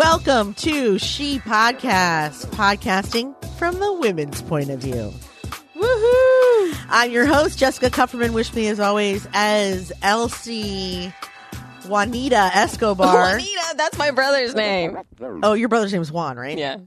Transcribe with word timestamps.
Welcome 0.00 0.54
to 0.54 0.98
She 0.98 1.40
Podcast, 1.40 2.46
podcasting 2.46 3.34
from 3.58 3.78
the 3.78 3.92
women's 3.92 4.40
point 4.40 4.70
of 4.70 4.80
view. 4.80 5.12
Woohoo! 5.76 6.76
I'm 6.88 7.10
your 7.10 7.26
host, 7.26 7.58
Jessica 7.58 7.90
Kupferman. 7.90 8.30
Wish 8.30 8.54
me, 8.54 8.68
as 8.68 8.80
always, 8.80 9.28
as 9.34 9.92
Elsie 10.00 11.12
Juanita 11.86 12.50
Escobar. 12.54 13.12
Juanita, 13.36 13.74
that's 13.76 13.98
my 13.98 14.10
brother's 14.10 14.54
name. 14.54 14.96
Oh, 15.20 15.52
your 15.52 15.68
brother's 15.68 15.92
name 15.92 16.00
is 16.00 16.10
Juan, 16.10 16.38
right? 16.38 16.56
Yeah. 16.56 16.78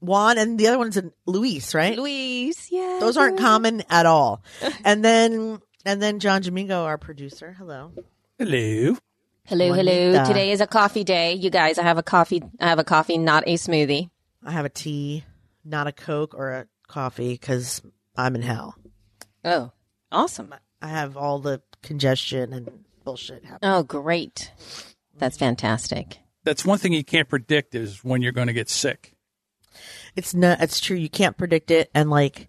Juan, 0.00 0.36
and 0.36 0.60
the 0.60 0.68
other 0.68 0.76
one's 0.76 0.98
Luis, 1.24 1.74
right? 1.74 1.96
Luis, 1.96 2.70
yeah. 2.70 2.98
Those 3.00 3.16
aren't 3.16 3.38
common 3.38 3.82
at 3.88 4.04
all. 4.04 4.42
And 4.84 5.02
then, 5.02 5.60
and 5.86 6.02
then 6.02 6.20
John 6.20 6.42
Domingo, 6.42 6.84
our 6.84 6.98
producer. 6.98 7.54
Hello. 7.58 7.92
Hello. 8.38 8.98
Hello, 9.48 9.72
hello. 9.72 10.26
Today 10.26 10.50
is 10.50 10.60
a 10.60 10.66
coffee 10.66 11.04
day. 11.04 11.32
You 11.32 11.48
guys, 11.48 11.78
I 11.78 11.82
have 11.82 11.96
a 11.96 12.02
coffee. 12.02 12.42
I 12.60 12.68
have 12.68 12.78
a 12.78 12.84
coffee, 12.84 13.16
not 13.16 13.44
a 13.46 13.54
smoothie. 13.54 14.10
I 14.44 14.50
have 14.50 14.66
a 14.66 14.68
tea, 14.68 15.24
not 15.64 15.86
a 15.86 15.92
Coke 15.92 16.34
or 16.34 16.50
a 16.50 16.66
coffee, 16.86 17.32
because 17.32 17.80
I'm 18.14 18.34
in 18.34 18.42
hell. 18.42 18.76
Oh, 19.46 19.72
awesome. 20.12 20.54
I 20.82 20.88
have 20.88 21.16
all 21.16 21.38
the 21.38 21.62
congestion 21.80 22.52
and 22.52 22.84
bullshit 23.04 23.46
happening. 23.46 23.72
Oh, 23.72 23.82
great. 23.84 24.52
That's 25.16 25.38
fantastic. 25.38 26.18
That's 26.44 26.66
one 26.66 26.76
thing 26.76 26.92
you 26.92 27.02
can't 27.02 27.30
predict 27.30 27.74
is 27.74 28.04
when 28.04 28.20
you're 28.20 28.32
going 28.32 28.48
to 28.48 28.52
get 28.52 28.68
sick. 28.68 29.14
It's 30.14 30.34
not. 30.34 30.60
It's 30.60 30.78
true. 30.78 30.98
You 30.98 31.08
can't 31.08 31.38
predict 31.38 31.70
it, 31.70 31.90
and 31.94 32.10
like, 32.10 32.48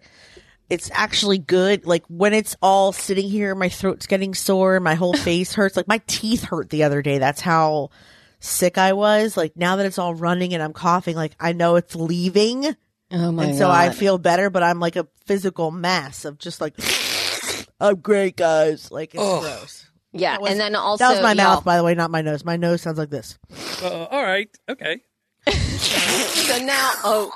it's 0.70 0.90
actually 0.94 1.38
good. 1.38 1.84
Like 1.84 2.04
when 2.08 2.32
it's 2.32 2.56
all 2.62 2.92
sitting 2.92 3.28
here, 3.28 3.54
my 3.54 3.68
throat's 3.68 4.06
getting 4.06 4.34
sore, 4.34 4.80
my 4.80 4.94
whole 4.94 5.12
face 5.28 5.52
hurts. 5.52 5.76
Like 5.76 5.88
my 5.88 6.00
teeth 6.06 6.44
hurt 6.44 6.70
the 6.70 6.84
other 6.84 7.02
day. 7.02 7.18
That's 7.18 7.40
how 7.40 7.90
sick 8.38 8.78
I 8.78 8.92
was. 8.94 9.36
Like 9.36 9.56
now 9.56 9.76
that 9.76 9.86
it's 9.86 9.98
all 9.98 10.14
running 10.14 10.54
and 10.54 10.62
I'm 10.62 10.72
coughing, 10.72 11.16
like 11.16 11.32
I 11.40 11.52
know 11.52 11.76
it's 11.76 11.94
leaving, 11.96 12.64
Oh 13.12 13.32
my 13.32 13.44
and 13.44 13.52
god. 13.52 13.58
so 13.58 13.68
I 13.70 13.90
feel 13.90 14.16
better. 14.18 14.48
But 14.48 14.62
I'm 14.62 14.80
like 14.80 14.96
a 14.96 15.06
physical 15.26 15.70
mess 15.70 16.24
of 16.24 16.38
just 16.38 16.60
like, 16.60 16.74
I'm 17.80 17.96
great, 17.96 18.36
guys. 18.36 18.90
Like 18.92 19.14
it's 19.14 19.22
gross. 19.22 19.90
yeah, 20.12 20.38
was- 20.38 20.50
and 20.50 20.60
then 20.60 20.74
also 20.76 21.04
that 21.04 21.10
was 21.14 21.22
my 21.22 21.34
mouth, 21.34 21.64
by 21.64 21.76
the 21.76 21.82
way, 21.84 21.94
not 21.94 22.10
my 22.10 22.22
nose. 22.22 22.44
My 22.44 22.56
nose 22.56 22.80
sounds 22.82 22.98
like 22.98 23.10
this. 23.10 23.38
Uh, 23.82 24.04
all 24.04 24.22
right. 24.22 24.48
Okay. 24.68 25.00
So 25.80 26.58
now, 26.64 26.90
oh, 27.04 27.30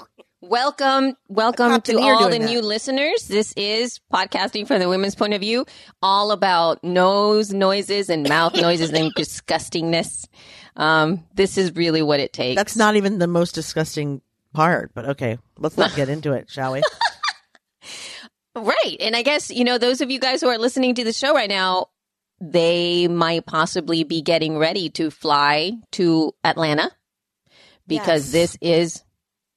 welcome, 0.49 1.17
welcome 1.29 1.81
to 1.83 1.99
all 1.99 2.29
the 2.29 2.39
that. 2.39 2.45
new 2.45 2.61
listeners. 2.61 3.27
This 3.29 3.53
is 3.57 4.01
podcasting 4.13 4.67
from 4.67 4.81
the 4.81 4.89
women's 4.89 5.15
point 5.15 5.35
of 5.35 5.41
view, 5.41 5.67
all 6.03 6.31
about 6.31 6.83
nose 6.85 7.53
noises 7.53 8.09
and 8.11 8.29
mouth 8.29 8.55
noises 8.55 8.91
and 8.93 9.15
disgustingness. 9.17 10.27
Um, 10.77 11.25
this 11.35 11.57
is 11.59 11.75
really 11.75 12.03
what 12.03 12.21
it 12.21 12.33
takes. 12.33 12.57
That's 12.57 12.77
not 12.77 12.97
even 12.97 13.19
the 13.19 13.27
most 13.27 13.55
disgusting 13.55 14.21
part, 14.53 14.93
but 14.95 15.07
okay, 15.11 15.39
let's 15.59 15.77
not 15.77 15.95
get 15.97 16.09
into 16.09 16.33
it, 16.33 16.51
shall 16.51 16.73
we? 16.73 16.83
Right. 18.57 18.97
And 19.01 19.17
I 19.17 19.23
guess, 19.23 19.51
you 19.51 19.65
know, 19.65 19.79
those 19.79 20.01
of 20.01 20.13
you 20.13 20.21
guys 20.21 20.41
who 20.41 20.47
are 20.47 20.59
listening 20.59 20.95
to 20.95 21.03
the 21.03 21.13
show 21.13 21.35
right 21.35 21.49
now, 21.49 21.89
they 22.41 23.09
might 23.09 23.47
possibly 23.47 24.05
be 24.05 24.23
getting 24.23 24.57
ready 24.59 24.91
to 24.91 25.11
fly 25.11 25.73
to 25.93 26.33
Atlanta 26.45 26.93
because 27.89 28.33
Yes. 28.33 28.53
this 28.53 28.59
is 28.61 29.03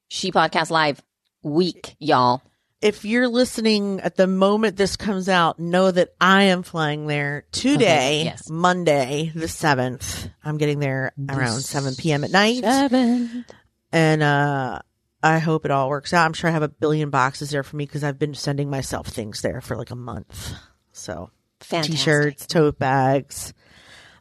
She 0.07 0.31
Podcast 0.31 0.69
Live 0.69 1.01
week, 1.43 1.95
y'all. 1.99 2.41
if 2.81 3.03
you're 3.05 3.27
listening 3.27 3.99
at 4.01 4.15
the 4.15 4.27
moment 4.27 4.77
this 4.77 4.95
comes 4.95 5.27
out, 5.29 5.59
know 5.59 5.91
that 5.91 6.09
I 6.21 6.43
am 6.43 6.63
flying 6.63 7.07
there 7.07 7.45
today, 7.51 7.75
Okay, 8.21 8.23
yes. 8.25 8.49
Monday, 8.49 9.31
the 9.35 9.47
7th. 9.47 10.29
I'm 10.43 10.57
getting 10.57 10.79
there 10.79 11.11
around 11.29 11.61
7 11.61 11.95
p.m. 11.95 12.23
at 12.23 12.31
night. 12.31 12.61
Seven. 12.63 13.45
And, 13.91 14.23
uh, 14.23 14.79
I 15.23 15.39
hope 15.39 15.65
it 15.65 15.71
all 15.71 15.89
works 15.89 16.13
out. 16.13 16.25
I'm 16.25 16.33
sure 16.33 16.49
I 16.49 16.53
have 16.53 16.61
a 16.63 16.67
billion 16.69 17.09
boxes 17.09 17.49
there 17.49 17.63
for 17.63 17.75
me 17.75 17.85
because 17.85 18.03
I've 18.03 18.19
been 18.19 18.35
sending 18.35 18.69
myself 18.69 19.07
things 19.07 19.41
there 19.41 19.61
for 19.61 19.75
like 19.75 19.89
a 19.91 19.95
month. 19.95 20.53
So, 20.93 21.31
Fantastic. 21.61 21.95
t-shirts, 21.95 22.45
tote 22.47 22.77
bags, 22.77 23.53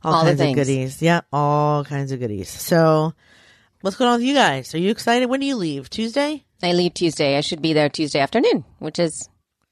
all, 0.03 0.15
All 0.15 0.25
kinds 0.25 0.41
of 0.41 0.55
goodies. 0.55 1.03
Yeah, 1.03 1.21
all 1.33 1.85
kinds 1.85 2.13
of 2.13 2.19
goodies. 2.21 2.49
So, 2.49 3.13
what's 3.87 3.95
going 3.97 4.11
on 4.11 4.19
with 4.19 4.27
you 4.27 4.35
guys? 4.35 4.75
Are 4.75 4.79
you 4.79 4.91
excited? 4.91 5.27
When 5.27 5.39
do 5.39 5.47
you 5.47 5.55
leave? 5.55 5.89
Tuesday? 5.89 6.45
I 6.61 6.73
leave 6.73 6.95
Tuesday. 6.95 7.39
I 7.39 7.41
should 7.41 7.63
be 7.63 7.73
there 7.73 7.89
Tuesday 7.89 8.19
afternoon, 8.19 8.65
which 8.81 8.99
is 8.99 9.29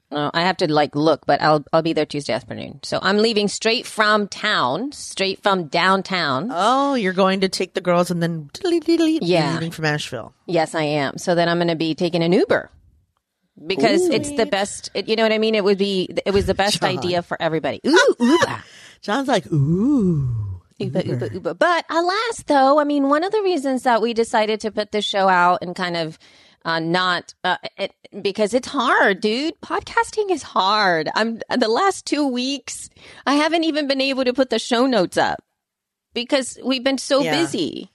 uh, 0.09 0.31
I 0.33 0.43
have 0.43 0.55
to 0.57 0.71
like 0.71 0.95
look, 0.95 1.25
but 1.25 1.41
I'll 1.41 1.65
I'll 1.73 1.81
be 1.81 1.91
there 1.91 2.05
Tuesday 2.05 2.31
afternoon. 2.31 2.79
So 2.83 2.97
I'm 3.01 3.17
leaving 3.17 3.49
straight 3.49 3.85
from 3.85 4.29
town, 4.29 4.93
straight 4.93 5.43
from 5.43 5.67
downtown. 5.67 6.47
Oh, 6.49 6.93
you're 6.93 7.11
going 7.11 7.41
to 7.41 7.49
take 7.49 7.73
the 7.73 7.81
girls 7.81 8.09
and 8.09 8.23
then 8.23 8.49
Yeah. 8.63 9.53
leaving 9.55 9.71
from 9.71 9.83
Asheville. 9.83 10.33
Yes, 10.45 10.75
I 10.75 10.83
am. 10.83 11.17
So 11.17 11.35
then 11.35 11.49
I'm 11.49 11.57
going 11.57 11.67
to 11.67 11.75
be 11.75 11.93
taking 11.93 12.23
an 12.23 12.31
Uber 12.31 12.71
because 13.67 14.07
it's 14.07 14.31
the 14.31 14.45
best. 14.45 14.91
It, 14.93 15.09
you 15.09 15.17
know 15.17 15.23
what 15.23 15.33
I 15.33 15.39
mean? 15.39 15.55
It 15.55 15.63
would 15.65 15.77
be. 15.77 16.15
It 16.25 16.31
was 16.33 16.45
the 16.45 16.53
best 16.55 16.79
John. 16.79 16.97
idea 16.97 17.21
for 17.21 17.35
everybody. 17.41 17.81
Ooh, 17.87 18.15
Uber. 18.17 18.63
John's 19.01 19.27
like, 19.27 19.45
ooh. 19.51 20.44
Uber, 20.77 21.01
Uber, 21.01 21.29
Uber. 21.33 21.53
But 21.53 21.85
alas, 21.89 22.43
though, 22.47 22.79
I 22.79 22.83
mean, 22.83 23.09
one 23.09 23.23
of 23.23 23.31
the 23.31 23.41
reasons 23.41 23.83
that 23.83 24.01
we 24.01 24.13
decided 24.13 24.59
to 24.61 24.71
put 24.71 24.91
this 24.91 25.05
show 25.05 25.29
out 25.29 25.59
and 25.61 25.75
kind 25.75 25.95
of 25.95 26.19
uh, 26.65 26.79
not 26.79 27.33
uh, 27.43 27.57
it, 27.77 27.93
because 28.21 28.53
it's 28.53 28.67
hard, 28.67 29.21
dude. 29.21 29.53
Podcasting 29.61 30.31
is 30.31 30.41
hard. 30.43 31.09
I'm 31.15 31.39
the 31.55 31.67
last 31.67 32.05
two 32.05 32.27
weeks. 32.27 32.89
I 33.25 33.35
haven't 33.35 33.63
even 33.63 33.87
been 33.87 34.01
able 34.01 34.25
to 34.25 34.33
put 34.33 34.49
the 34.49 34.59
show 34.59 34.85
notes 34.85 35.15
up 35.17 35.43
because 36.13 36.57
we've 36.65 36.83
been 36.83 36.97
so 36.97 37.21
Yeah. 37.21 37.39
busy. 37.41 37.91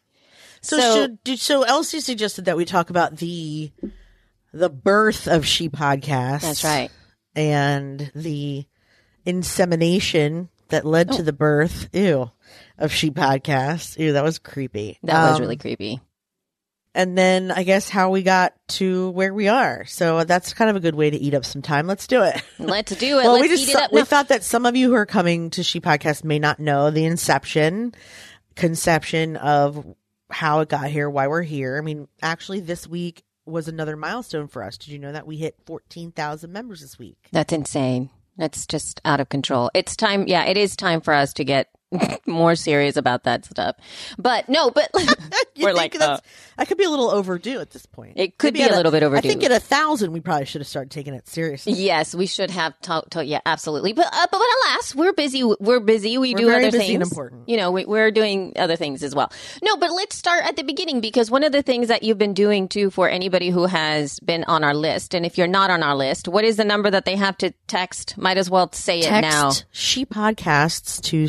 So, 0.62 0.78
So- 0.78 1.08
should, 1.26 1.38
so 1.40 1.62
Elsie 1.64 2.00
suggested 2.00 2.44
that 2.44 2.56
we 2.56 2.64
talk 2.64 2.90
about 2.90 3.16
the 3.16 3.72
the 4.52 4.68
birth 4.70 5.26
of 5.28 5.46
She 5.46 5.68
Podcast. 5.68 6.40
That's 6.42 6.64
right. 6.64 6.90
And 7.36 8.10
the 8.14 8.66
insemination 9.24 10.48
that 10.68 10.84
led 10.84 11.10
Oh. 11.12 11.16
to 11.16 11.22
the 11.22 11.32
birth, 11.32 11.88
ew, 11.92 12.30
of 12.80 12.92
She 12.92 13.10
Podcast. 13.10 13.98
Ew, 13.98 14.14
that 14.14 14.24
was 14.24 14.38
creepy. 14.38 14.98
That 15.02 15.28
was 15.30 15.36
Um, 15.36 15.42
really 15.42 15.56
creepy. 15.56 16.00
And 16.92 17.16
then 17.16 17.52
I 17.52 17.62
guess 17.62 17.88
how 17.88 18.10
we 18.10 18.24
got 18.24 18.52
to 18.70 19.10
where 19.10 19.32
we 19.32 19.46
are. 19.46 19.84
So 19.84 20.24
that's 20.24 20.52
kind 20.54 20.68
of 20.68 20.74
a 20.74 20.80
good 20.80 20.96
way 20.96 21.08
to 21.10 21.16
eat 21.16 21.34
up 21.34 21.44
some 21.44 21.62
time. 21.62 21.86
Let's 21.86 22.08
do 22.08 22.22
it. 22.24 22.42
Let's 22.58 22.96
do 22.96 23.20
it. 23.20 23.22
well, 23.22 23.34
Let's 23.34 23.42
we 23.42 23.48
just 23.48 23.68
eat 23.68 23.72
it 23.72 23.76
up. 23.76 23.92
we 23.92 24.02
thought 24.02 24.28
that 24.28 24.42
some 24.42 24.66
of 24.66 24.74
you 24.74 24.88
who 24.88 24.94
are 24.96 25.06
coming 25.06 25.50
to 25.50 25.62
She 25.62 25.80
Podcast 25.80 26.24
may 26.24 26.40
not 26.40 26.58
know 26.58 26.90
the 26.90 27.04
inception, 27.04 27.94
conception 28.56 29.36
of 29.36 29.86
how 30.30 30.60
it 30.60 30.68
got 30.68 30.90
here, 30.90 31.08
why 31.08 31.28
we're 31.28 31.42
here. 31.42 31.78
I 31.78 31.80
mean, 31.80 32.08
actually, 32.22 32.58
this 32.60 32.86
week 32.88 33.22
was 33.46 33.68
another 33.68 33.96
milestone 33.96 34.48
for 34.48 34.62
us. 34.64 34.76
Did 34.76 34.88
you 34.90 34.98
know 34.98 35.12
that 35.12 35.26
we 35.28 35.36
hit 35.36 35.56
fourteen 35.66 36.10
thousand 36.12 36.52
members 36.52 36.80
this 36.80 36.98
week? 36.98 37.18
That's 37.30 37.52
insane. 37.52 38.10
That's 38.36 38.66
just 38.66 39.00
out 39.04 39.20
of 39.20 39.28
control. 39.28 39.70
It's 39.74 39.94
time. 39.96 40.26
Yeah, 40.26 40.44
it 40.44 40.56
is 40.56 40.74
time 40.74 41.00
for 41.02 41.14
us 41.14 41.32
to 41.34 41.44
get 41.44 41.68
more 42.26 42.54
serious 42.54 42.96
about 42.96 43.24
that 43.24 43.44
stuff. 43.44 43.76
But 44.18 44.48
no, 44.48 44.70
but 44.70 44.90
we're 44.94 45.74
think 45.74 45.76
like, 45.76 46.00
uh, 46.00 46.18
that 46.56 46.68
could 46.68 46.78
be 46.78 46.84
a 46.84 46.90
little 46.90 47.10
overdue 47.10 47.60
at 47.60 47.70
this 47.70 47.86
point. 47.86 48.14
It 48.16 48.38
could 48.38 48.54
be 48.54 48.62
a 48.62 48.68
little 48.68 48.92
bit 48.92 49.02
overdue. 49.02 49.28
I 49.28 49.32
think 49.32 49.44
at 49.44 49.52
a 49.52 49.60
thousand, 49.60 50.12
we 50.12 50.20
probably 50.20 50.46
should 50.46 50.60
have 50.60 50.68
started 50.68 50.90
taking 50.90 51.14
it 51.14 51.28
seriously. 51.28 51.72
yes, 51.72 52.14
we 52.14 52.26
should 52.26 52.50
have. 52.50 52.78
talked. 52.80 53.12
to, 53.12 53.24
yeah, 53.24 53.40
absolutely. 53.46 53.92
But, 53.92 54.06
uh, 54.06 54.26
but 54.30 54.40
but 54.40 54.48
alas, 54.68 54.94
we're 54.94 55.12
busy. 55.12 55.44
We're 55.44 55.80
busy. 55.80 56.18
We 56.18 56.34
We're 56.34 56.38
do 56.38 56.50
other 56.50 56.70
things. 56.70 57.02
important. 57.02 57.48
You 57.48 57.56
know, 57.56 57.70
we, 57.70 57.84
we're 57.84 58.10
doing 58.10 58.52
other 58.56 58.76
things 58.76 59.02
as 59.02 59.14
well. 59.14 59.32
No, 59.62 59.76
but 59.76 59.90
let's 59.92 60.16
start 60.16 60.44
at 60.44 60.56
the 60.56 60.62
beginning 60.62 61.00
because 61.00 61.30
one 61.30 61.44
of 61.44 61.52
the 61.52 61.62
things 61.62 61.88
that 61.88 62.02
you've 62.02 62.18
been 62.18 62.34
doing 62.34 62.68
too 62.68 62.90
for 62.90 63.08
anybody 63.08 63.50
who 63.50 63.66
has 63.66 64.18
been 64.20 64.44
on 64.44 64.64
our 64.64 64.74
list, 64.74 65.14
and 65.14 65.26
if 65.26 65.36
you're 65.36 65.46
not 65.46 65.70
on 65.70 65.82
our 65.82 65.94
list, 65.94 66.28
what 66.28 66.44
is 66.44 66.56
the 66.56 66.64
number 66.64 66.90
that 66.90 67.04
they 67.04 67.16
have 67.16 67.36
to 67.38 67.52
text? 67.66 68.16
Might 68.16 68.38
as 68.38 68.48
well 68.48 68.70
say 68.72 69.00
it 69.00 69.10
now. 69.20 69.52
She 69.72 70.06
Podcasts 70.06 71.00
to 71.02 71.28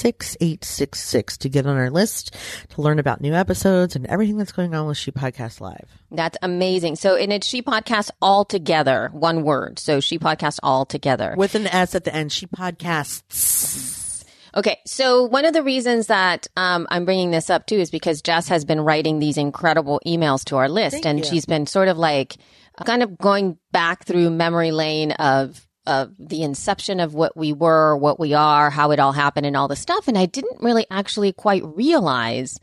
866 0.00 1.38
to 1.38 1.48
get 1.48 1.66
on 1.66 1.76
our 1.76 1.90
list 1.90 2.34
to 2.70 2.82
learn 2.82 2.98
about 2.98 3.20
new 3.20 3.34
episodes 3.34 3.96
and 3.96 4.06
everything 4.06 4.36
that's 4.36 4.52
going 4.52 4.74
on 4.74 4.86
with 4.86 4.96
She 4.98 5.10
Podcast 5.10 5.60
Live. 5.60 5.88
That's 6.10 6.38
amazing. 6.42 6.96
So, 6.96 7.16
and 7.16 7.32
it's 7.32 7.46
She 7.46 7.62
Podcast 7.62 8.10
all 8.20 8.44
together, 8.44 9.10
one 9.12 9.42
word. 9.42 9.78
So, 9.78 10.00
She 10.00 10.18
Podcast 10.18 10.58
all 10.62 10.84
together. 10.84 11.34
With 11.36 11.54
an 11.54 11.66
S 11.66 11.94
at 11.94 12.04
the 12.04 12.14
end, 12.14 12.32
She 12.32 12.46
Podcasts. 12.46 14.24
Okay, 14.54 14.78
so 14.86 15.24
one 15.24 15.46
of 15.46 15.54
the 15.54 15.62
reasons 15.62 16.08
that 16.08 16.46
um, 16.56 16.86
I'm 16.90 17.06
bringing 17.06 17.30
this 17.30 17.48
up 17.48 17.66
too 17.66 17.76
is 17.76 17.90
because 17.90 18.20
Jess 18.20 18.48
has 18.48 18.66
been 18.66 18.80
writing 18.82 19.18
these 19.18 19.38
incredible 19.38 19.98
emails 20.06 20.44
to 20.46 20.56
our 20.56 20.68
list, 20.68 20.92
Thank 20.94 21.06
and 21.06 21.18
you. 21.20 21.24
she's 21.24 21.46
been 21.46 21.66
sort 21.66 21.88
of 21.88 21.96
like 21.96 22.36
kind 22.84 23.02
of 23.02 23.16
going 23.16 23.58
back 23.70 24.04
through 24.04 24.28
memory 24.30 24.70
lane 24.70 25.12
of 25.12 25.66
of 25.86 26.14
the 26.18 26.42
inception 26.42 27.00
of 27.00 27.14
what 27.14 27.36
we 27.36 27.52
were, 27.52 27.96
what 27.96 28.20
we 28.20 28.34
are, 28.34 28.70
how 28.70 28.90
it 28.90 29.00
all 29.00 29.12
happened, 29.12 29.46
and 29.46 29.56
all 29.56 29.68
the 29.68 29.76
stuff. 29.76 30.08
And 30.08 30.16
I 30.16 30.26
didn't 30.26 30.60
really 30.62 30.86
actually 30.90 31.32
quite 31.32 31.64
realize 31.64 32.60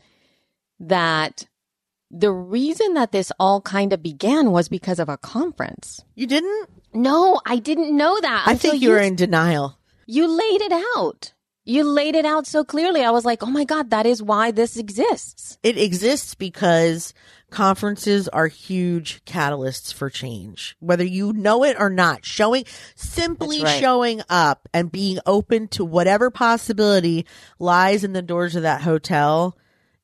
that 0.78 1.46
the 2.10 2.32
reason 2.32 2.94
that 2.94 3.12
this 3.12 3.30
all 3.38 3.60
kind 3.60 3.92
of 3.92 4.02
began 4.02 4.50
was 4.50 4.68
because 4.68 4.98
of 4.98 5.08
a 5.08 5.18
conference. 5.18 6.02
You 6.14 6.26
didn't? 6.26 6.68
No, 6.92 7.40
I 7.46 7.56
didn't 7.58 7.96
know 7.96 8.18
that. 8.20 8.44
I 8.46 8.54
think 8.56 8.82
you 8.82 8.90
were 8.90 8.98
in 8.98 9.16
denial. 9.16 9.78
you 10.06 10.26
laid 10.26 10.60
it 10.62 10.72
out. 10.96 11.32
You 11.70 11.84
laid 11.84 12.16
it 12.16 12.26
out 12.26 12.48
so 12.48 12.64
clearly. 12.64 13.04
I 13.04 13.12
was 13.12 13.24
like, 13.24 13.44
oh 13.44 13.50
my 13.50 13.62
God, 13.62 13.90
that 13.90 14.04
is 14.04 14.20
why 14.20 14.50
this 14.50 14.76
exists. 14.76 15.56
It 15.62 15.78
exists 15.78 16.34
because 16.34 17.14
conferences 17.50 18.26
are 18.26 18.48
huge 18.48 19.24
catalysts 19.24 19.94
for 19.94 20.10
change. 20.10 20.74
Whether 20.80 21.04
you 21.04 21.32
know 21.32 21.62
it 21.62 21.76
or 21.78 21.88
not, 21.88 22.24
showing, 22.24 22.64
simply 22.96 23.62
right. 23.62 23.80
showing 23.80 24.20
up 24.28 24.68
and 24.74 24.90
being 24.90 25.20
open 25.26 25.68
to 25.68 25.84
whatever 25.84 26.28
possibility 26.28 27.24
lies 27.60 28.02
in 28.02 28.14
the 28.14 28.22
doors 28.22 28.56
of 28.56 28.62
that 28.62 28.80
hotel 28.80 29.56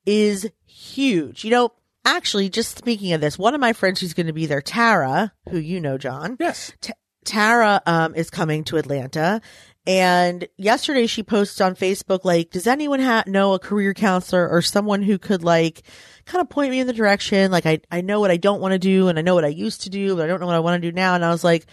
is 0.05 0.49
huge. 0.67 1.43
You 1.43 1.51
know, 1.51 1.73
actually, 2.05 2.49
just 2.49 2.79
speaking 2.79 3.13
of 3.13 3.21
this, 3.21 3.41
one 3.41 3.57
of 3.57 3.61
my 3.61 3.73
friends 3.73 4.01
who's 4.01 4.15
going 4.15 4.29
to 4.29 4.33
be 4.33 4.47
there, 4.47 4.63
Tara, 4.63 5.33
who 5.51 5.59
you 5.59 5.81
know, 5.81 5.99
John, 5.99 6.37
Yes. 6.39 6.73
T- 6.81 6.93
Tara 7.25 7.83
um, 7.87 8.15
is 8.15 8.31
coming 8.31 8.63
to 8.65 8.77
Atlanta. 8.77 9.41
And 9.87 10.49
yesterday 10.57 11.07
she 11.07 11.23
posted 11.23 11.65
on 11.65 11.77
Facebook, 11.77 12.25
like, 12.25 12.51
does 12.51 12.67
anyone 12.67 13.01
ha- 13.01 13.23
know 13.27 13.55
a 13.55 13.59
career 13.59 13.95
counselor 13.95 14.49
or 14.49 14.61
someone 14.61 15.03
who 15.03 15.17
could 15.19 15.45
like 15.45 15.83
kind 16.25 16.43
of 16.43 16.49
point 16.49 16.73
me 16.73 16.81
in 16.81 16.89
the 16.89 16.93
direction? 16.93 17.53
Like, 17.53 17.67
I, 17.67 17.81
I 17.91 18.01
know 18.01 18.19
what 18.19 18.33
I 18.33 18.37
don't 18.37 18.61
want 18.61 18.73
to 18.73 18.79
do 18.81 19.07
and 19.09 19.19
I 19.19 19.23
know 19.23 19.35
what 19.37 19.45
I 19.45 19.49
used 19.49 19.83
to 19.83 19.91
do, 19.91 20.17
but 20.17 20.25
I 20.25 20.27
don't 20.27 20.41
know 20.41 20.47
what 20.47 20.57
I 20.57 20.61
want 20.61 20.83
to 20.83 20.91
do 20.91 20.93
now. 20.93 21.15
And 21.15 21.25
I 21.25 21.31
was 21.31 21.45
like, 21.45 21.67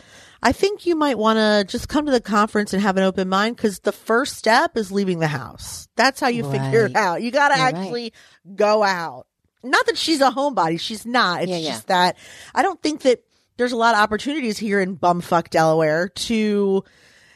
I 0.44 0.52
think 0.52 0.86
you 0.86 0.96
might 0.96 1.18
want 1.18 1.38
to 1.38 1.66
just 1.72 1.90
come 1.90 2.06
to 2.06 2.12
the 2.12 2.22
conference 2.22 2.74
and 2.74 2.84
have 2.84 2.98
an 2.98 3.04
open 3.04 3.30
mind 3.30 3.56
because 3.56 3.80
the 3.80 3.92
first 3.92 4.36
step 4.38 4.78
is 4.78 4.92
leaving 4.92 5.18
the 5.20 5.28
house. 5.28 5.88
That's 5.96 6.20
how 6.20 6.28
you 6.28 6.44
figure 6.52 6.86
it 6.86 6.96
out. 6.96 7.22
You 7.24 7.32
got 7.32 7.50
to 7.50 7.56
You're 7.56 7.66
right. 7.66 7.76
actually 7.76 8.14
go 8.56 8.84
out. 8.84 9.26
Not 9.64 9.86
that 9.88 9.98
she's 9.98 10.20
a 10.22 10.30
homebody. 10.30 10.80
She's 10.80 11.06
not. 11.06 11.44
It's 11.44 11.50
Yeah, 11.50 11.58
yeah. 11.58 11.70
just 11.72 11.88
that 11.88 12.18
I 12.54 12.62
don't 12.62 12.82
think 12.84 13.02
that 13.04 13.24
there's 13.58 13.72
a 13.72 13.78
lot 13.78 13.96
of 13.96 14.02
opportunities 14.02 14.58
here 14.60 14.82
in 14.82 14.98
bumfuck 14.98 15.50
Delaware 15.50 16.10
to 16.10 16.84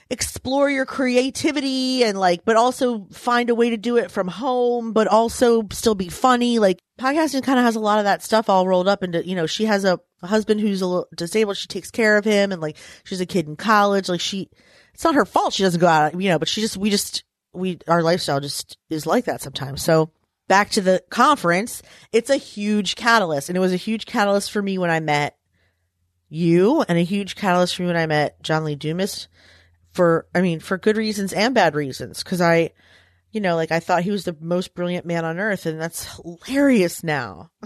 explore 0.09 0.69
your 0.69 0.85
creativity 0.85 2.03
and 2.03 2.17
like, 2.17 2.45
but 2.45 2.55
also 2.55 3.07
find 3.11 3.49
a 3.49 3.55
way 3.55 3.71
to 3.71 3.77
do 3.77 3.97
it 3.97 4.11
from 4.11 4.27
home, 4.27 4.93
but 4.93 5.07
also 5.07 5.67
still 5.71 5.95
be 5.95 6.09
funny. 6.09 6.59
Like 6.59 6.79
podcasting 6.99 7.43
kind 7.43 7.59
of 7.59 7.65
has 7.65 7.75
a 7.75 7.81
lot 7.81 7.99
of 7.99 8.05
that 8.05 8.23
stuff 8.23 8.49
all 8.49 8.67
rolled 8.67 8.87
up 8.87 9.03
into, 9.03 9.27
you 9.27 9.35
know, 9.35 9.45
she 9.45 9.65
has 9.65 9.83
a, 9.83 9.99
a 10.21 10.27
husband 10.27 10.61
who's 10.61 10.81
a 10.81 10.87
little 10.87 11.07
disabled. 11.15 11.57
She 11.57 11.67
takes 11.67 11.91
care 11.91 12.17
of 12.17 12.25
him 12.25 12.51
and 12.51 12.61
like 12.61 12.77
she's 13.03 13.21
a 13.21 13.25
kid 13.25 13.47
in 13.47 13.55
college. 13.55 14.07
Like 14.07 14.21
she, 14.21 14.49
it's 14.93 15.03
not 15.03 15.15
her 15.15 15.25
fault. 15.25 15.53
She 15.53 15.63
doesn't 15.63 15.81
go 15.81 15.87
out, 15.87 16.19
you 16.19 16.29
know, 16.29 16.39
but 16.39 16.47
she 16.47 16.61
just, 16.61 16.77
we 16.77 16.89
just, 16.89 17.23
we, 17.53 17.79
our 17.87 18.01
lifestyle 18.01 18.39
just 18.39 18.77
is 18.89 19.05
like 19.05 19.25
that 19.25 19.41
sometimes. 19.41 19.83
So 19.83 20.11
back 20.47 20.69
to 20.71 20.81
the 20.81 21.03
conference, 21.09 21.81
it's 22.13 22.29
a 22.29 22.37
huge 22.37 22.95
catalyst 22.95 23.49
and 23.49 23.57
it 23.57 23.61
was 23.61 23.73
a 23.73 23.77
huge 23.77 24.05
catalyst 24.05 24.51
for 24.51 24.61
me 24.61 24.77
when 24.77 24.89
I 24.89 25.01
met 25.01 25.37
you 26.29 26.83
and 26.87 26.97
a 26.97 27.03
huge 27.03 27.35
catalyst 27.35 27.75
for 27.75 27.83
me 27.83 27.87
when 27.87 27.97
I 27.97 28.05
met 28.05 28.41
John 28.41 28.63
Lee 28.63 28.75
Dumas 28.75 29.27
for, 29.97 30.27
I 30.33 30.41
mean, 30.41 30.59
for 30.59 30.77
good 30.77 30.95
reasons 30.95 31.33
and 31.33 31.55
bad 31.55 31.73
reasons. 31.73 32.21
Cause 32.21 32.39
I, 32.39 32.71
you 33.31 33.41
know, 33.41 33.55
like 33.55 33.71
I 33.71 33.79
thought 33.79 34.03
he 34.03 34.11
was 34.11 34.25
the 34.25 34.37
most 34.39 34.75
brilliant 34.75 35.07
man 35.07 35.25
on 35.25 35.39
earth 35.39 35.65
and 35.65 35.81
that's 35.81 36.07
hilarious 36.15 37.03
now. 37.03 37.49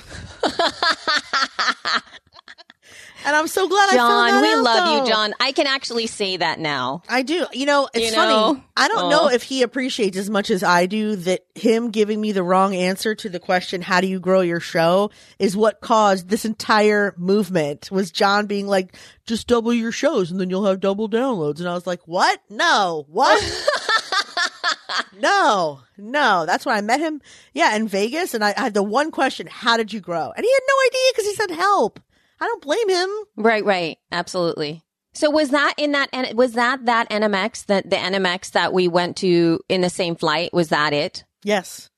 and 3.26 3.36
I'm 3.36 3.48
so 3.48 3.68
glad 3.68 3.90
I 3.90 3.98
found 3.98 4.32
John, 4.32 4.42
we 4.42 4.54
out, 4.54 4.64
love 4.64 4.86
though. 4.86 5.06
you, 5.06 5.12
John. 5.12 5.34
I 5.40 5.52
can 5.52 5.68
actually 5.68 6.08
say 6.08 6.38
that 6.38 6.60
now. 6.60 7.04
I 7.10 7.22
do. 7.22 7.46
You 7.54 7.66
know, 7.66 7.90
it's 7.94 8.06
You 8.12 8.16
funny. 8.16 8.32
know? 8.32 8.64
I 8.76 8.88
don't 8.88 9.06
Aw. 9.06 9.10
know 9.10 9.24
oh. 9.24 9.30
if 9.30 9.44
he 9.44 9.62
appreciates 9.64 10.18
as 10.18 10.30
much 10.30 10.50
as 10.50 10.64
I 10.64 10.86
do 10.86 11.16
that 11.18 11.46
him 11.56 11.92
giving 11.92 12.20
me 12.20 12.32
the 12.32 12.44
wrong 12.44 12.76
answer 12.76 13.14
to 13.16 13.30
the 13.30 13.40
question, 13.40 13.82
how 13.82 14.02
do 14.02 14.08
you 14.08 14.20
grow 14.20 14.42
your 14.42 14.60
show 14.60 15.12
is 15.40 15.56
what 15.56 15.82
caused 15.82 16.30
this 16.30 16.46
entire 16.46 17.14
movement 17.18 17.90
was 17.92 18.12
John 18.12 18.48
being 18.48 18.68
like, 18.68 18.96
just 19.26 19.48
double 19.48 19.74
your 19.74 19.92
shows 19.92 20.32
and 20.32 20.40
then 20.40 20.50
you'll 20.50 20.66
have 20.66 20.80
double 20.80 21.10
downloads. 21.10 21.60
And 21.60 21.70
I 21.70 21.74
was 21.74 21.86
like, 21.88 22.02
what? 22.08 22.40
No, 22.50 23.06
what? 23.10 23.42
no, 25.20 25.82
no. 25.98 26.46
That's 26.46 26.66
when 26.66 26.76
I 26.76 26.82
met 26.82 27.00
him. 27.00 27.22
Yeah. 27.54 27.76
In 27.76 27.88
Vegas. 27.88 28.34
And 28.34 28.44
I, 28.44 28.54
I 28.58 28.62
had 28.62 28.74
the 28.74 28.84
one 28.84 29.12
question, 29.12 29.48
how 29.48 29.78
did 29.78 29.94
you 29.94 30.00
grow? 30.00 30.32
And 30.36 30.44
he 30.46 30.52
had 30.52 30.62
no 30.68 30.76
idea 30.88 31.12
because 31.14 31.26
he 31.26 31.36
said 31.36 31.52
help. 31.52 32.00
I 32.42 32.46
don't 32.46 32.62
blame 32.62 32.90
him. 32.90 33.10
Right, 33.38 33.64
right. 33.64 33.98
Absolutely. 34.12 34.84
So 35.14 35.30
was 35.30 35.50
that 35.50 35.76
in 35.78 35.92
that, 35.92 36.10
was 36.36 36.54
that 36.54 36.86
that 36.86 37.10
NMX, 37.10 37.66
that 37.68 37.90
the 37.90 37.98
NMX 37.98 38.52
that 38.52 38.74
we 38.74 38.88
went 38.88 39.18
to 39.18 39.60
in 39.70 39.82
the 39.82 39.90
same 39.90 40.16
flight? 40.16 40.54
Was 40.54 40.70
that 40.70 40.94
it? 40.94 41.24
Yes. 41.44 41.90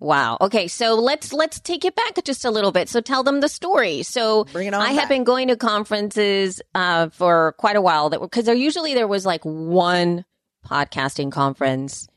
Wow. 0.00 0.38
Okay, 0.40 0.66
so 0.66 0.94
let's 0.94 1.30
let's 1.32 1.60
take 1.60 1.84
it 1.84 1.94
back 1.94 2.22
just 2.24 2.46
a 2.46 2.50
little 2.50 2.72
bit. 2.72 2.88
So 2.88 3.02
tell 3.02 3.22
them 3.22 3.40
the 3.40 3.48
story. 3.50 4.02
So 4.02 4.44
Bring 4.44 4.68
it 4.68 4.74
on 4.74 4.80
I 4.80 4.86
back. 4.86 5.00
have 5.00 5.08
been 5.10 5.24
going 5.24 5.48
to 5.48 5.56
conferences 5.56 6.62
uh, 6.74 7.10
for 7.10 7.54
quite 7.58 7.76
a 7.76 7.82
while. 7.82 8.08
That 8.08 8.20
because 8.20 8.46
there 8.46 8.54
usually 8.54 8.94
there 8.94 9.06
was 9.06 9.26
like 9.26 9.42
one 9.44 10.24
podcasting 10.66 11.30
conference 11.30 12.08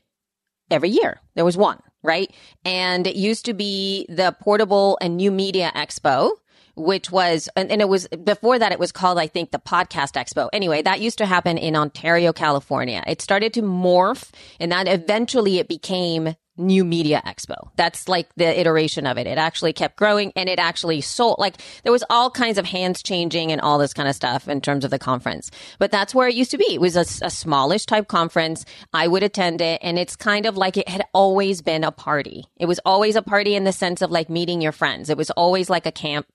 every 0.70 0.88
year. 0.90 1.20
There 1.34 1.44
was 1.44 1.58
one, 1.58 1.78
right? 2.02 2.32
And 2.64 3.06
it 3.06 3.16
used 3.16 3.44
to 3.46 3.54
be 3.54 4.06
the 4.08 4.34
Portable 4.40 4.96
and 5.02 5.18
New 5.18 5.30
Media 5.30 5.70
Expo. 5.76 6.30
Which 6.76 7.10
was, 7.10 7.48
and, 7.54 7.70
and 7.70 7.80
it 7.80 7.88
was 7.88 8.08
before 8.08 8.58
that, 8.58 8.72
it 8.72 8.78
was 8.78 8.92
called, 8.92 9.18
I 9.18 9.26
think, 9.26 9.52
the 9.52 9.58
Podcast 9.58 10.12
Expo. 10.12 10.48
Anyway, 10.52 10.82
that 10.82 11.00
used 11.00 11.18
to 11.18 11.26
happen 11.26 11.56
in 11.56 11.76
Ontario, 11.76 12.32
California. 12.32 13.02
It 13.06 13.22
started 13.22 13.54
to 13.54 13.62
morph 13.62 14.30
and 14.58 14.72
that 14.72 14.88
eventually 14.88 15.58
it 15.58 15.68
became 15.68 16.34
New 16.56 16.84
Media 16.84 17.20
Expo. 17.26 17.70
That's 17.76 18.08
like 18.08 18.28
the 18.36 18.58
iteration 18.58 19.06
of 19.06 19.18
it. 19.18 19.26
It 19.26 19.38
actually 19.38 19.72
kept 19.72 19.96
growing 19.96 20.32
and 20.36 20.48
it 20.48 20.58
actually 20.58 21.00
sold. 21.00 21.36
Like 21.38 21.56
there 21.82 21.92
was 21.92 22.04
all 22.08 22.30
kinds 22.30 22.58
of 22.58 22.66
hands 22.66 23.02
changing 23.02 23.50
and 23.50 23.60
all 23.60 23.78
this 23.78 23.92
kind 23.92 24.08
of 24.08 24.14
stuff 24.14 24.48
in 24.48 24.60
terms 24.60 24.84
of 24.84 24.90
the 24.90 24.98
conference. 24.98 25.50
But 25.78 25.90
that's 25.90 26.14
where 26.14 26.28
it 26.28 26.34
used 26.34 26.52
to 26.52 26.58
be. 26.58 26.74
It 26.74 26.80
was 26.80 26.96
a, 26.96 27.24
a 27.24 27.30
smallish 27.30 27.86
type 27.86 28.06
conference. 28.06 28.64
I 28.92 29.08
would 29.08 29.22
attend 29.24 29.60
it 29.60 29.80
and 29.82 29.98
it's 29.98 30.14
kind 30.16 30.46
of 30.46 30.56
like 30.56 30.76
it 30.76 30.88
had 30.88 31.04
always 31.12 31.60
been 31.60 31.82
a 31.82 31.90
party. 31.90 32.44
It 32.56 32.66
was 32.66 32.80
always 32.84 33.16
a 33.16 33.22
party 33.22 33.56
in 33.56 33.64
the 33.64 33.72
sense 33.72 34.00
of 34.00 34.12
like 34.12 34.30
meeting 34.30 34.60
your 34.60 34.72
friends. 34.72 35.10
It 35.10 35.16
was 35.16 35.30
always 35.30 35.68
like 35.68 35.86
a 35.86 35.92
camp 35.92 36.26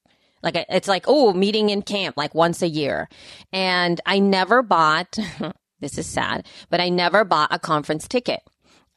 like 0.42 0.56
it's 0.70 0.88
like, 0.88 1.06
oh, 1.08 1.34
meeting 1.34 1.70
in 1.70 1.82
camp 1.82 2.18
like 2.18 2.34
once 2.34 2.62
a 2.62 2.68
year. 2.68 3.10
And 3.52 4.00
I 4.06 4.20
never 4.20 4.62
bought, 4.62 5.18
this 5.80 5.98
is 5.98 6.08
sad, 6.08 6.48
but 6.70 6.80
I 6.80 6.90
never 6.90 7.24
bought 7.24 7.54
a 7.54 7.60
conference 7.60 8.08
ticket. 8.08 8.42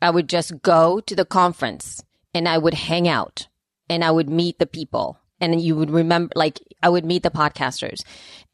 I 0.01 0.11
would 0.11 0.29
just 0.29 0.63
go 0.63 1.01
to 1.01 1.15
the 1.15 1.25
conference 1.25 2.03
and 2.35 2.49
I 2.49 2.59
would 2.59 2.75
hang 2.75 3.09
out 3.09 3.49
and 3.89 4.05
I 4.05 4.11
would 4.11 4.29
meet 4.29 4.59
the 4.59 4.67
people. 4.67 5.19
And 5.41 5.61
you 5.61 5.75
would 5.75 5.91
remember, 5.91 6.33
like, 6.37 6.61
I 6.85 6.89
would 6.89 7.05
meet 7.05 7.25
the 7.25 7.31
podcasters. 7.31 8.05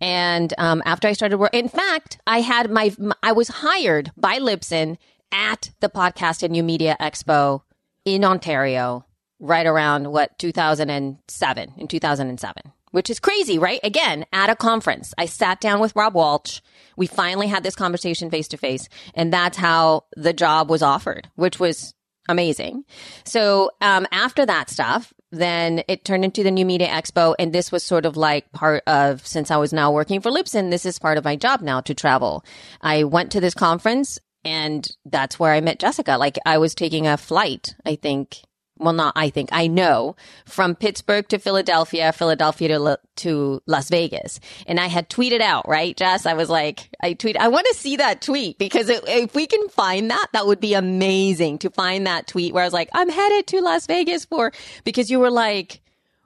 And 0.00 0.54
um, 0.56 0.82
after 0.86 1.06
I 1.06 1.12
started 1.12 1.36
work, 1.36 1.52
in 1.52 1.68
fact, 1.68 2.18
I 2.26 2.40
had 2.40 2.70
my, 2.70 2.94
I 3.22 3.32
was 3.32 3.48
hired 3.48 4.10
by 4.16 4.38
Libsyn 4.38 4.96
at 5.30 5.70
the 5.80 5.90
Podcast 5.90 6.42
and 6.42 6.52
New 6.52 6.62
Media 6.62 6.96
Expo 6.98 7.62
in 8.06 8.24
Ontario 8.24 9.04
right 9.38 9.66
around 9.66 10.10
what 10.10 10.38
2007 10.38 11.72
in 11.76 11.88
2007 11.88 12.72
which 12.90 13.10
is 13.10 13.20
crazy 13.20 13.58
right? 13.58 13.80
Again 13.82 14.24
at 14.32 14.50
a 14.50 14.56
conference 14.56 15.14
i 15.18 15.26
sat 15.26 15.60
down 15.60 15.80
with 15.80 15.96
rob 15.96 16.14
walsh. 16.14 16.60
We 16.96 17.06
finally 17.06 17.46
had 17.46 17.62
this 17.62 17.76
conversation 17.76 18.30
face 18.30 18.48
to 18.48 18.56
face 18.56 18.88
and 19.14 19.32
that's 19.32 19.56
how 19.56 20.04
the 20.16 20.32
job 20.32 20.70
was 20.70 20.82
offered 20.82 21.28
which 21.36 21.60
was 21.60 21.94
amazing. 22.28 22.84
So 23.24 23.70
um, 23.80 24.06
after 24.12 24.44
that 24.46 24.70
stuff 24.70 25.12
then 25.30 25.82
it 25.88 26.04
turned 26.04 26.24
into 26.24 26.42
the 26.42 26.50
new 26.50 26.64
media 26.64 26.88
expo 26.88 27.34
and 27.38 27.52
this 27.52 27.70
was 27.70 27.82
sort 27.82 28.06
of 28.06 28.16
like 28.16 28.50
part 28.52 28.82
of 28.86 29.26
since 29.26 29.50
i 29.50 29.58
was 29.58 29.74
now 29.74 29.92
working 29.92 30.22
for 30.22 30.30
Libsyn 30.30 30.70
this 30.70 30.86
is 30.86 30.98
part 30.98 31.18
of 31.18 31.24
my 31.24 31.36
job 31.36 31.60
now 31.60 31.80
to 31.82 31.94
travel. 31.94 32.44
I 32.80 33.04
went 33.04 33.32
to 33.32 33.40
this 33.40 33.54
conference 33.54 34.18
and 34.44 34.88
that's 35.04 35.38
where 35.38 35.52
i 35.52 35.60
met 35.60 35.78
jessica. 35.78 36.16
Like 36.16 36.38
i 36.46 36.58
was 36.58 36.74
taking 36.74 37.06
a 37.06 37.16
flight 37.16 37.74
i 37.84 37.94
think 37.94 38.42
well, 38.78 38.92
not 38.92 39.12
I 39.16 39.30
think, 39.30 39.48
I 39.52 39.66
know 39.66 40.16
from 40.46 40.74
Pittsburgh 40.74 41.28
to 41.28 41.38
Philadelphia, 41.38 42.12
Philadelphia 42.12 42.68
to, 42.68 42.78
La- 42.78 42.96
to 43.16 43.62
Las 43.66 43.88
Vegas. 43.88 44.40
And 44.66 44.78
I 44.80 44.86
had 44.86 45.08
tweeted 45.08 45.40
out, 45.40 45.68
right, 45.68 45.96
Jess? 45.96 46.26
I 46.26 46.34
was 46.34 46.48
like, 46.48 46.90
I 47.02 47.14
tweet, 47.14 47.36
I 47.36 47.48
want 47.48 47.66
to 47.68 47.74
see 47.74 47.96
that 47.96 48.22
tweet 48.22 48.58
because 48.58 48.88
it, 48.88 49.02
if 49.06 49.34
we 49.34 49.46
can 49.46 49.68
find 49.68 50.10
that, 50.10 50.28
that 50.32 50.46
would 50.46 50.60
be 50.60 50.74
amazing 50.74 51.58
to 51.58 51.70
find 51.70 52.06
that 52.06 52.26
tweet 52.26 52.54
where 52.54 52.62
I 52.62 52.66
was 52.66 52.74
like, 52.74 52.90
I'm 52.92 53.08
headed 53.08 53.46
to 53.48 53.60
Las 53.60 53.86
Vegas 53.86 54.24
for, 54.24 54.52
because 54.84 55.10
you 55.10 55.20
were 55.20 55.30
like, 55.30 55.80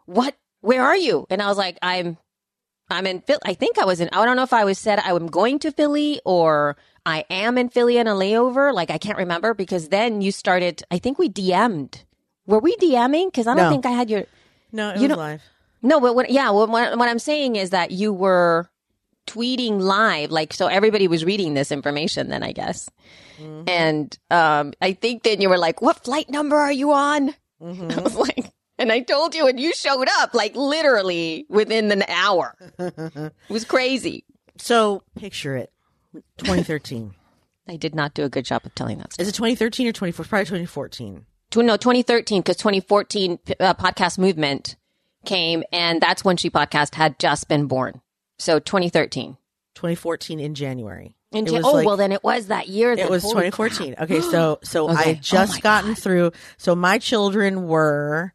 what, 0.07 0.37
where 0.61 0.83
are 0.83 0.97
you? 0.97 1.27
And 1.31 1.43
I 1.43 1.49
was 1.49 1.59
like, 1.59 1.79
I'm, 1.83 2.19
I'm 2.91 3.07
in 3.07 3.21
Philly. 3.21 3.41
I 3.45 3.55
think 3.55 3.79
I 3.79 3.85
was 3.85 4.01
in, 4.01 4.09
I 4.13 4.25
don't 4.25 4.37
know 4.37 4.43
if 4.43 4.53
I 4.53 4.65
was 4.65 4.79
said 4.79 5.01
I'm 5.01 5.27
going 5.27 5.59
to 5.61 5.73
Philly 5.73 6.21
or 6.25 6.77
I 7.05 7.25
am 7.31 7.59
in 7.59 7.69
Philly 7.69 7.99
on 7.99 8.07
a 8.07 8.15
layover. 8.15 8.73
Like 8.73 8.91
I 8.91 8.99
can't 8.99 9.19
remember 9.19 9.55
because 9.55 9.89
then 9.89 10.21
you 10.21 10.31
started, 10.31 10.83
I 10.91 10.99
think 10.99 11.19
we 11.19 11.29
DM'd. 11.29 12.05
Were 12.47 12.59
we 12.59 12.77
DMing? 12.77 13.27
Because 13.27 13.47
I 13.47 13.55
don't 13.55 13.65
No. 13.65 13.71
think 13.71 13.87
I 13.87 13.91
had 13.91 14.11
your. 14.11 14.25
No, 14.73 14.91
it 14.91 14.97
You 14.97 15.03
was 15.03 15.09
know- 15.11 15.17
live. 15.17 15.43
No, 15.85 16.01
but 16.01 16.15
what? 16.15 16.31
Yeah, 16.31 16.51
what, 16.51 16.69
what 16.69 16.97
what 16.97 17.09
I'm 17.09 17.19
saying 17.19 17.57
is 17.57 17.71
that 17.71 17.91
you 17.91 18.13
were 18.13 18.71
tweeting 19.27 19.81
live, 19.81 20.31
like 20.31 20.53
so 20.53 20.67
everybody 20.69 21.09
was 21.09 21.25
reading 21.25 21.55
this 21.55 21.73
information. 21.73 22.29
Then 22.29 22.43
I 22.43 22.53
guess, 22.53 22.89
Mm-hmm. 23.41 23.69
and 23.69 24.19
um, 24.31 24.73
I 24.81 24.93
think 24.93 25.25
then 25.25 25.41
you 25.41 25.49
were 25.49 25.59
like, 25.59 25.83
"What 25.83 26.05
flight 26.05 26.31
number 26.31 26.57
are 26.57 26.71
you 26.73 26.93
on?" 26.93 27.35
Mm-hmm. 27.61 27.91
I 27.99 28.03
was 28.03 28.15
like, 28.15 28.53
and 28.79 28.93
I 28.93 29.01
told 29.01 29.35
you, 29.35 29.49
and 29.49 29.59
you 29.59 29.73
showed 29.75 30.07
up 30.21 30.35
like 30.35 30.55
literally 30.55 31.47
within 31.49 31.91
an 31.91 32.05
hour. 32.09 32.55
it 32.79 33.33
was 33.49 33.65
crazy. 33.65 34.25
So 34.59 35.03
picture 35.17 35.57
it, 35.57 35.73
2013. 36.39 37.15
I 37.69 37.77
did 37.77 37.95
not 37.95 38.15
do 38.15 38.25
a 38.25 38.29
good 38.29 38.45
job 38.45 38.63
of 38.67 38.75
telling 38.77 38.99
that 38.99 39.13
story. 39.15 39.23
Is 39.25 39.29
it 39.29 39.35
2013 39.37 39.87
or 39.89 39.93
2014? 39.93 40.29
Probably 40.29 40.45
2014. 40.45 41.27
No 41.57 41.77
2013 41.77 42.41
because 42.41 42.57
2014 42.57 43.39
uh, 43.61 43.75
podcast 43.75 44.17
movement 44.19 44.77
came 45.27 45.63
and 45.73 46.01
that's 46.01 46.25
when 46.25 46.37
she 46.37 46.49
podcast 46.51 46.95
had 46.95 47.19
just 47.19 47.47
been 47.49 47.67
born 47.67 48.01
so 48.39 48.59
2013 48.59 49.37
2014 49.75 50.41
in 50.41 50.55
January. 50.55 51.17
Jan- 51.33 51.65
oh 51.65 51.73
like- 51.73 51.87
well 51.87 51.97
then 51.97 52.13
it 52.13 52.23
was 52.25 52.47
that 52.49 52.69
year 52.69 52.93
It 52.93 53.09
was 53.11 53.23
Holy 53.23 53.51
2014. 53.51 53.97
Okay, 54.01 54.21
so 54.21 54.59
so 54.63 54.89
I 54.91 54.93
Okay. 54.93 55.13
had 55.15 55.23
just 55.23 55.59
Oh 55.59 55.61
gotten 55.63 55.95
through. 55.95 56.33
So 56.59 56.75
my 56.75 56.99
children 56.99 57.67
were 57.69 58.33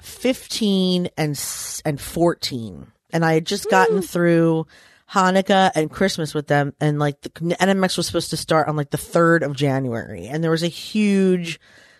15 0.00 1.08
and 1.16 1.40
and 1.84 2.00
14, 2.00 2.86
and 3.12 3.24
I 3.24 3.34
had 3.34 3.46
just 3.46 3.68
gotten 3.70 4.02
through 4.02 4.66
Hanukkah 5.10 5.70
and 5.74 5.90
Christmas 5.90 6.34
with 6.34 6.46
them, 6.46 6.72
and 6.80 6.98
like 6.98 7.20
the 7.22 7.30
NMX 7.30 7.96
was 7.96 8.06
supposed 8.06 8.30
to 8.30 8.36
start 8.36 8.68
on 8.68 8.76
like 8.76 8.90
the 8.90 8.96
third 8.98 9.42
of 9.42 9.56
January, 9.56 10.26
and 10.28 10.44
there 10.44 10.50
was 10.50 10.62
a 10.62 10.68
huge 10.68 11.58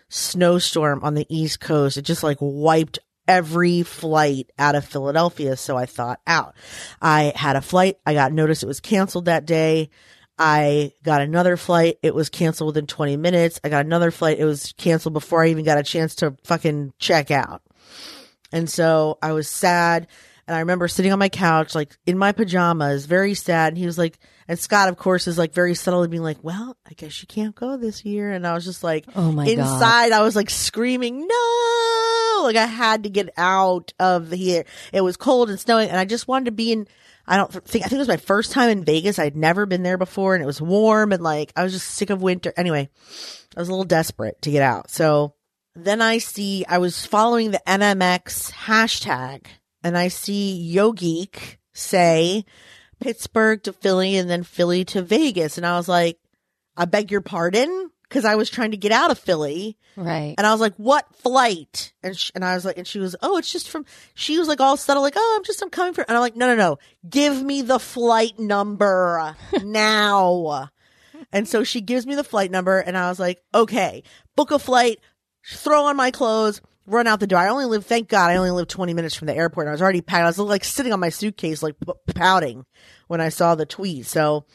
snowstorm 0.09 1.03
on 1.03 1.13
the 1.13 1.25
East 1.29 1.59
Coast. 1.59 1.97
It 1.97 2.03
just 2.03 2.23
like 2.23 2.37
wiped 2.39 2.99
every 3.27 3.83
flight 3.83 4.51
out 4.57 4.75
of 4.75 4.85
Philadelphia. 4.85 5.57
So 5.57 5.77
I 5.77 5.85
thought 5.85 6.21
out. 6.25 6.55
I 7.01 7.33
had 7.35 7.55
a 7.55 7.61
flight. 7.61 7.99
I 8.05 8.13
got 8.13 8.31
notice 8.31 8.63
it 8.63 8.67
was 8.67 8.79
canceled 8.79 9.25
that 9.25 9.45
day. 9.45 9.89
I 10.39 10.93
got 11.03 11.21
another 11.21 11.57
flight. 11.57 11.97
It 12.03 12.13
was 12.13 12.29
canceled 12.29 12.67
within 12.67 12.85
20 12.85 13.17
minutes. 13.17 13.59
I 13.63 13.69
got 13.69 13.85
another 13.85 14.11
flight. 14.11 14.39
It 14.39 14.45
was 14.45 14.73
canceled 14.77 15.13
before 15.13 15.43
I 15.43 15.49
even 15.49 15.65
got 15.65 15.79
a 15.79 15.83
chance 15.83 16.15
to 16.15 16.37
fucking 16.43 16.93
check 16.99 17.31
out. 17.31 17.63
And 18.51 18.69
so 18.69 19.17
I 19.21 19.33
was 19.33 19.49
sad. 19.49 20.07
And 20.47 20.55
I 20.55 20.59
remember 20.59 20.87
sitting 20.87 21.11
on 21.11 21.19
my 21.19 21.27
couch, 21.29 21.75
like 21.75 21.97
in 22.05 22.17
my 22.17 22.31
pajamas, 22.31 23.05
very 23.05 23.33
sad. 23.33 23.73
And 23.73 23.77
he 23.77 23.85
was 23.85 23.97
like, 23.97 24.17
and 24.47 24.57
Scott, 24.57 24.87
of 24.87 24.95
course, 24.95 25.27
is 25.27 25.37
like 25.37 25.53
very 25.53 25.75
subtly 25.75 26.07
being 26.07 26.23
like, 26.23 26.37
well, 26.41 26.77
I 26.89 26.93
guess 26.93 27.21
you 27.21 27.27
can't 27.27 27.53
go 27.53 27.75
this 27.75 28.05
year. 28.05 28.31
And 28.31 28.47
I 28.47 28.53
was 28.53 28.63
just 28.63 28.81
like, 28.81 29.05
Oh 29.15 29.31
my 29.33 29.43
God. 29.45 29.51
inside, 29.51 30.11
I 30.13 30.21
was 30.21 30.37
like 30.37 30.49
screaming, 30.49 31.27
no, 31.27 32.41
like 32.43 32.55
I 32.55 32.65
had 32.65 33.03
to 33.03 33.09
get 33.09 33.29
out 33.35 33.93
of 33.99 34.29
the 34.29 34.37
here. 34.37 34.63
It 34.93 35.01
was 35.01 35.17
cold 35.17 35.49
and 35.49 35.59
snowing 35.59 35.89
and 35.89 35.99
I 35.99 36.05
just 36.05 36.29
wanted 36.29 36.45
to 36.45 36.51
be 36.51 36.71
in, 36.71 36.87
I 37.27 37.35
don't 37.35 37.51
think, 37.51 37.83
I 37.83 37.89
think 37.89 37.97
it 37.97 38.03
was 38.03 38.07
my 38.07 38.15
first 38.15 38.53
time 38.53 38.69
in 38.69 38.85
Vegas. 38.85 39.19
I'd 39.19 39.35
never 39.35 39.65
been 39.65 39.83
there 39.83 39.97
before 39.97 40.33
and 40.33 40.41
it 40.41 40.47
was 40.47 40.61
warm 40.61 41.11
and 41.11 41.21
like, 41.21 41.51
I 41.57 41.63
was 41.63 41.73
just 41.73 41.89
sick 41.89 42.09
of 42.09 42.21
winter. 42.21 42.53
Anyway, 42.55 42.89
I 43.55 43.59
was 43.59 43.67
a 43.67 43.71
little 43.71 43.83
desperate 43.83 44.41
to 44.43 44.51
get 44.51 44.61
out. 44.61 44.89
So 44.91 45.33
then 45.75 46.01
I 46.01 46.19
see, 46.19 46.63
I 46.69 46.77
was 46.77 47.05
following 47.05 47.51
the 47.51 47.61
NMX 47.67 48.51
hashtag 48.53 49.45
and 49.83 49.97
I 49.97 50.07
see 50.09 50.73
YoGeek 50.75 51.57
say 51.73 52.45
Pittsburgh 52.99 53.61
to 53.63 53.73
Philly 53.73 54.17
and 54.17 54.29
then 54.29 54.43
Philly 54.43 54.83
to 54.85 55.01
Vegas. 55.01 55.57
And 55.57 55.65
I 55.65 55.77
was 55.77 55.87
like, 55.87 56.19
I 56.75 56.85
beg 56.85 57.11
your 57.11 57.21
pardon? 57.21 57.91
Cause 58.09 58.23
I 58.23 58.35
was 58.35 58.49
trying 58.49 58.71
to 58.71 58.77
get 58.77 58.93
out 58.93 59.11
of 59.11 59.19
Philly. 59.19 59.77
right 59.97 60.33
And 60.37 60.47
I 60.47 60.51
was 60.53 60.61
like, 60.61 60.75
what 60.77 61.13
flight? 61.15 61.91
And 62.01 62.17
sh- 62.17 62.31
and 62.33 62.45
I 62.45 62.55
was 62.55 62.63
like, 62.63 62.77
and 62.77 62.87
she 62.87 62.99
was, 62.99 63.17
oh, 63.21 63.37
it's 63.37 63.51
just 63.51 63.69
from, 63.69 63.85
she 64.13 64.39
was 64.39 64.47
like 64.47 64.61
all 64.61 64.77
subtle, 64.77 65.03
like, 65.03 65.15
oh, 65.17 65.35
I'm 65.37 65.43
just, 65.43 65.61
I'm 65.61 65.69
coming 65.69 65.93
for, 65.93 66.05
and 66.07 66.15
I'm 66.15 66.21
like, 66.21 66.37
no, 66.37 66.47
no, 66.47 66.55
no, 66.55 66.77
give 67.09 67.43
me 67.43 67.63
the 67.63 67.79
flight 67.79 68.39
number 68.39 69.35
now. 69.61 70.69
and 71.33 71.47
so 71.49 71.65
she 71.65 71.81
gives 71.81 72.07
me 72.07 72.15
the 72.15 72.23
flight 72.23 72.49
number 72.49 72.79
and 72.79 72.97
I 72.97 73.09
was 73.09 73.19
like, 73.19 73.41
okay, 73.53 74.03
book 74.37 74.51
a 74.51 74.59
flight, 74.59 74.99
throw 75.45 75.83
on 75.83 75.97
my 75.97 76.09
clothes, 76.09 76.61
run 76.87 77.05
out 77.05 77.19
the 77.19 77.27
door. 77.27 77.39
I 77.39 77.49
only 77.49 77.65
live, 77.65 77.85
thank 77.85 78.07
God, 78.07 78.31
I 78.31 78.37
only 78.37 78.51
live 78.51 78.67
20 78.67 78.93
minutes 78.93 79.13
from 79.13 79.27
the 79.27 79.35
airport. 79.35 79.65
And 79.65 79.69
I 79.69 79.73
was 79.73 79.81
already 79.81 80.01
packed. 80.01 80.23
I 80.23 80.27
was 80.27 80.39
like 80.39 80.63
sitting 80.63 80.93
on 80.93 80.99
my 80.99 81.09
suitcase, 81.09 81.61
like 81.61 81.75
p- 81.79 82.13
pouting 82.13 82.65
when 83.07 83.21
I 83.21 83.29
saw 83.29 83.55
the 83.55 83.65
tweet. 83.65 84.05
So 84.05 84.45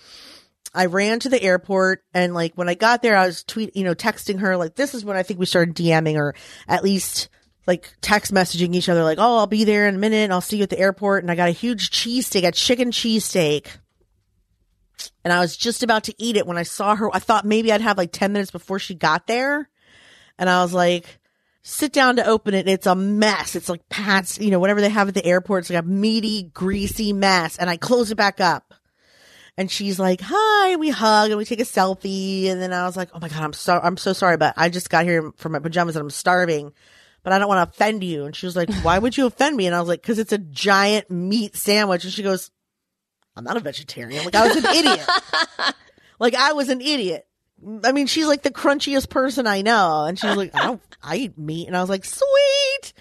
I 0.75 0.87
ran 0.87 1.21
to 1.21 1.29
the 1.29 1.43
airport 1.43 2.03
and 2.15 2.33
like 2.35 2.55
when 2.55 2.69
I 2.69 2.75
got 2.75 3.03
there, 3.03 3.17
I 3.17 3.27
was 3.27 3.45
tweet, 3.45 3.77
you 3.77 3.85
know, 3.85 3.95
texting 3.95 4.41
her 4.41 4.57
like, 4.57 4.75
this 4.75 4.95
is 4.95 5.05
when 5.05 5.17
I 5.17 5.23
think 5.23 5.39
we 5.39 5.47
started 5.47 5.77
DMing 5.77 6.17
or 6.17 6.35
at 6.67 6.83
least 6.83 7.29
like 7.67 7.95
text 8.01 8.33
messaging 8.33 8.75
each 8.75 8.89
other 8.89 9.05
like, 9.05 9.19
oh, 9.19 9.39
I'll 9.39 9.47
be 9.47 9.65
there 9.65 9.87
in 9.87 9.97
a 9.97 9.99
minute. 9.99 10.31
I'll 10.31 10.41
see 10.41 10.57
you 10.57 10.63
at 10.63 10.71
the 10.71 10.79
airport. 10.79 11.23
And 11.23 11.31
I 11.31 11.35
got 11.35 11.51
a 11.51 11.53
huge 11.53 11.91
cheesesteak, 11.91 12.47
a 12.47 12.53
chicken 12.53 12.91
cheesesteak. 12.91 13.67
And 15.25 15.33
I 15.33 15.41
was 15.41 15.57
just 15.57 15.83
about 15.83 16.05
to 16.05 16.15
eat 16.19 16.37
it 16.37 16.47
when 16.47 16.59
I 16.59 16.63
saw 16.63 16.97
her. 16.97 17.15
I 17.15 17.19
thought 17.19 17.45
maybe 17.45 17.71
I'd 17.71 17.81
have 17.81 17.99
like 17.99 18.13
10 18.13 18.33
minutes 18.33 18.51
before 18.51 18.79
she 18.79 18.95
got 18.95 19.27
there. 19.27 19.69
And 20.39 20.49
I 20.49 20.63
was 20.63 20.73
like, 20.73 21.21
sit 21.63 21.93
down 21.93 22.17
to 22.17 22.27
open 22.27 22.55
it. 22.55 22.61
And 22.61 22.69
it's 22.69 22.87
a 22.87 22.95
mess. 22.95 23.57
It's 23.57 23.69
like 23.69 23.89
Pat's, 23.89 24.39
you 24.39 24.51
know, 24.51 24.61
whatever 24.61 24.81
they 24.81 24.89
have 24.89 25.09
at 25.09 25.15
the 25.15 25.25
airport. 25.25 25.63
It's 25.63 25.71
like 25.71 25.85
a 25.85 25.87
meaty, 25.87 26.45
greasy 26.55 27.13
mess. 27.13 27.57
And 27.57 27.71
I 27.71 27.77
close 27.77 28.11
it 28.11 28.17
back 28.17 28.41
up. 28.41 28.75
And 29.57 29.71
she's 29.71 29.99
like, 29.99 30.21
hi, 30.23 30.77
we 30.77 30.89
hug 30.89 31.31
and 31.31 31.39
we 31.39 31.45
take 31.45 31.61
a 31.61 31.65
selfie. 31.65 32.47
And 32.47 32.61
then 32.61 32.73
I 32.73 32.85
was 32.85 32.97
like, 32.97 33.11
oh 33.15 33.21
my 33.21 33.29
God, 33.29 33.43
I'm 33.43 33.53
so, 33.53 33.79
I'm 33.83 33.97
so 33.99 34.13
sorry, 34.13 34.37
but 34.39 34.55
I 34.57 34.71
just 34.71 34.89
got 34.89 35.05
here 35.05 35.31
from 35.37 35.53
my 35.53 35.59
pajamas 35.59 35.95
and 35.95 36.03
I'm 36.03 36.11
starving, 36.11 36.73
but 37.23 37.35
I 37.35 37.39
don't 37.39 37.49
want 37.49 37.59
to 37.59 37.71
offend 37.71 38.03
you. 38.03 38.25
And 38.25 38.35
she 38.35 38.47
was 38.47 38.57
like, 38.57 38.73
why 38.83 38.99
would 38.99 39.17
you 39.17 39.27
offend 39.27 39.57
me? 39.57 39.67
And 39.67 39.77
I 39.77 39.81
was 39.81 39.89
like, 39.89 40.03
cause 40.03 40.19
it's 40.19 40.33
a 40.33 40.39
giant 40.39 41.11
meat 41.11 41.55
sandwich. 41.55 42.05
And 42.05 42.13
she 42.13 42.23
goes, 42.23 42.51
I'm 43.37 43.45
not 43.45 43.59
a 43.59 43.61
vegetarian. 43.61 44.25
Like 44.25 44.35
I 44.35 44.49
was 44.49 44.57
an 44.57 44.75
idiot. 44.75 45.07
like 46.19 46.35
I 46.35 46.55
was 46.55 46.71
an 46.71 46.81
idiot. 46.81 47.27
I 47.85 47.93
mean, 47.93 48.07
she's 48.07 48.27
like 48.27 48.43
the 48.43 48.51
crunchiest 48.51 49.09
person 49.09 49.47
I 49.47 49.63
know. 49.63 50.05
And 50.05 50.19
she 50.19 50.27
was 50.27 50.37
like, 50.37 50.55
I 50.55 50.65
don't, 50.65 50.83
I 51.03 51.17
eat 51.17 51.39
meat. 51.39 51.67
And 51.67 51.77
I 51.77 51.81
was 51.81 51.91
like, 51.91 52.05
sweet. 52.05 52.93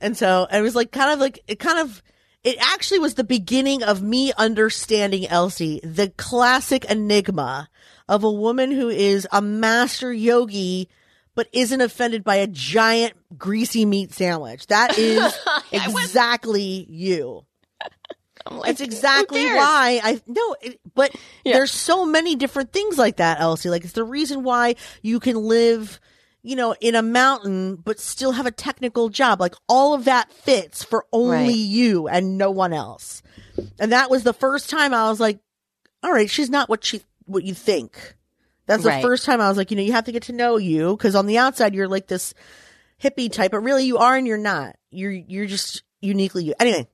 and 0.00 0.16
so 0.16 0.46
it 0.50 0.60
was 0.60 0.74
like 0.74 0.92
kind 0.92 1.12
of 1.12 1.18
like, 1.18 1.40
it 1.46 1.58
kind 1.58 1.78
of, 1.78 2.02
it 2.44 2.56
actually 2.60 3.00
was 3.00 3.14
the 3.14 3.24
beginning 3.24 3.82
of 3.82 4.02
me 4.02 4.32
understanding 4.36 5.26
Elsie, 5.26 5.80
the 5.82 6.10
classic 6.16 6.84
enigma 6.84 7.68
of 8.08 8.22
a 8.22 8.30
woman 8.30 8.70
who 8.70 8.88
is 8.88 9.26
a 9.32 9.42
master 9.42 10.12
yogi, 10.12 10.88
but 11.34 11.48
isn't 11.52 11.80
offended 11.80 12.22
by 12.24 12.36
a 12.36 12.46
giant 12.46 13.14
greasy 13.36 13.84
meat 13.84 14.12
sandwich. 14.12 14.68
That 14.68 14.96
is 14.98 15.36
exactly 15.72 16.86
you. 16.88 17.44
I'm 18.46 18.58
like, 18.58 18.70
It's 18.70 18.80
exactly 18.80 19.44
why 19.46 20.00
I 20.02 20.20
no, 20.26 20.56
it, 20.62 20.80
but 20.94 21.12
Yeah. 21.44 21.54
there's 21.54 21.72
so 21.72 22.04
many 22.06 22.34
different 22.36 22.72
things 22.72 22.98
like 22.98 23.16
that, 23.16 23.40
Elsie. 23.40 23.70
Like 23.70 23.84
it's 23.84 23.92
the 23.92 24.04
reason 24.04 24.42
why 24.44 24.76
you 25.02 25.20
can 25.20 25.36
live, 25.36 26.00
you 26.42 26.56
know, 26.56 26.74
in 26.80 26.94
a 26.94 27.02
mountain 27.02 27.76
but 27.76 27.98
still 28.00 28.32
have 28.32 28.46
a 28.46 28.50
technical 28.50 29.08
job. 29.08 29.40
Like 29.40 29.54
all 29.68 29.94
of 29.94 30.04
that 30.04 30.32
fits 30.32 30.82
for 30.84 31.06
only 31.12 31.46
Right. 31.46 31.52
you 31.54 32.08
and 32.08 32.38
no 32.38 32.50
one 32.50 32.72
else. 32.72 33.22
And 33.78 33.92
that 33.92 34.10
was 34.10 34.22
the 34.22 34.32
first 34.32 34.70
time 34.70 34.94
I 34.94 35.08
was 35.10 35.20
like, 35.20 35.38
all 36.02 36.12
right, 36.12 36.30
she's 36.30 36.50
not 36.50 36.68
what 36.68 36.84
she 36.84 37.02
what 37.26 37.44
you 37.44 37.54
think. 37.54 38.14
That's 38.66 38.82
the 38.82 38.90
Right. 38.90 39.02
first 39.02 39.24
time 39.24 39.40
I 39.40 39.48
was 39.48 39.56
like, 39.56 39.70
you 39.70 39.76
know, 39.76 39.82
you 39.82 39.92
have 39.92 40.04
to 40.06 40.12
get 40.12 40.24
to 40.24 40.32
know 40.32 40.56
you 40.56 40.96
because 40.96 41.14
on 41.14 41.26
the 41.26 41.38
outside 41.38 41.74
you're 41.74 41.88
like 41.88 42.06
this 42.06 42.32
hippie 43.02 43.30
type, 43.30 43.50
but 43.50 43.60
really 43.60 43.84
you 43.84 43.98
are 43.98 44.16
and 44.16 44.26
you're 44.26 44.38
not. 44.38 44.76
You're 44.90 45.12
you're 45.12 45.46
just 45.46 45.82
uniquely 46.00 46.44
you. 46.44 46.54
Anyway, 46.58 46.88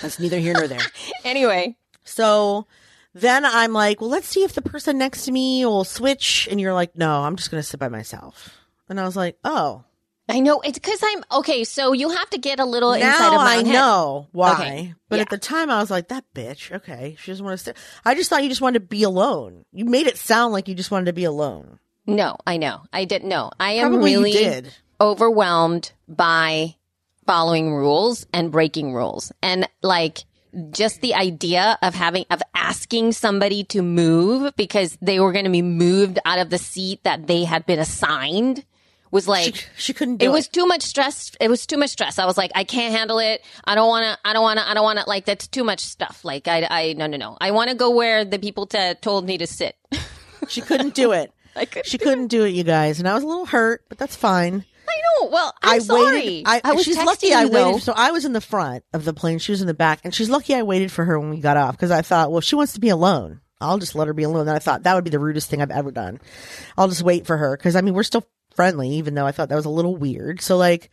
that's 0.00 0.18
neither 0.18 0.38
here 0.38 0.54
nor 0.54 0.68
there. 0.68 0.80
Anyway, 1.24 1.76
So 2.04 2.66
then 3.14 3.44
I'm 3.44 3.72
like, 3.72 4.00
well, 4.00 4.10
let's 4.10 4.28
see 4.28 4.44
if 4.44 4.52
the 4.54 4.62
person 4.62 4.98
next 4.98 5.24
to 5.24 5.32
me 5.32 5.64
will 5.64 5.84
switch. 5.84 6.46
And 6.50 6.60
you're 6.60 6.74
like, 6.74 6.96
no, 6.96 7.22
I'm 7.22 7.36
just 7.36 7.50
going 7.50 7.60
to 7.62 7.66
sit 7.68 7.80
by 7.80 7.88
myself. 7.88 8.50
And 8.88 9.00
I 9.00 9.04
was 9.04 9.16
like, 9.16 9.38
oh, 9.42 9.82
I 10.28 10.40
know 10.40 10.60
it's 10.60 10.78
because 10.78 11.00
I'm 11.04 11.24
okay. 11.40 11.64
So 11.64 11.92
you 11.92 12.10
have 12.10 12.30
to 12.30 12.38
get 12.38 12.60
a 12.60 12.64
little 12.64 12.92
inside 12.92 13.28
of 13.28 13.34
my 13.40 13.44
I 13.46 13.54
head. 13.56 13.66
know 13.66 14.28
why. 14.32 14.52
Okay. 14.54 14.94
But 15.08 15.16
Yeah. 15.16 15.22
at 15.22 15.30
the 15.30 15.38
time 15.38 15.70
I 15.70 15.78
was 15.80 15.90
like, 15.90 16.08
that 16.08 16.24
bitch. 16.34 16.70
Okay. 16.72 17.16
She 17.20 17.30
doesn't 17.32 17.44
want 17.44 17.58
to 17.58 17.64
sit. 17.64 17.76
I 18.04 18.14
just 18.14 18.28
thought 18.30 18.42
you 18.42 18.48
just 18.48 18.60
wanted 18.60 18.80
to 18.80 18.86
be 18.86 19.02
alone. 19.04 19.64
You 19.72 19.84
made 19.84 20.06
it 20.06 20.18
sound 20.18 20.52
like 20.52 20.68
you 20.68 20.74
just 20.74 20.90
wanted 20.90 21.06
to 21.06 21.12
be 21.12 21.24
alone. 21.24 21.78
No, 22.06 22.36
I 22.46 22.56
know. 22.56 22.82
I 22.92 23.04
didn't 23.04 23.28
know. 23.28 23.50
I 23.58 23.72
am 23.72 23.90
Probably 23.90 24.14
really. 24.16 24.62
overwhelmed 25.00 25.92
by 26.08 26.76
following 27.26 27.74
rules 27.74 28.26
and 28.32 28.50
breaking 28.50 28.94
rules. 28.94 29.32
And 29.42 29.68
like 29.82 30.24
just 30.70 31.00
the 31.02 31.14
idea 31.14 31.78
of 31.82 31.94
having, 31.94 32.24
of 32.30 32.40
asking 32.54 33.12
somebody 33.12 33.64
to 33.64 33.82
move 33.82 34.54
because 34.56 34.96
they 35.02 35.20
were 35.20 35.32
going 35.32 35.44
to 35.44 35.50
be 35.50 35.62
moved 35.62 36.18
out 36.24 36.38
of 36.38 36.50
the 36.50 36.58
seat 36.58 37.00
that 37.04 37.26
they 37.26 37.44
had 37.44 37.66
been 37.66 37.78
assigned 37.78 38.64
was 39.10 39.28
like, 39.28 39.54
She, 39.54 39.66
she 39.76 39.92
couldn't 39.92 40.16
do 40.16 40.26
it 40.26 40.28
it. 40.30 40.32
was 40.32 40.48
too 40.48 40.66
much 40.66 40.82
stress. 40.82 41.32
It 41.40 41.48
was 41.48 41.66
too 41.66 41.76
much 41.76 41.90
stress. 41.90 42.18
I 42.18 42.26
was 42.26 42.36
like, 42.36 42.50
I 42.54 42.64
can't 42.64 42.94
handle 42.94 43.18
it. 43.18 43.42
I 43.64 43.74
don't 43.74 43.88
want 43.88 44.04
to, 44.04 44.18
I 44.28 44.32
don't 44.32 44.42
want 44.42 44.58
to, 44.58 44.68
I 44.68 44.74
don't 44.74 44.82
want 44.84 44.98
to, 44.98 45.08
like, 45.08 45.26
that's 45.26 45.46
too 45.46 45.62
much 45.62 45.80
stuff. 45.80 46.24
Like, 46.24 46.48
I, 46.48 46.66
I, 46.68 46.92
no, 46.94 47.06
no, 47.06 47.16
no. 47.16 47.36
I 47.40 47.50
want 47.52 47.70
to 47.70 47.76
go 47.76 47.90
where 47.90 48.24
the 48.24 48.38
people 48.38 48.66
t- 48.66 48.94
told 49.00 49.26
me 49.26 49.38
to 49.38 49.46
sit. 49.46 49.76
She 50.48 50.60
couldn't 50.60 50.94
do 50.94 51.12
it. 51.12 51.32
I 51.56 51.64
couldn't 51.66 51.86
She 51.86 51.98
couldn't 51.98 52.26
do 52.28 52.44
it, 52.44 52.50
you 52.50 52.64
guys, 52.64 52.98
and 52.98 53.08
I 53.08 53.14
was 53.14 53.22
a 53.22 53.26
little 53.26 53.46
hurt, 53.46 53.84
but 53.88 53.96
that's 53.98 54.16
fine. 54.16 54.64
I 55.20 55.22
know. 55.24 55.28
Well, 55.30 55.54
I'm 55.62 55.74
I 55.76 55.78
sorry. 55.78 56.14
waited. 56.14 56.44
I, 56.46 56.72
was 56.72 56.84
she's 56.84 56.96
lucky 56.96 57.28
you, 57.28 57.34
I 57.34 57.48
though. 57.48 57.66
waited. 57.72 57.82
So 57.82 57.92
I 57.96 58.10
was 58.10 58.24
in 58.24 58.32
the 58.32 58.40
front 58.40 58.84
of 58.92 59.04
the 59.04 59.12
plane. 59.12 59.38
She 59.38 59.52
was 59.52 59.60
in 59.60 59.66
the 59.66 59.74
back, 59.74 60.00
and 60.04 60.14
she's 60.14 60.30
lucky 60.30 60.54
I 60.54 60.62
waited 60.62 60.90
for 60.92 61.04
her 61.04 61.18
when 61.18 61.30
we 61.30 61.38
got 61.40 61.56
off 61.56 61.72
because 61.76 61.90
I 61.90 62.02
thought, 62.02 62.30
well, 62.32 62.40
she 62.40 62.56
wants 62.56 62.74
to 62.74 62.80
be 62.80 62.88
alone. 62.88 63.40
I'll 63.60 63.78
just 63.78 63.94
let 63.94 64.06
her 64.06 64.12
be 64.14 64.24
alone. 64.24 64.46
Then 64.46 64.54
I 64.56 64.58
thought 64.58 64.82
that 64.82 64.94
would 64.94 65.04
be 65.04 65.10
the 65.10 65.18
rudest 65.18 65.48
thing 65.48 65.62
I've 65.62 65.70
ever 65.70 65.90
done. 65.90 66.20
I'll 66.76 66.88
just 66.88 67.02
wait 67.02 67.26
for 67.26 67.36
her 67.36 67.56
because 67.56 67.74
I 67.76 67.80
mean 67.80 67.94
we're 67.94 68.02
still 68.02 68.26
friendly, 68.54 68.90
even 68.90 69.14
though 69.14 69.26
I 69.26 69.32
thought 69.32 69.48
that 69.48 69.56
was 69.56 69.64
a 69.64 69.70
little 69.70 69.96
weird. 69.96 70.40
So 70.42 70.56
like, 70.56 70.90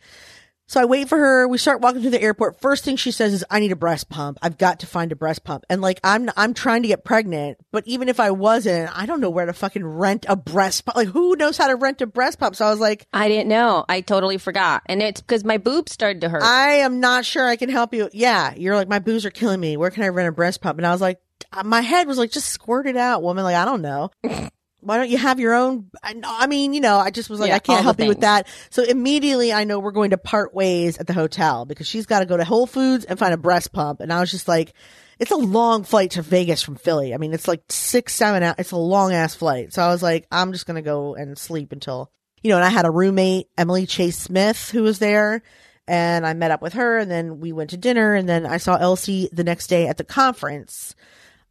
so 0.66 0.80
I 0.80 0.84
wait 0.86 1.08
for 1.08 1.18
her. 1.18 1.46
We 1.46 1.58
start 1.58 1.80
walking 1.80 2.00
through 2.00 2.10
the 2.10 2.22
airport. 2.22 2.60
First 2.60 2.84
thing 2.84 2.96
she 2.96 3.10
says 3.10 3.34
is, 3.34 3.44
"I 3.50 3.60
need 3.60 3.72
a 3.72 3.76
breast 3.76 4.08
pump. 4.08 4.38
I've 4.42 4.58
got 4.58 4.80
to 4.80 4.86
find 4.86 5.12
a 5.12 5.16
breast 5.16 5.44
pump." 5.44 5.64
And 5.68 5.82
like, 5.82 6.00
I'm 6.02 6.30
I'm 6.36 6.54
trying 6.54 6.82
to 6.82 6.88
get 6.88 7.04
pregnant, 7.04 7.58
but 7.70 7.86
even 7.86 8.08
if 8.08 8.18
I 8.18 8.30
wasn't, 8.30 8.96
I 8.96 9.06
don't 9.06 9.20
know 9.20 9.30
where 9.30 9.46
to 9.46 9.52
fucking 9.52 9.84
rent 9.84 10.26
a 10.28 10.36
breast 10.36 10.84
pump. 10.84 10.96
Like, 10.96 11.08
who 11.08 11.36
knows 11.36 11.58
how 11.58 11.68
to 11.68 11.76
rent 11.76 12.00
a 12.02 12.06
breast 12.06 12.38
pump? 12.38 12.56
So 12.56 12.64
I 12.64 12.70
was 12.70 12.80
like, 12.80 13.06
I 13.12 13.28
didn't 13.28 13.48
know. 13.48 13.84
I 13.88 14.00
totally 14.00 14.38
forgot. 14.38 14.82
And 14.86 15.02
it's 15.02 15.20
because 15.20 15.44
my 15.44 15.58
boobs 15.58 15.92
started 15.92 16.22
to 16.22 16.28
hurt. 16.28 16.42
I 16.42 16.76
am 16.76 17.00
not 17.00 17.24
sure 17.24 17.46
I 17.46 17.56
can 17.56 17.68
help 17.68 17.92
you. 17.92 18.08
Yeah, 18.12 18.54
you're 18.56 18.76
like, 18.76 18.88
my 18.88 18.98
boobs 19.00 19.26
are 19.26 19.30
killing 19.30 19.60
me. 19.60 19.76
Where 19.76 19.90
can 19.90 20.02
I 20.02 20.08
rent 20.08 20.28
a 20.28 20.32
breast 20.32 20.60
pump? 20.60 20.78
And 20.78 20.86
I 20.86 20.92
was 20.92 21.00
like, 21.00 21.20
my 21.64 21.82
head 21.82 22.06
was 22.06 22.18
like, 22.18 22.30
just 22.30 22.48
squirt 22.48 22.86
it 22.86 22.96
out, 22.96 23.22
woman. 23.22 23.44
Like, 23.44 23.56
I 23.56 23.64
don't 23.64 23.82
know. 23.82 24.10
Why 24.84 24.98
don't 24.98 25.08
you 25.08 25.18
have 25.18 25.40
your 25.40 25.54
own? 25.54 25.90
I, 26.02 26.14
I 26.24 26.46
mean, 26.46 26.74
you 26.74 26.80
know, 26.80 26.98
I 26.98 27.10
just 27.10 27.30
was 27.30 27.40
like, 27.40 27.48
Yeah, 27.48 27.56
I 27.56 27.58
can't 27.58 27.82
help 27.82 28.00
you 28.00 28.08
with 28.08 28.20
that. 28.20 28.46
So 28.70 28.82
immediately 28.82 29.52
I 29.52 29.64
know 29.64 29.78
we're 29.80 29.92
going 29.92 30.10
to 30.10 30.18
part 30.18 30.54
ways 30.54 30.98
at 30.98 31.06
the 31.06 31.12
hotel 31.12 31.64
because 31.64 31.86
she's 31.86 32.06
got 32.06 32.20
to 32.20 32.26
go 32.26 32.36
to 32.36 32.44
Whole 32.44 32.66
Foods 32.66 33.04
and 33.04 33.18
find 33.18 33.34
a 33.34 33.38
breast 33.38 33.72
pump. 33.72 34.00
And 34.00 34.12
I 34.12 34.20
was 34.20 34.30
just 34.30 34.48
like, 34.48 34.74
it's 35.18 35.30
a 35.30 35.36
long 35.36 35.84
flight 35.84 36.12
to 36.12 36.22
Vegas 36.22 36.62
from 36.62 36.76
Philly. 36.76 37.14
I 37.14 37.18
mean, 37.18 37.32
it's 37.32 37.48
like 37.48 37.62
six, 37.68 38.14
seven 38.14 38.42
hours. 38.42 38.56
It's 38.58 38.72
a 38.72 38.76
long 38.76 39.12
ass 39.12 39.34
flight. 39.34 39.72
So 39.72 39.82
I 39.82 39.88
was 39.88 40.02
like, 40.02 40.26
I'm 40.30 40.52
just 40.52 40.66
going 40.66 40.76
to 40.76 40.82
go 40.82 41.14
and 41.14 41.38
sleep 41.38 41.72
until, 41.72 42.10
you 42.42 42.50
know, 42.50 42.56
and 42.56 42.64
I 42.64 42.70
had 42.70 42.84
a 42.84 42.90
roommate, 42.90 43.48
Emily 43.56 43.86
Chase 43.86 44.18
Smith, 44.18 44.70
who 44.70 44.82
was 44.82 44.98
there 44.98 45.42
and 45.86 46.26
I 46.26 46.32
met 46.34 46.50
up 46.50 46.62
with 46.62 46.74
her 46.74 46.98
and 46.98 47.10
then 47.10 47.40
we 47.40 47.52
went 47.52 47.70
to 47.70 47.76
dinner 47.76 48.14
and 48.14 48.28
then 48.28 48.46
I 48.46 48.56
saw 48.56 48.76
Elsie 48.76 49.28
the 49.32 49.44
next 49.44 49.66
day 49.66 49.86
at 49.86 49.98
the 49.98 50.04
conference. 50.04 50.94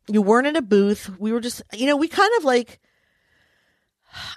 You 0.08 0.22
weren't 0.22 0.48
in 0.48 0.56
a 0.56 0.62
booth. 0.62 1.10
We 1.20 1.32
were 1.32 1.40
just, 1.40 1.62
you 1.74 1.86
know, 1.86 1.96
we 1.96 2.08
kind 2.08 2.32
of 2.38 2.44
like, 2.44 2.80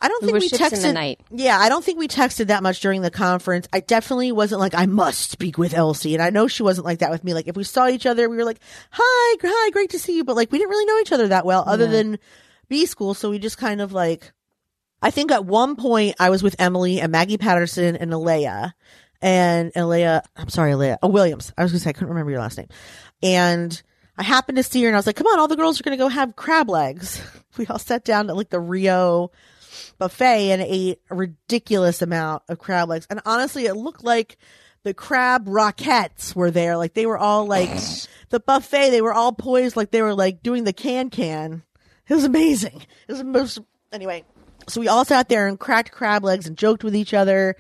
I 0.01 0.09
don't 0.09 0.23
We 0.23 0.33
think 0.41 0.53
we 0.53 0.59
texted. 0.59 0.77
in 0.77 0.83
the 0.83 0.93
night. 0.93 1.21
Yeah, 1.31 1.59
I 1.59 1.69
don't 1.69 1.85
think 1.85 1.99
we 1.99 2.09
texted 2.09 2.47
that 2.49 2.63
much 2.63 2.81
during 2.81 3.03
the 3.03 3.11
conference. 3.11 3.69
I 3.73 3.81
definitely 3.81 4.33
wasn't 4.33 4.61
like, 4.61 4.75
I 4.75 4.87
must 4.87 5.31
speak 5.31 5.59
with 5.59 5.75
Elsie. 5.75 6.15
And 6.15 6.23
I 6.23 6.31
know 6.31 6.49
she 6.49 6.63
wasn't 6.63 6.85
like 6.87 7.01
that 7.01 7.11
with 7.11 7.25
me. 7.25 7.35
Like, 7.35 7.49
if 7.49 7.57
we 7.57 7.65
saw 7.65 7.89
each 7.89 8.07
other, 8.07 8.29
we 8.29 8.37
were 8.37 8.45
like, 8.45 8.61
hi, 8.91 9.37
hi, 9.43 9.71
great 9.71 9.91
to 9.91 9.99
see 9.99 10.17
you. 10.17 10.25
But 10.25 10.37
like, 10.37 10.51
we 10.51 10.59
didn't 10.59 10.71
really 10.71 10.87
know 10.87 10.99
each 11.01 11.13
other 11.13 11.29
that 11.29 11.45
well 11.47 11.65
other 11.67 11.87
than 11.87 12.19
B 12.69 12.87
school. 12.87 13.15
So 13.15 13.31
we 13.31 13.39
just 13.39 13.59
kind 13.59 13.81
of 13.81 13.93
like, 13.93 14.33
I 15.03 15.11
think 15.11 15.31
at 15.31 15.45
one 15.45 15.77
point 15.77 16.17
I 16.19 16.31
was 16.31 16.43
with 16.43 16.57
Emily 16.59 17.01
and 17.01 17.13
Maggie 17.13 17.37
Patterson 17.39 17.97
and 17.97 18.13
Alea 18.13 18.75
and 19.23 19.73
Alea, 19.77 20.23
I'm 20.37 20.49
sorry, 20.49 20.73
Alea, 20.73 20.99
oh, 21.03 21.09
Williams. 21.09 21.53
I 21.57 21.63
was 21.63 21.73
going 21.73 21.79
to 21.79 21.85
say, 21.85 21.91
I 21.91 21.93
couldn't 21.93 22.09
remember 22.09 22.31
your 22.31 22.41
last 22.41 22.59
name. 22.59 22.69
And 23.23 23.81
I 24.19 24.23
happened 24.23 24.57
to 24.57 24.63
see 24.63 24.83
her 24.83 24.89
and 24.89 24.97
I 24.97 24.99
was 24.99 25.07
like, 25.07 25.17
come 25.17 25.27
on, 25.27 25.39
all 25.39 25.49
the 25.49 25.57
girls 25.57 25.79
are 25.79 25.83
going 25.83 25.97
to 25.97 26.03
go 26.03 26.09
have 26.09 26.37
crab 26.37 26.69
legs. 26.71 27.23
We 27.57 27.67
all 27.69 27.79
sat 27.79 28.05
down 28.05 28.29
at 28.29 28.37
like 28.37 28.51
the 28.51 28.61
Rio 28.61 29.31
buffet 29.99 30.51
and 30.51 30.63
ate 30.63 31.01
a 31.11 31.15
ridiculous 31.15 32.03
amount 32.03 32.43
of 32.49 32.59
crab 32.59 32.89
legs. 32.89 33.07
And 33.11 33.21
honestly, 33.25 33.67
it 33.67 33.75
looked 33.75 34.05
like 34.05 34.37
the 34.83 34.95
crab 34.95 35.47
Rockettes 35.47 36.35
were 36.35 36.51
there. 36.51 36.77
Like 36.77 36.95
they 36.95 37.07
were 37.07 37.19
all 37.19 37.47
like 37.47 37.71
the 38.31 38.41
buffet, 38.41 38.91
they 38.91 39.03
were 39.03 39.13
all 39.13 39.33
poised 39.33 39.77
like 39.77 39.91
they 39.91 40.03
were 40.03 40.15
like 40.15 40.43
doing 40.43 40.65
the 40.65 40.73
can 40.73 41.11
can. 41.11 41.63
It 42.09 42.15
was 42.15 42.25
amazing. 42.25 42.83
It 43.09 43.13
was 43.13 43.19
the 43.19 43.25
most, 43.25 43.59
anyway. 43.93 44.25
So 44.69 44.81
we 44.81 44.89
all 44.89 45.05
sat 45.05 45.29
there 45.29 45.49
and 45.49 45.59
cracked 45.59 45.91
crab 45.91 46.23
legs 46.25 46.47
and 46.47 46.57
joked 46.57 46.85
with 46.85 46.95
each 46.95 47.15
other. 47.15 47.57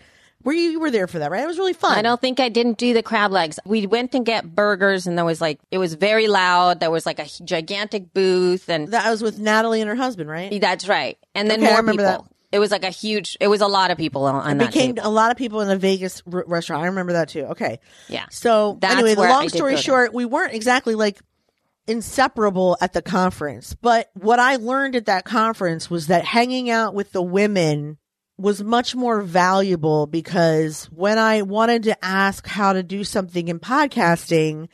Were 0.47 0.53
you, 0.53 0.71
you 0.71 0.81
were 0.81 0.93
there 0.93 1.09
for 1.09 1.19
that, 1.19 1.31
right? 1.33 1.43
It 1.43 1.47
was 1.47 1.59
really 1.59 1.73
fun. 1.73 1.99
I 1.99 2.03
don't 2.03 2.21
think 2.21 2.39
I 2.39 2.49
didn't 2.49 2.79
do 2.79 2.95
the 2.95 3.03
crab 3.03 3.33
legs. 3.33 3.59
We 3.67 3.87
went 3.87 4.13
to 4.13 4.21
get 4.21 4.55
burgers 4.55 5.07
and 5.09 5.19
there 5.19 5.25
was 5.25 5.41
like, 5.41 5.59
it 5.73 5.79
was 5.79 5.95
very 5.95 6.29
loud. 6.29 6.79
There 6.79 6.91
was 6.91 7.05
like 7.05 7.19
a 7.19 7.27
gigantic 7.45 8.15
booth 8.15 8.69
and 8.71 8.89
That 8.93 9.11
was 9.11 9.23
with 9.23 9.41
Natalie 9.41 9.81
and 9.81 9.91
her 9.91 9.97
husband, 9.97 10.31
right? 10.31 10.59
that's 10.61 10.87
right. 10.89 11.19
And 11.35 11.51
then 11.51 11.59
Okay, 11.59 11.67
I 11.67 11.71
more 11.73 11.81
remember 11.81 12.03
people. 12.05 12.23
that. 12.23 12.33
It 12.53 12.61
was 12.61 12.71
like 12.71 12.85
a 12.85 12.91
huge, 12.91 13.37
it 13.41 13.49
was 13.49 13.61
a 13.61 13.67
lot 13.67 13.91
of 13.91 13.99
people 13.99 14.25
on, 14.25 14.53
It 14.53 14.59
that 14.61 14.73
became 14.73 14.97
a 15.03 15.11
lot 15.11 15.33
of 15.33 15.37
people 15.37 15.63
in 15.63 15.69
a 15.69 15.77
Vegas 15.77 16.23
r- 16.33 16.45
restaurant. 16.47 16.85
I 16.85 16.87
remember 16.87 17.15
that 17.15 17.29
too. 17.31 17.47
Okay. 17.47 17.81
Yeah. 18.09 18.27
So 18.31 18.79
That's 18.81 18.95
anyway, 18.95 19.17
the 19.17 19.23
long 19.23 19.49
story 19.49 19.77
short, 19.77 20.15
we 20.15 20.25
weren't 20.27 20.55
exactly 20.55 20.95
like 20.95 21.19
inseparable 21.89 22.77
at 22.81 22.93
the 22.93 23.03
conference. 23.03 23.75
But 23.75 24.11
what 24.15 24.39
I 24.39 24.57
learned 24.57 24.97
at 24.97 25.07
that 25.07 25.25
conference 25.25 25.91
was 25.91 26.07
that 26.07 26.25
hanging 26.25 26.71
out 26.71 26.95
with 26.95 27.13
the 27.13 27.23
women 27.23 27.99
was 28.39 28.63
much 28.63 28.95
more 28.95 29.23
valuable 29.23 30.07
because 30.07 30.87
when 30.87 31.19
I 31.19 31.43
wanted 31.43 31.85
to 31.85 32.05
ask 32.05 32.47
how 32.47 32.73
to 32.75 32.83
do 32.83 33.03
something 33.03 33.49
in 33.49 33.59
podcasting, 33.59 34.69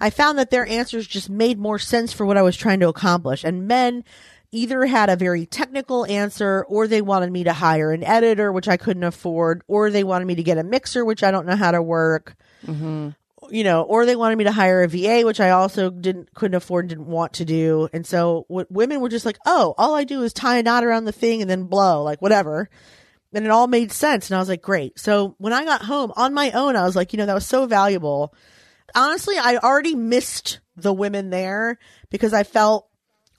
I 0.00 0.10
found 0.10 0.38
that 0.38 0.50
their 0.50 0.66
answers 0.66 1.06
just 1.06 1.30
made 1.30 1.58
more 1.58 1.78
sense 1.78 2.12
for 2.12 2.26
what 2.26 2.36
I 2.36 2.42
was 2.42 2.56
trying 2.56 2.80
to 2.80 2.88
accomplish. 2.88 3.44
And 3.44 3.68
men 3.68 4.04
either 4.52 4.86
had 4.86 5.08
a 5.08 5.16
very 5.16 5.46
technical 5.46 6.06
answer 6.06 6.64
or 6.68 6.86
they 6.86 7.02
wanted 7.02 7.30
me 7.30 7.44
to 7.44 7.52
hire 7.52 7.92
an 7.92 8.04
editor, 8.04 8.52
which 8.52 8.68
I 8.68 8.76
couldn't 8.76 9.04
afford, 9.04 9.62
or 9.66 9.90
they 9.90 10.04
wanted 10.04 10.26
me 10.26 10.34
to 10.36 10.42
get 10.42 10.58
a 10.58 10.64
mixer, 10.64 11.04
which 11.04 11.22
I 11.22 11.30
don't 11.30 11.46
know 11.46 11.56
how 11.56 11.70
to 11.70 11.82
work. 11.82 12.36
Mm-hmm. 12.66 13.10
You 13.50 13.62
know, 13.62 13.82
or 13.82 14.06
they 14.06 14.16
wanted 14.16 14.38
me 14.38 14.44
to 14.44 14.52
hire 14.52 14.82
a 14.82 14.88
VA, 14.88 15.22
which 15.24 15.38
I 15.38 15.50
also 15.50 15.90
didn't, 15.90 16.34
couldn't 16.34 16.56
afford, 16.56 16.88
didn't 16.88 17.06
want 17.06 17.34
to 17.34 17.44
do. 17.44 17.88
And 17.92 18.04
so 18.04 18.44
what 18.48 18.70
women 18.72 19.00
were 19.00 19.08
just 19.08 19.26
like, 19.26 19.38
oh, 19.46 19.74
all 19.78 19.94
I 19.94 20.02
do 20.02 20.22
is 20.22 20.32
tie 20.32 20.58
a 20.58 20.62
knot 20.64 20.84
around 20.84 21.04
the 21.04 21.12
thing 21.12 21.42
and 21.42 21.50
then 21.50 21.64
blow, 21.64 22.02
like 22.02 22.20
whatever. 22.20 22.68
And 23.32 23.44
it 23.44 23.50
all 23.50 23.66
made 23.66 23.92
sense. 23.92 24.30
And 24.30 24.36
I 24.36 24.40
was 24.40 24.48
like, 24.48 24.62
great. 24.62 24.98
So 24.98 25.34
when 25.38 25.52
I 25.52 25.64
got 25.64 25.82
home 25.82 26.12
on 26.16 26.32
my 26.32 26.50
own, 26.52 26.76
I 26.76 26.84
was 26.84 26.96
like, 26.96 27.12
you 27.12 27.18
know, 27.18 27.26
that 27.26 27.34
was 27.34 27.46
so 27.46 27.66
valuable 27.66 28.34
honestly, 28.94 29.36
I 29.38 29.56
already 29.56 29.94
missed 29.94 30.60
the 30.76 30.92
women 30.92 31.30
there 31.30 31.78
because 32.10 32.32
I 32.32 32.42
felt 32.42 32.88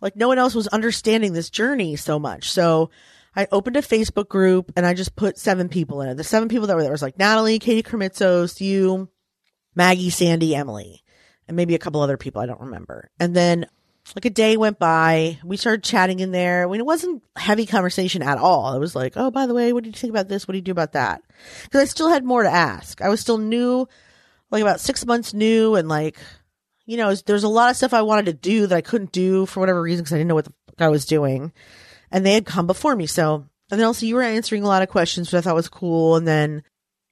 like 0.02 0.15
no 0.15 0.28
one 0.28 0.38
else 0.38 0.56
was 0.56 0.67
understanding 0.67 1.34
this 1.34 1.50
journey 1.50 1.95
so 1.95 2.19
much. 2.19 2.52
So 2.52 2.89
I 3.36 3.47
opened 3.52 3.78
a 3.78 3.82
Facebook 3.82 4.30
group 4.30 4.71
and 4.76 4.86
I 4.86 4.93
just 4.93 5.15
put 5.15 5.38
seven 5.38 5.69
people 5.69 6.02
in 6.02 6.10
it. 6.10 6.15
The 6.15 6.23
seven 6.23 6.50
people 6.50 6.67
that 6.67 6.76
were 6.76 6.84
there 6.84 6.91
was 6.91 7.02
like 7.02 7.19
Natalie, 7.19 7.60
Katie 7.60 7.88
Krimitsos, 7.88 8.62
you, 8.62 9.10
Maggie, 9.76 10.10
Sandy, 10.10 10.56
Emily, 10.56 11.04
and 11.47 11.56
maybe 11.56 11.76
a 11.76 11.80
couple 11.80 12.02
other 12.02 12.17
people 12.17 12.41
I 12.41 12.47
don't 12.47 12.62
remember. 12.62 13.10
And 13.19 13.36
then 13.36 13.67
like 14.15 14.26
a 14.26 14.30
day 14.30 14.58
went 14.58 14.80
by, 14.80 15.38
we 15.43 15.58
started 15.58 15.84
chatting 15.84 16.20
in 16.20 16.32
there. 16.32 16.63
I 16.63 16.72
mean, 16.72 16.80
it 16.80 16.86
wasn't 16.86 17.24
heavy 17.36 17.65
conversation 17.65 18.22
at 18.22 18.38
all. 18.38 18.74
It 18.74 18.80
was 18.80 18.96
like, 18.96 19.13
oh, 19.15 19.32
by 19.32 19.46
the 19.46 19.54
way, 19.54 19.74
what 19.74 19.84
do 19.84 19.89
you 19.89 19.93
think 19.93 20.12
about 20.12 20.28
this? 20.28 20.48
What 20.48 20.54
do 20.54 20.58
you 20.58 20.63
do 20.63 20.72
about 20.72 20.93
that? 20.93 21.22
Because 21.63 21.82
I 21.82 21.86
still 21.86 22.10
had 22.10 22.24
more 22.24 22.43
to 22.43 22.50
ask. 22.50 23.02
I 23.02 23.10
was 23.10 23.20
still 23.20 23.38
new 23.38 23.88
like 24.52 24.62
about 24.62 24.80
six 24.80 25.06
months 25.06 25.34
new 25.34 25.76
and 25.76 25.88
like 25.88 26.17
you 26.86 26.98
know 26.98 27.13
there's 27.26 27.43
a 27.43 27.50
lot 27.50 27.70
of 27.70 27.76
stuff 27.76 27.93
i 27.93 28.02
wanted 28.02 28.26
to 28.26 28.34
do 28.34 28.67
that 28.67 28.76
i 28.76 28.82
couldn't 28.82 29.12
do 29.12 29.46
for 29.46 29.60
whatever 29.60 29.82
reason 29.82 30.04
because 30.04 30.13
i 30.13 30.17
didn't 30.17 30.28
know 30.28 30.36
what 30.36 30.46
the 30.46 30.54
fuck 30.67 30.82
i 30.82 30.89
was 30.89 31.06
doing 31.06 31.52
and 32.12 32.26
they 32.26 32.34
had 32.34 32.46
come 32.46 32.67
before 32.67 32.96
me 32.96 33.06
so 33.06 33.46
and 33.70 33.80
then 33.80 33.86
also 33.86 34.06
you 34.06 34.15
were 34.15 34.22
answering 34.22 34.63
a 34.63 34.67
lot 34.67 34.82
of 34.82 34.89
questions 34.89 35.28
which 35.28 35.38
i 35.38 35.41
thought 35.41 35.56
was 35.56 35.70
cool 35.70 36.15
and 36.15 36.28
then 36.28 36.63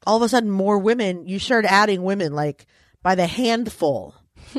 all 0.05 0.17
of 0.17 0.21
a 0.21 0.29
sudden 0.29 0.49
more 0.49 0.77
women 0.77 1.27
you 1.27 1.39
started 1.39 1.71
adding 1.71 2.03
women 2.03 2.33
like 2.33 2.65
by 3.01 3.15
the 3.15 3.27
handful 3.27 4.15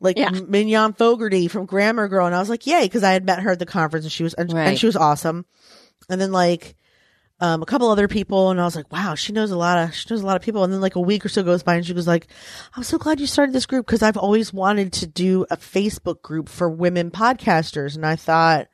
like 0.00 0.16
Yeah. 0.18 0.30
mignon 0.30 0.94
fogarty 0.94 1.46
from 1.48 1.66
grammar 1.66 2.08
girl 2.08 2.26
and 2.26 2.34
i 2.34 2.38
was 2.38 2.48
like 2.48 2.66
yay 2.66 2.82
because 2.84 3.04
i 3.04 3.12
had 3.12 3.24
met 3.24 3.40
her 3.40 3.50
at 3.52 3.58
the 3.58 3.66
conference 3.66 4.04
and 4.04 4.12
she 4.12 4.22
was 4.22 4.34
and, 4.34 4.50
and 4.52 4.78
she 4.78 4.86
was 4.86 4.96
awesome 4.96 5.44
and 6.08 6.20
then 6.20 6.32
like 6.32 6.74
um, 7.42 7.62
a 7.62 7.64
couple 7.66 7.88
other 7.88 8.06
people, 8.06 8.50
and 8.50 8.60
I 8.60 8.64
was 8.64 8.76
like, 8.76 8.92
wow, 8.92 9.14
she 9.14 9.32
knows 9.32 9.50
a 9.50 9.56
lot 9.56 9.78
of, 9.78 9.94
she 9.94 10.06
knows 10.10 10.20
a 10.20 10.26
lot 10.26 10.36
of 10.36 10.42
people. 10.42 10.62
And 10.62 10.70
then 10.70 10.82
like 10.82 10.96
a 10.96 11.00
week 11.00 11.24
or 11.24 11.30
so 11.30 11.42
goes 11.42 11.62
by, 11.62 11.76
and 11.76 11.86
she 11.86 11.94
was 11.94 12.06
like, 12.06 12.26
I'm 12.76 12.82
so 12.82 12.98
glad 12.98 13.18
you 13.18 13.26
started 13.26 13.54
this 13.54 13.64
group 13.64 13.86
because 13.86 14.02
I've 14.02 14.18
always 14.18 14.52
wanted 14.52 14.92
to 14.92 15.06
do 15.06 15.46
a 15.50 15.56
Facebook 15.56 16.20
group 16.20 16.50
for 16.50 16.68
women 16.68 17.10
podcasters. 17.10 17.96
And 17.96 18.04
I 18.04 18.16
thought, 18.16 18.68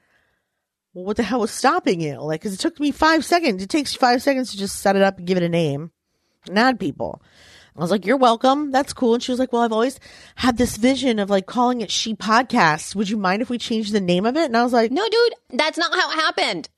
well, 0.94 1.04
what 1.04 1.16
the 1.16 1.22
hell 1.22 1.38
was 1.38 1.52
stopping 1.52 2.00
you? 2.00 2.20
Like, 2.20 2.42
cause 2.42 2.54
it 2.54 2.58
took 2.58 2.80
me 2.80 2.90
five 2.90 3.24
seconds. 3.24 3.62
It 3.62 3.70
takes 3.70 3.94
you 3.94 4.00
five 4.00 4.20
seconds 4.20 4.50
to 4.50 4.56
just 4.58 4.80
set 4.80 4.96
it 4.96 5.02
up 5.02 5.18
and 5.18 5.28
give 5.28 5.36
it 5.36 5.44
a 5.44 5.48
name 5.48 5.92
and 6.48 6.58
add 6.58 6.80
people. 6.80 7.22
I 7.76 7.80
was 7.80 7.90
like, 7.90 8.06
you're 8.06 8.16
welcome. 8.16 8.70
That's 8.70 8.92
cool. 8.92 9.14
And 9.14 9.22
she 9.22 9.30
was 9.32 9.38
like, 9.38 9.52
well, 9.52 9.62
I've 9.62 9.72
always 9.72 10.00
had 10.36 10.56
this 10.56 10.76
vision 10.76 11.18
of 11.18 11.28
like 11.30 11.46
calling 11.46 11.80
it 11.82 11.90
She 11.90 12.14
Podcasts. 12.14 12.94
Would 12.94 13.10
you 13.10 13.16
mind 13.16 13.42
if 13.42 13.50
we 13.50 13.58
change 13.58 13.90
the 13.90 14.00
name 14.00 14.24
of 14.26 14.36
it? 14.36 14.46
And 14.46 14.56
I 14.56 14.62
was 14.64 14.72
like, 14.72 14.90
No, 14.90 15.06
dude, 15.08 15.34
that's 15.50 15.76
not 15.78 15.92
how 15.94 16.10
it 16.10 16.14
happened. 16.14 16.68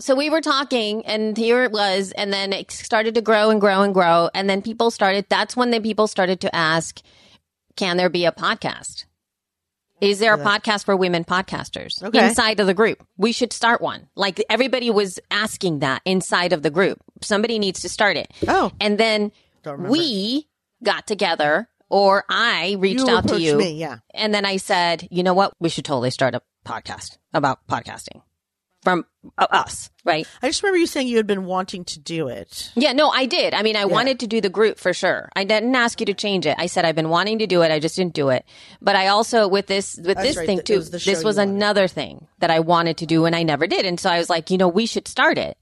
so 0.00 0.14
we 0.14 0.30
were 0.30 0.40
talking 0.40 1.04
and 1.06 1.36
here 1.36 1.64
it 1.64 1.72
was 1.72 2.12
and 2.12 2.32
then 2.32 2.52
it 2.52 2.70
started 2.70 3.16
to 3.16 3.20
grow 3.20 3.50
and 3.50 3.60
grow 3.60 3.82
and 3.82 3.92
grow 3.92 4.30
and 4.32 4.48
then 4.48 4.62
people 4.62 4.92
started 4.92 5.26
that's 5.28 5.56
when 5.56 5.72
the 5.72 5.80
people 5.80 6.06
started 6.06 6.40
to 6.40 6.54
ask 6.54 7.00
can 7.74 7.96
there 7.96 8.08
be 8.08 8.24
a 8.24 8.30
podcast 8.30 9.06
is 10.00 10.20
there 10.20 10.34
a 10.34 10.38
podcast 10.38 10.84
for 10.84 10.94
women 10.96 11.24
podcasters 11.24 12.00
Okay. 12.00 12.28
inside 12.28 12.60
of 12.60 12.68
the 12.68 12.74
group 12.74 13.04
we 13.16 13.32
should 13.32 13.52
start 13.52 13.80
one 13.80 14.06
like 14.14 14.40
everybody 14.48 14.88
was 14.88 15.18
asking 15.32 15.80
that 15.80 16.00
inside 16.04 16.52
of 16.52 16.62
the 16.62 16.70
group 16.70 16.98
somebody 17.20 17.58
needs 17.58 17.80
to 17.80 17.88
start 17.88 18.16
it 18.16 18.30
Oh. 18.46 18.70
and 18.80 18.98
then. 18.98 19.32
We 19.76 20.48
got 20.82 21.06
together 21.06 21.68
or 21.90 22.24
i 22.28 22.76
reached 22.78 23.00
You 23.06 23.10
out 23.10 23.22
to 23.22 23.28
approached 23.28 23.42
you 23.44 23.56
me, 23.56 23.72
yeah. 23.72 23.98
and 24.14 24.32
then 24.34 24.44
I 24.44 24.58
said, 24.58 25.08
you 25.10 25.22
know 25.22 25.34
what? 25.34 25.52
We 25.60 25.68
should 25.68 25.84
totally 25.84 26.10
start 26.10 26.34
a 26.34 26.42
podcast 26.66 27.16
about 27.32 27.66
podcasting 27.66 28.22
from 28.82 29.04
uh, 29.36 29.46
us, 29.50 29.90
right? 30.04 30.26
I 30.42 30.46
just 30.48 30.62
remember 30.62 30.78
you 30.78 30.86
saying 30.86 31.08
you 31.08 31.16
had 31.16 31.26
been 31.26 31.46
wanting 31.46 31.84
to 31.86 31.98
do 31.98 32.28
it. 32.28 32.70
Yeah, 32.76 32.92
no, 32.92 33.08
I 33.08 33.26
did. 33.26 33.52
I 33.54 33.62
mean, 33.62 33.74
I 33.74 33.86
wanted 33.86 34.20
to 34.20 34.26
do 34.28 34.40
the 34.40 34.48
group 34.48 34.78
for 34.78 34.92
sure. 34.94 35.28
I 35.34 35.42
didn't 35.44 35.74
ask 35.74 35.98
you 35.98 36.06
to 36.06 36.14
change 36.14 36.46
it. 36.46 36.54
I 36.58 36.66
said 36.66 36.84
I've 36.84 36.94
been 36.94 37.08
wanting 37.08 37.40
to 37.40 37.46
do 37.48 37.62
it. 37.62 37.72
I 37.72 37.80
just 37.80 37.96
didn't 37.96 38.14
do 38.14 38.28
it. 38.28 38.44
But 38.80 38.94
I 38.94 39.08
also 39.08 39.48
with 39.48 39.66
this 39.66 39.96
with 39.96 40.16
this 40.18 40.36
right. 40.36 40.46
thing 40.46 40.58
It 40.58 40.66
too. 40.66 40.76
was 40.76 40.90
the 40.90 40.98
show 41.00 41.10
this 41.10 41.22
you 41.22 41.26
was 41.26 41.38
wanted. 41.38 41.54
another 41.54 41.88
thing 41.88 42.28
that 42.38 42.50
I 42.50 42.60
wanted 42.60 42.98
to 42.98 43.06
do 43.06 43.24
and 43.24 43.34
I 43.34 43.42
never 43.42 43.66
did. 43.66 43.84
And 43.84 43.98
so 43.98 44.10
I 44.10 44.18
was 44.18 44.30
like, 44.30 44.50
you 44.50 44.58
know, 44.58 44.68
we 44.68 44.86
should 44.86 45.08
start 45.08 45.38
it. 45.38 45.56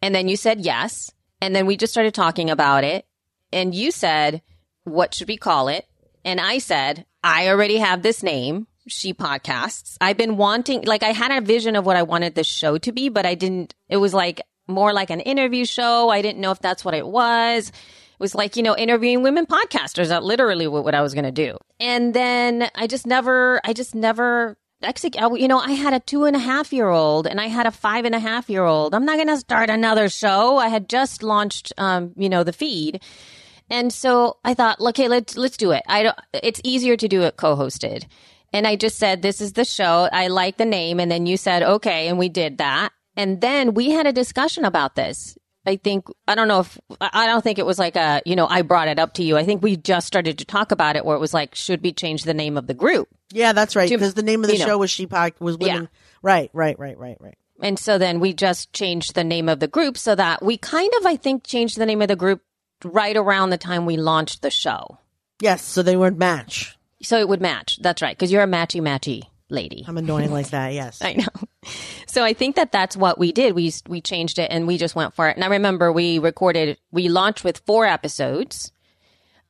And 0.00 0.14
then 0.14 0.28
you 0.28 0.36
said 0.36 0.60
yes. 0.60 1.10
And 1.42 1.56
then 1.56 1.66
we 1.66 1.76
just 1.76 1.92
started 1.92 2.14
talking 2.14 2.50
about 2.50 2.84
it. 2.84 3.04
And 3.52 3.74
you 3.74 3.90
said, 3.90 4.42
what 4.84 5.14
should 5.14 5.28
we 5.28 5.36
call 5.36 5.68
it? 5.68 5.86
And 6.24 6.40
I 6.40 6.58
said, 6.58 7.06
I 7.22 7.48
already 7.48 7.78
have 7.78 8.02
this 8.02 8.22
name. 8.22 8.66
She 8.86 9.12
podcasts. 9.14 9.96
I've 10.00 10.16
been 10.16 10.36
wanting, 10.36 10.82
like, 10.82 11.02
I 11.02 11.12
had 11.12 11.30
a 11.30 11.44
vision 11.44 11.76
of 11.76 11.86
what 11.86 11.96
I 11.96 12.02
wanted 12.02 12.34
the 12.34 12.44
show 12.44 12.78
to 12.78 12.92
be, 12.92 13.08
but 13.08 13.26
I 13.26 13.34
didn't, 13.34 13.74
it 13.88 13.98
was 13.98 14.14
like 14.14 14.40
more 14.66 14.92
like 14.92 15.10
an 15.10 15.20
interview 15.20 15.64
show. 15.64 16.08
I 16.08 16.22
didn't 16.22 16.40
know 16.40 16.50
if 16.50 16.60
that's 16.60 16.84
what 16.84 16.94
it 16.94 17.06
was. 17.06 17.68
It 17.68 17.74
was 18.18 18.34
like, 18.34 18.56
you 18.56 18.62
know, 18.62 18.76
interviewing 18.76 19.22
women 19.22 19.46
podcasters. 19.46 20.08
That 20.08 20.24
literally 20.24 20.66
what, 20.66 20.84
what 20.84 20.94
I 20.94 21.02
was 21.02 21.14
going 21.14 21.24
to 21.24 21.32
do. 21.32 21.56
And 21.78 22.14
then 22.14 22.68
I 22.74 22.86
just 22.86 23.06
never, 23.06 23.60
I 23.64 23.72
just 23.72 23.94
never 23.94 24.56
execute. 24.82 25.40
You 25.40 25.48
know, 25.48 25.58
I 25.58 25.72
had 25.72 25.92
a 25.92 26.00
two 26.00 26.24
and 26.24 26.36
a 26.36 26.40
half 26.40 26.72
year 26.72 26.88
old 26.88 27.26
and 27.26 27.40
I 27.40 27.46
had 27.46 27.66
a 27.66 27.70
five 27.70 28.04
and 28.04 28.14
a 28.14 28.18
half 28.20 28.48
year 28.48 28.64
old. 28.64 28.94
I'm 28.94 29.04
not 29.04 29.16
going 29.16 29.28
to 29.28 29.36
start 29.36 29.70
another 29.70 30.08
show. 30.08 30.56
I 30.56 30.68
had 30.68 30.88
just 30.88 31.22
launched, 31.22 31.72
um, 31.78 32.12
you 32.16 32.28
know, 32.28 32.44
the 32.44 32.52
feed. 32.52 33.02
And 33.70 33.92
so 33.92 34.38
I 34.44 34.54
thought, 34.54 34.80
okay, 34.80 35.08
let's 35.08 35.36
let's 35.36 35.56
do 35.56 35.70
it. 35.70 35.82
I 35.86 36.02
don't. 36.02 36.18
It's 36.34 36.60
easier 36.64 36.96
to 36.96 37.08
do 37.08 37.22
it 37.22 37.36
co-hosted. 37.36 38.06
And 38.52 38.66
I 38.66 38.74
just 38.76 38.98
said, 38.98 39.22
this 39.22 39.40
is 39.40 39.52
the 39.52 39.64
show. 39.64 40.08
I 40.12 40.26
like 40.26 40.56
the 40.56 40.64
name. 40.64 40.98
And 40.98 41.10
then 41.10 41.26
you 41.26 41.36
said, 41.36 41.62
okay, 41.62 42.08
and 42.08 42.18
we 42.18 42.28
did 42.28 42.58
that. 42.58 42.90
And 43.16 43.40
then 43.40 43.74
we 43.74 43.90
had 43.90 44.08
a 44.08 44.12
discussion 44.12 44.64
about 44.64 44.96
this. 44.96 45.38
I 45.66 45.76
think 45.76 46.06
I 46.26 46.34
don't 46.34 46.48
know 46.48 46.60
if 46.60 46.78
I 47.00 47.26
don't 47.26 47.42
think 47.42 47.58
it 47.58 47.66
was 47.66 47.78
like 47.78 47.94
a 47.94 48.22
you 48.24 48.34
know 48.34 48.46
I 48.46 48.62
brought 48.62 48.88
it 48.88 48.98
up 48.98 49.14
to 49.14 49.22
you. 49.22 49.36
I 49.36 49.44
think 49.44 49.62
we 49.62 49.76
just 49.76 50.06
started 50.06 50.38
to 50.38 50.44
talk 50.44 50.72
about 50.72 50.96
it 50.96 51.04
where 51.04 51.16
it 51.16 51.20
was 51.20 51.34
like, 51.34 51.54
should 51.54 51.82
we 51.82 51.92
change 51.92 52.24
the 52.24 52.34
name 52.34 52.56
of 52.56 52.66
the 52.66 52.74
group? 52.74 53.08
Yeah, 53.30 53.52
that's 53.52 53.76
right. 53.76 53.88
Because 53.88 54.14
the 54.14 54.22
name 54.22 54.42
of 54.42 54.48
the 54.48 54.54
you 54.54 54.60
know. 54.60 54.66
show 54.66 54.78
was 54.78 54.90
She 54.90 55.06
Pod 55.06 55.34
was 55.38 55.58
women. 55.58 55.82
Yeah. 55.82 55.98
Right, 56.22 56.50
right, 56.54 56.78
right, 56.78 56.98
right, 56.98 57.18
right. 57.20 57.36
And 57.62 57.78
so 57.78 57.98
then 57.98 58.20
we 58.20 58.32
just 58.32 58.72
changed 58.72 59.14
the 59.14 59.22
name 59.22 59.50
of 59.50 59.60
the 59.60 59.68
group 59.68 59.98
so 59.98 60.14
that 60.14 60.42
we 60.42 60.56
kind 60.56 60.90
of 60.98 61.06
I 61.06 61.16
think 61.16 61.44
changed 61.44 61.76
the 61.76 61.86
name 61.86 62.00
of 62.00 62.08
the 62.08 62.16
group 62.16 62.42
right 62.84 63.16
around 63.16 63.50
the 63.50 63.58
time 63.58 63.86
we 63.86 63.96
launched 63.96 64.42
the 64.42 64.50
show. 64.50 64.98
Yes, 65.40 65.62
so 65.62 65.82
they 65.82 65.96
would 65.96 66.18
match. 66.18 66.76
So 67.02 67.18
it 67.18 67.28
would 67.28 67.40
match. 67.40 67.78
That's 67.80 68.02
right. 68.02 68.16
Because 68.16 68.30
you're 68.30 68.42
a 68.42 68.46
matchy 68.46 68.80
matchy 68.80 69.22
lady. 69.48 69.84
I'm 69.86 69.96
annoying 69.96 70.30
like 70.30 70.50
that. 70.50 70.72
Yes. 70.72 71.00
I 71.02 71.14
know. 71.14 71.48
So 72.06 72.22
I 72.24 72.32
think 72.32 72.56
that 72.56 72.72
that's 72.72 72.96
what 72.96 73.18
we 73.18 73.32
did. 73.32 73.54
We 73.54 73.72
we 73.88 74.00
changed 74.00 74.38
it 74.38 74.50
and 74.50 74.66
we 74.66 74.78
just 74.78 74.94
went 74.94 75.14
for 75.14 75.28
it. 75.28 75.36
And 75.36 75.44
I 75.44 75.48
remember 75.48 75.92
we 75.92 76.18
recorded. 76.18 76.78
We 76.90 77.08
launched 77.08 77.44
with 77.44 77.62
four 77.66 77.86
episodes, 77.86 78.72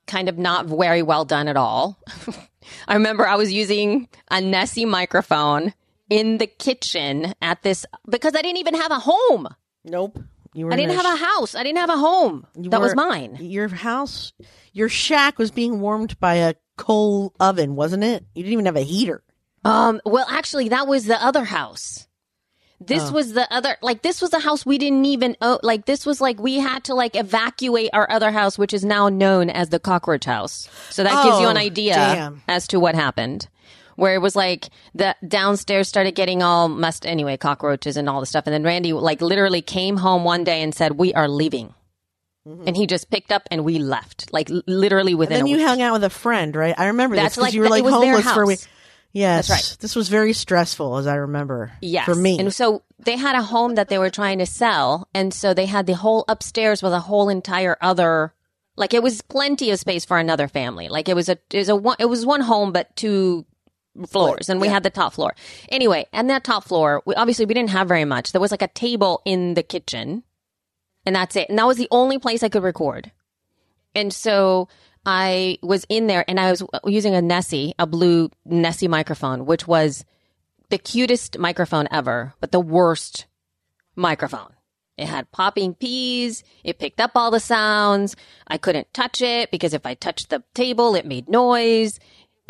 kind 0.07 0.29
of 0.29 0.39
not 0.39 0.67
very 0.67 1.03
well 1.03 1.25
done 1.25 1.49
at 1.49 1.57
all. 1.57 1.99
I 2.89 2.95
remember 2.95 3.27
I 3.27 3.37
was 3.37 3.53
using 3.53 4.09
a 4.31 4.41
Nessie 4.41 4.85
microphone 4.85 5.75
in 6.09 6.39
the 6.39 6.47
kitchen 6.47 7.35
at 7.41 7.63
this 7.63 7.87
because 8.09 8.35
I 8.35 8.43
didn't 8.43 8.59
even 8.59 8.75
have 8.75 8.91
a 8.91 8.99
home. 9.01 9.49
Nope. 9.85 10.19
You 10.55 10.67
were 10.67 10.73
I 10.73 10.77
didn't 10.77 10.93
in 10.93 10.97
have 10.97 11.15
a 11.15 11.17
house. 11.25 11.55
I 11.55 11.63
didn't 11.63 11.79
have 11.79 11.91
a 11.91 11.97
home. 11.97 12.47
That 12.57 12.81
was 12.81 12.95
mine. 12.97 13.39
Your 13.41 13.69
house, 13.69 14.33
your 14.73 14.89
shack 14.89 15.39
was 15.39 15.51
being 15.51 15.81
warmed 15.81 16.19
by 16.19 16.35
a 16.37 16.55
coal 16.77 17.33
oven, 17.39 17.77
wasn't 17.77 18.03
it? 18.05 18.25
You 18.35 18.43
didn't 18.43 18.53
even 18.55 18.67
have 18.67 18.77
a 18.77 18.81
heater. 18.81 19.23
Um, 19.65 20.01
well, 20.05 20.27
actually, 20.29 20.71
that 20.71 20.87
was 20.89 21.05
the 21.05 21.23
other 21.23 21.45
house. 21.45 22.07
This 22.83 23.11
Oh. 23.11 23.13
was 23.13 23.35
the 23.35 23.47
other, 23.53 23.77
like, 23.83 24.01
this 24.01 24.23
was 24.23 24.31
the 24.31 24.39
house 24.41 24.65
we 24.65 24.79
didn't 24.79 25.05
even 25.05 25.37
own. 25.43 25.59
Like, 25.63 25.85
this 25.85 26.07
was 26.07 26.19
like, 26.21 26.41
we 26.41 26.55
had 26.59 26.85
to, 26.85 26.95
like, 26.95 27.15
evacuate 27.15 27.91
our 27.93 28.11
other 28.11 28.31
house, 28.33 28.57
which 28.57 28.73
is 28.73 28.83
now 28.87 29.11
known 29.11 29.51
as 29.51 29.69
the 29.69 29.79
cockroach 29.79 30.25
house. 30.25 30.67
So 30.89 31.05
that 31.05 31.23
gives 31.25 31.41
you 31.41 31.49
an 31.49 31.59
Oh, 31.59 31.61
idea 31.61 31.95
damn. 31.95 32.43
as 32.49 32.67
to 32.69 32.81
what 32.81 32.95
happened. 32.95 33.49
Where 34.01 34.15
it 34.15 34.23
was 34.23 34.35
like 34.35 34.71
the 34.95 35.15
downstairs 35.29 35.87
started 35.87 36.15
getting 36.15 36.43
all 36.43 36.69
messed, 36.69 37.05
anyway, 37.05 37.37
cockroaches 37.37 37.99
and 37.99 38.09
all 38.09 38.21
the 38.21 38.27
stuff. 38.27 38.45
And 38.47 38.55
then 38.55 38.65
Randy, 38.65 38.95
like, 38.95 39.21
literally 39.21 39.61
came 39.61 39.99
home 39.99 40.25
one 40.25 40.43
day 40.43 40.63
and 40.63 40.75
said, 40.75 40.93
We 40.93 41.13
are 41.13 41.29
leaving. 41.29 41.75
And 42.47 42.75
he 42.75 42.87
just 42.87 43.11
picked 43.11 43.31
up 43.31 43.47
and 43.51 43.65
we 43.65 43.79
left, 43.79 44.33
like, 44.33 44.49
literally 44.67 45.15
within 45.15 45.37
Mm-hmm. 45.37 45.45
Then 45.45 45.47
you 45.49 45.59
week. 45.59 45.67
hung 45.67 45.83
out 45.83 45.93
with 45.93 46.05
a 46.05 46.11
friend, 46.11 46.57
right? 46.57 46.75
I 46.77 46.87
remember 46.87 47.15
That's 47.15 47.35
this 47.35 47.45
because 47.45 47.49
like 47.49 47.55
you 47.55 47.61
were 47.61 47.69
like 47.69 47.81
it 47.81 47.85
was 47.85 48.01
their 48.01 48.13
homeless 48.15 48.33
for 48.33 48.43
a 48.43 48.47
week. 48.47 48.61
Yes, 49.13 49.49
That's 49.49 49.71
right. 49.73 49.77
This 49.81 49.95
was 49.95 50.09
very 50.09 50.33
stressful, 50.33 50.97
as 50.97 51.07
I 51.07 51.17
remember. 51.17 51.73
Yes. 51.83 52.07
for 52.07 52.15
me. 52.15 52.39
And 52.39 52.55
so 52.55 52.83
they 52.99 53.17
had 53.17 53.37
a 53.37 53.43
home 53.43 53.75
that 53.75 53.89
they 53.89 53.99
were 53.99 54.11
trying 54.11 54.39
to 54.39 54.47
sell. 54.47 55.09
And 55.15 55.35
so 55.35 55.53
they 55.53 55.67
had 55.67 55.87
the 55.87 55.95
whole 55.95 56.25
upstairs 56.27 56.83
with 56.83 56.93
a 56.93 57.01
whole 57.01 57.29
entire 57.29 57.77
other, 57.83 58.33
like 58.77 58.95
it 58.95 59.03
was 59.03 59.21
plenty 59.21 59.71
of 59.71 59.79
space 59.79 60.05
for 60.05 60.19
another 60.19 60.49
family. 60.49 60.89
Like 60.89 61.09
it 61.09 61.15
was 61.15 61.29
a, 61.29 61.39
it 61.51 61.59
was 61.59 61.69
a 61.69 61.77
one, 61.77 61.97
it 61.99 62.07
was 62.07 62.25
one 62.25 62.41
home, 62.41 62.73
but 62.73 62.95
two 62.97 63.45
floors 64.07 64.49
and 64.49 64.61
we 64.61 64.69
had 64.69 64.83
the 64.83 64.91
top 64.91 65.13
floor. 65.13 65.35
Anyway, 65.69 66.07
and 66.13 66.31
that 66.31 66.45
top 66.45 66.65
floor, 66.65 67.03
we, 67.07 67.15
obviously 67.15 67.45
we 67.45 67.55
didn't 67.55 67.71
have 67.71 67.89
very 67.89 68.05
much. 68.05 68.33
There 68.33 68.41
was 68.41 68.51
like 68.51 68.63
a 68.63 68.69
table 68.69 69.23
in 69.25 69.55
the 69.55 69.63
kitchen 69.63 70.23
and 71.07 71.17
that's 71.17 71.37
it. 71.37 71.49
And 71.49 71.59
that 71.59 71.67
was 71.67 71.77
the 71.77 71.89
only 71.91 72.19
place 72.19 72.43
I 72.43 72.49
could 72.49 72.63
record. 72.63 73.11
And 73.95 74.13
so 74.13 74.69
I 75.05 75.59
was 75.63 75.87
in 75.89 76.07
there 76.07 76.25
and 76.29 76.39
I 76.39 76.51
was 76.51 76.63
using 76.85 77.15
a 77.15 77.23
Nessie, 77.23 77.75
a 77.79 77.87
blue 77.87 78.31
Nessie 78.45 78.89
microphone, 78.89 79.47
which 79.47 79.67
was 79.67 80.05
the 80.69 80.79
cutest 80.79 81.39
microphone 81.39 81.89
ever, 81.91 82.35
but 82.41 82.53
the 82.53 82.61
worst 82.61 83.27
microphone. 83.97 84.53
It 84.97 85.09
had 85.09 85.33
popping 85.33 85.75
peas. 85.75 86.45
It 86.63 86.79
picked 86.79 87.01
up 87.01 87.13
all 87.15 87.31
the 87.31 87.41
sounds. 87.41 88.17
I 88.47 88.59
couldn't 88.59 88.93
touch 88.93 89.23
it 89.23 89.51
because 89.51 89.73
if 89.73 89.87
I 89.87 89.95
touched 89.95 90.29
the 90.29 90.43
table, 90.53 90.95
it 90.95 91.07
made 91.07 91.27
noise. 91.27 91.99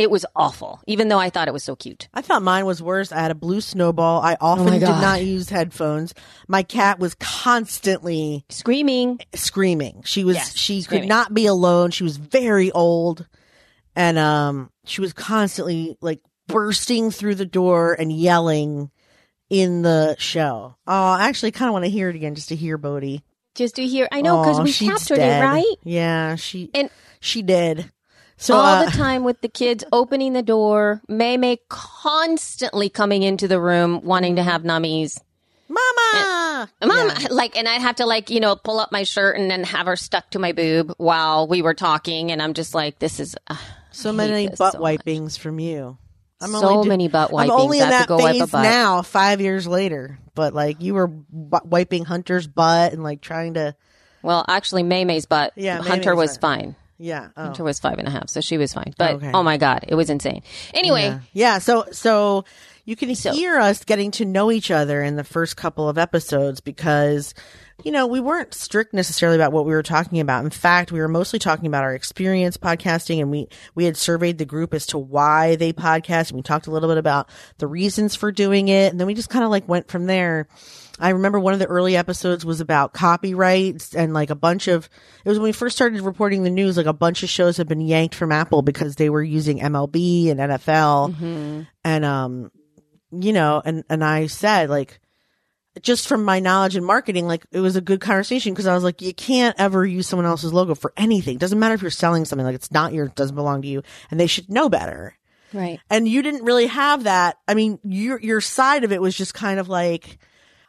It 0.01 0.11
was 0.11 0.25
awful, 0.35 0.81
even 0.87 1.09
though 1.09 1.19
I 1.19 1.29
thought 1.29 1.47
it 1.47 1.53
was 1.53 1.63
so 1.63 1.77
cute. 1.77 2.09
I 2.15 2.23
thought 2.23 2.43
mine 2.43 2.65
was 2.65 2.83
worse. 2.83 3.13
I 3.13 3.21
had 3.21 3.31
a 3.31 3.35
blue 3.35 3.61
snowball. 3.61 4.23
I 4.23 4.37
often 4.41 4.69
Oh 4.69 4.71
did 4.71 4.81
God. 4.81 5.03
not 5.03 5.23
use 5.23 5.51
headphones. 5.51 6.15
My 6.49 6.63
cat 6.63 6.99
was 6.99 7.15
constantly 7.17 8.45
Screaming. 8.49 9.21
screaming. 9.35 10.03
She 10.07 10.25
was 10.25 10.37
Yes, 10.37 10.57
she 10.57 10.81
screaming. 10.81 11.03
could 11.03 11.09
not 11.11 11.35
be 11.35 11.45
alone. 11.47 11.91
She 11.91 12.03
was 12.05 12.17
very 12.17 12.71
old 12.73 13.27
and 13.95 14.17
um 14.19 14.71
she 14.87 15.01
was 15.03 15.13
constantly 15.13 15.99
like 16.01 16.21
bursting 16.49 17.11
through 17.11 17.35
the 17.35 17.45
door 17.45 17.93
and 17.93 18.11
yelling 18.11 18.91
in 19.51 19.83
the 19.83 20.17
show. 20.19 20.77
Oh, 20.87 20.93
I 21.13 21.29
actually 21.29 21.51
kind 21.53 21.69
of 21.69 21.73
want 21.75 21.85
to 21.85 21.91
hear 21.91 22.09
it 22.09 22.17
again 22.17 22.35
just 22.35 22.49
to 22.49 22.57
hear 22.57 22.79
Bodie. 22.79 23.23
Just 23.55 23.77
to 23.77 23.87
hear, 23.87 24.09
I 24.11 24.23
know 24.23 24.41
because 24.43 24.61
Aw, 24.61 24.63
we 24.63 24.73
she's 24.73 24.89
captured 24.89 25.17
dead. 25.17 25.43
it, 25.43 25.47
right? 25.47 25.77
Yeah, 25.85 26.37
she 26.37 26.71
And 26.73 26.89
she 27.21 27.43
did. 27.43 27.91
So 28.41 28.55
all 28.57 28.61
uh, 28.83 28.85
the 28.87 28.91
time 28.91 29.23
with 29.23 29.41
the 29.43 29.49
kids 29.49 29.85
opening 29.93 30.33
the 30.33 30.43
door, 30.43 31.03
May 31.09 31.37
May 31.37 31.59
constantly 31.69 32.89
coming 32.89 33.23
into 33.23 33.47
the 33.49 33.61
room 33.61 34.01
wanting 34.03 34.37
to 34.37 34.43
have 34.43 34.63
nummies. 34.63 35.21
Mama, 35.69 36.69
Mom, 36.85 37.09
Yeah. 37.21 37.29
like, 37.31 37.57
and 37.57 37.69
I'd 37.69 37.81
have 37.81 37.97
to 37.97 38.07
like, 38.07 38.31
you 38.31 38.41
know, 38.41 38.57
pull 38.57 38.81
up 38.81 38.91
my 38.91 39.05
shirt 39.05 39.37
and 39.37 39.51
then 39.51 39.63
have 39.65 39.87
her 39.87 39.95
stuck 39.97 40.31
to 40.31 40.39
my 40.39 40.53
boob 40.53 40.93
while 40.97 41.47
we 41.47 41.63
were 41.63 41.75
talking. 41.75 42.33
And 42.33 42.43
I'm 42.43 42.55
just 42.55 42.75
like, 42.75 42.99
this 42.99 43.21
is 43.21 43.37
uh, 43.47 43.57
so 43.93 44.13
many 44.13 44.49
butt 44.49 44.73
so 44.73 44.79
much. 44.81 44.99
wipings 44.99 45.37
from 45.37 45.61
you. 45.61 45.97
So 46.41 46.83
do- 46.83 46.89
many 46.89 47.07
butt 47.09 47.29
I'm 47.29 47.35
wipings. 47.49 47.61
only 47.61 47.81
I 47.81 47.85
in 47.85 47.91
that 47.91 48.03
to 48.03 48.09
go 48.09 48.17
wipe 48.17 48.35
a 48.37 48.39
phase 48.41 48.51
butt. 48.51 48.63
now, 48.63 49.03
five 49.03 49.41
years 49.41 49.67
later. 49.69 50.19
But 50.35 50.55
like 50.55 50.81
you 50.81 50.95
were 50.95 51.07
bu- 51.07 51.59
wiping 51.65 52.05
Hunter's 52.07 52.47
butt 52.47 52.93
and 52.95 53.03
like 53.05 53.21
trying 53.21 53.55
to, 53.55 53.77
Well, 54.23 54.45
actually, 54.49 54.83
May 54.83 55.05
May's 55.05 55.27
butt. 55.27 55.53
Yeah, 55.55 55.83
Hunter 55.83 56.17
May's 56.17 56.31
was 56.31 56.37
fine. 56.39 56.75
Yeah. 57.01 57.29
Oh. 57.37 57.45
Hunter 57.45 57.65
was 57.65 57.81
five 57.81 57.99
and 57.99 58.07
a 58.07 58.11
half, 58.11 58.29
so 58.29 58.41
she 58.41 58.59
was 58.59 58.75
fine. 58.75 58.95
But 58.99 59.15
Okay. 59.17 59.31
oh 59.33 59.43
my 59.43 59.57
god, 59.57 59.87
it 59.89 59.95
was 59.95 60.11
insane. 60.11 60.43
Anyway, 60.75 61.05
Yeah. 61.05 61.21
Yeah. 61.33 61.59
So, 61.59 61.87
so 61.93 62.45
you 62.85 62.95
can 62.97 63.09
hear 63.09 63.59
us 63.59 63.85
getting 63.85 64.11
to 64.13 64.25
know 64.25 64.51
each 64.51 64.71
other 64.71 65.03
in 65.03 65.17
the 65.17 65.25
first 65.25 65.57
couple 65.57 65.89
of 65.89 65.97
episodes 65.97 66.61
because, 66.61 67.35
you 67.85 67.93
know, 67.93 68.07
we 68.07 68.21
weren't 68.21 68.53
strict 68.53 68.93
necessarily 68.93 69.37
about 69.37 69.53
what 69.53 69.65
we 69.65 69.73
were 69.73 69.83
talking 69.83 70.19
about. 70.21 70.45
In 70.45 70.51
fact, 70.51 70.91
we 70.91 70.99
were 70.99 71.09
mostly 71.09 71.39
talking 71.39 71.67
about 71.67 71.85
our 71.85 71.95
experience 71.95 72.57
podcasting 72.57 73.21
and 73.21 73.31
we, 73.31 73.49
we 73.75 73.85
had 73.85 73.97
surveyed 73.97 74.39
the 74.39 74.45
group 74.45 74.75
as 74.75 74.87
to 74.87 74.99
why 74.99 75.57
they 75.57 75.73
podcast 75.73 76.31
and 76.31 76.37
we 76.37 76.43
talked 76.43 76.67
a 76.67 76.71
little 76.71 76.89
bit 76.89 76.99
about 76.99 77.29
the 77.59 77.67
reasons 77.67 78.17
for 78.17 78.33
doing 78.33 78.69
it. 78.69 78.91
And 78.91 78.99
then 78.99 79.07
we 79.07 79.15
just 79.15 79.31
kind 79.31 79.45
of 79.45 79.51
like 79.51 79.69
went 79.69 79.89
from 79.89 80.07
there. 80.07 80.49
I 81.01 81.11
remember 81.11 81.41
one 81.41 81.53
of 81.55 81.59
the 81.59 81.67
early 81.67 81.97
episodes 81.97 82.45
was 82.45 82.61
about 82.61 82.93
copyrights 82.93 83.95
and 83.95 84.13
like 84.13 84.31
a 84.31 84.35
bunch 84.35 84.69
of, 84.69 84.89
it 85.25 85.29
was 85.29 85.39
when 85.39 85.45
we 85.45 85.53
first 85.53 85.77
started 85.77 86.01
reporting 86.03 86.43
the 86.43 86.51
news, 86.51 86.77
like 86.77 86.87
a 86.87 86.93
bunch 86.93 87.23
of 87.23 87.29
shows 87.29 87.57
had 87.57 87.69
been 87.69 87.81
yanked 87.81 88.15
from 88.15 88.33
Apple 88.33 88.63
because 88.63 88.97
they 88.97 89.11
were 89.11 89.23
using 89.23 89.59
MLB 89.59 90.31
and 90.31 90.41
NFL. 90.41 91.15
And, 91.85 92.05
um, 92.05 92.53
you 93.13 93.33
know, 93.33 93.63
and, 93.65 93.85
and 93.89 94.05
I 94.05 94.27
said 94.27 94.71
like, 94.71 95.01
just 95.83 96.09
from 96.09 96.25
my 96.25 96.41
knowledge 96.41 96.77
in 96.77 96.85
marketing, 96.85 97.27
like 97.27 97.47
it 97.53 97.61
was 97.61 97.77
a 97.77 97.81
good 97.81 98.01
conversation 98.01 98.53
because 98.53 98.67
I 98.67 98.75
was 98.75 98.85
like, 98.85 99.01
you 99.01 99.15
can't 99.15 99.55
ever 99.59 99.87
use 99.87 100.09
someone 100.09 100.27
else's 100.27 100.53
logo 100.53 100.75
for 100.75 100.93
anything. 100.97 101.39
Doesn't 101.39 101.59
matter 101.59 101.75
if 101.75 101.83
you're 101.83 101.91
selling 101.91 102.25
something, 102.25 102.45
like 102.45 102.57
it's 102.57 102.73
not 102.73 102.93
yours, 102.93 103.11
doesn't 103.15 103.37
belong 103.37 103.63
to 103.63 103.69
you, 103.69 103.83
and 104.11 104.19
they 104.19 104.27
should 104.27 104.51
know 104.51 104.69
better. 104.69 105.17
Right. 105.53 105.81
And 105.89 106.07
you 106.07 106.23
didn't 106.23 106.45
really 106.45 106.67
have 106.67 107.05
that. 107.05 107.39
I 107.47 107.55
mean, 107.55 107.79
your 107.85 108.21
your 108.21 108.41
side 108.41 108.85
of 108.85 108.93
it 108.93 109.01
was 109.01 109.17
just 109.17 109.35
kind 109.35 109.61
of 109.61 109.69
like, 109.69 110.19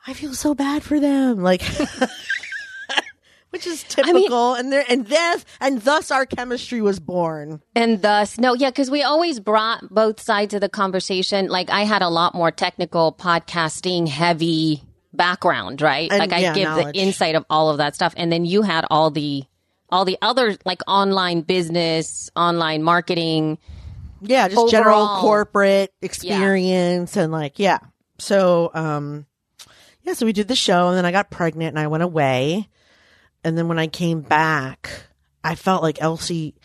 I 0.08 0.14
feel 0.14 0.34
so 0.34 0.56
bad 0.56 0.84
for 0.84 1.00
them, 1.00 1.44
like, 1.44 1.62
which 3.52 3.68
is 3.68 3.84
typical. 3.84 4.56
and 4.56 4.72
there 4.72 4.84
and 4.90 5.06
thus 5.08 5.46
and 5.60 5.82
thus 5.82 6.10
our 6.10 6.26
chemistry 6.26 6.82
was 6.82 7.00
born. 7.00 7.62
And 7.76 8.02
thus, 8.02 8.40
no, 8.40 8.54
yeah, 8.56 8.70
because 8.70 8.90
we 8.90 9.04
always 9.04 9.40
brought 9.40 9.88
both 9.90 10.20
sides 10.20 10.54
of 10.54 10.62
the 10.62 10.70
conversation. 10.70 11.48
Like 11.48 11.70
I 11.70 11.84
had 11.84 12.02
a 12.02 12.10
lot 12.10 12.34
more 12.34 12.50
technical 12.52 13.14
podcasting 13.14 14.08
heavy 14.08 14.82
background, 15.14 15.82
right? 15.82 16.10
And, 16.12 16.20
like 16.20 16.34
I 16.34 16.40
yeah, 16.40 16.54
give 16.54 16.64
knowledge. 16.64 16.96
the 16.96 17.00
insight 17.00 17.36
of 17.36 17.46
all 17.50 17.70
of 17.70 17.78
that 17.78 17.94
stuff. 17.96 18.14
And 18.18 18.32
then 18.32 18.46
you 18.46 18.64
had 18.64 18.86
all 18.90 19.12
the, 19.12 19.44
all 19.90 20.06
the 20.06 20.18
other 20.22 20.58
like 20.66 20.82
online 20.88 21.42
business, 21.42 22.30
online 22.36 22.82
marketing. 22.82 23.60
Yeah, 24.22 24.48
just 24.48 24.72
general 24.72 25.18
corporate 25.20 25.94
experience 26.02 27.18
and 27.18 27.32
like, 27.32 27.60
yeah. 27.60 27.80
So, 28.20 28.70
um, 28.74 29.26
yeah, 30.04 30.14
so 30.14 30.26
we 30.26 30.34
did 30.34 30.48
the 30.48 30.56
show 30.56 30.90
and 30.90 30.98
then 30.98 31.06
I 31.06 31.12
got 31.12 31.30
pregnant 31.30 31.70
and 31.76 31.80
I 31.80 31.88
went 31.88 32.04
away. 32.04 32.68
And 33.44 33.58
then 33.58 33.68
when 33.68 33.80
I 33.80 33.88
came 33.88 34.22
back, 34.22 34.90
I 35.44 35.56
felt 35.56 35.82
like 35.82 36.02
Elsie, 36.02 36.56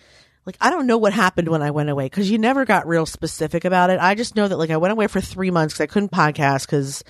like, 0.44 0.56
I 0.60 0.70
don't 0.70 0.86
know 0.86 0.98
what 0.98 1.12
happened 1.12 1.48
when 1.48 1.62
I 1.62 1.70
went 1.70 1.88
away 1.88 2.06
because 2.06 2.30
you 2.30 2.38
never 2.38 2.64
got 2.64 2.86
real 2.86 3.06
specific 3.06 3.64
about 3.64 3.90
it. 3.90 3.98
I 4.00 4.14
just 4.14 4.36
know 4.36 4.46
that 4.46 4.56
like 4.56 4.70
I 4.70 4.76
went 4.76 4.92
away 4.92 5.06
for 5.06 5.20
three 5.20 5.50
months 5.50 5.74
because 5.74 5.84
I 5.84 5.92
couldn't 5.92 6.12
podcast 6.12 6.66
because 6.66 7.02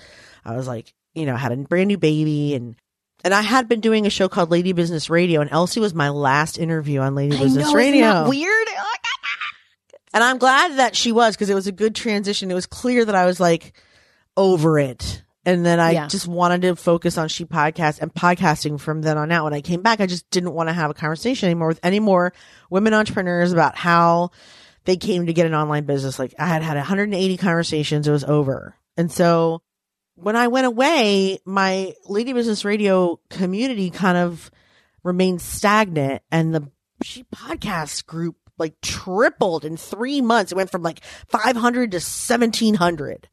I 0.45 0.55
was 0.55 0.67
like, 0.67 0.93
you 1.13 1.25
know, 1.25 1.35
had 1.35 1.51
a 1.51 1.57
brand 1.57 1.87
new 1.87 1.97
baby 1.97 2.55
and, 2.55 2.75
and 3.23 3.33
I 3.33 3.41
had 3.41 3.67
been 3.67 3.81
doing 3.81 4.05
a 4.05 4.09
show 4.09 4.29
called 4.29 4.51
Lady 4.51 4.73
Business 4.73 5.09
Radio 5.09 5.41
and 5.41 5.51
Elsie 5.51 5.79
was 5.79 5.93
my 5.93 6.09
last 6.09 6.57
interview 6.57 6.99
on 7.01 7.15
Lady 7.15 7.37
Business 7.37 7.73
Radio. 7.73 8.05
Isn't 8.05 8.23
that 8.23 8.29
weird? 8.29 8.67
And 10.13 10.23
I'm 10.23 10.37
glad 10.37 10.77
that 10.77 10.95
she 10.95 11.11
was 11.11 11.35
because 11.35 11.49
it 11.49 11.55
was 11.55 11.67
a 11.67 11.71
good 11.71 11.93
transition. 11.93 12.49
It 12.49 12.55
was 12.55 12.65
clear 12.65 13.05
that 13.05 13.13
I 13.13 13.25
was 13.25 13.39
like 13.39 13.73
over 14.35 14.79
it. 14.79 15.21
And 15.47 15.65
then 15.65 15.79
I 15.79 15.91
Yeah. 15.91 16.07
just 16.07 16.27
wanted 16.27 16.61
to 16.63 16.75
focus 16.75 17.17
on 17.17 17.29
she 17.29 17.45
podcast 17.45 18.01
and 18.01 18.13
podcasting 18.13 18.79
from 18.79 19.01
then 19.01 19.17
on 19.17 19.31
out. 19.31 19.45
When 19.45 19.53
I 19.53 19.61
came 19.61 19.81
back, 19.81 20.01
I 20.01 20.05
just 20.05 20.29
didn't 20.29 20.53
want 20.53 20.67
to 20.67 20.73
have 20.73 20.91
a 20.91 20.93
conversation 20.93 21.47
anymore 21.47 21.69
with 21.69 21.79
any 21.83 22.01
more 22.01 22.33
women 22.69 22.93
entrepreneurs 22.93 23.53
about 23.53 23.77
how 23.77 24.31
they 24.83 24.97
came 24.97 25.25
to 25.25 25.31
get 25.33 25.45
an 25.45 25.55
online 25.55 25.85
business. 25.85 26.19
Like 26.19 26.35
I 26.37 26.47
had 26.47 26.63
had 26.63 26.75
180 26.75 27.37
conversations. 27.37 28.07
It 28.07 28.11
was 28.11 28.25
over. 28.25 28.75
And 28.97 29.09
so 29.09 29.61
when 30.15 30.35
I 30.35 30.49
went 30.49 30.65
away, 30.67 31.39
my 31.45 31.93
Lady 32.09 32.33
Business 32.33 32.65
Radio 32.65 33.19
community 33.29 33.89
kind 33.89 34.17
of 34.17 34.51
remained 35.01 35.41
stagnant 35.41 36.23
and 36.29 36.53
the 36.53 36.69
she 37.03 37.23
podcast 37.33 38.05
group 38.05 38.35
like 38.57 38.73
tripled 38.81 39.63
in 39.63 39.77
three 39.77 40.19
months. 40.19 40.51
It 40.51 40.55
went 40.55 40.71
from 40.71 40.83
like 40.83 41.01
500 41.29 41.91
to 41.91 41.97
1700. 42.01 43.29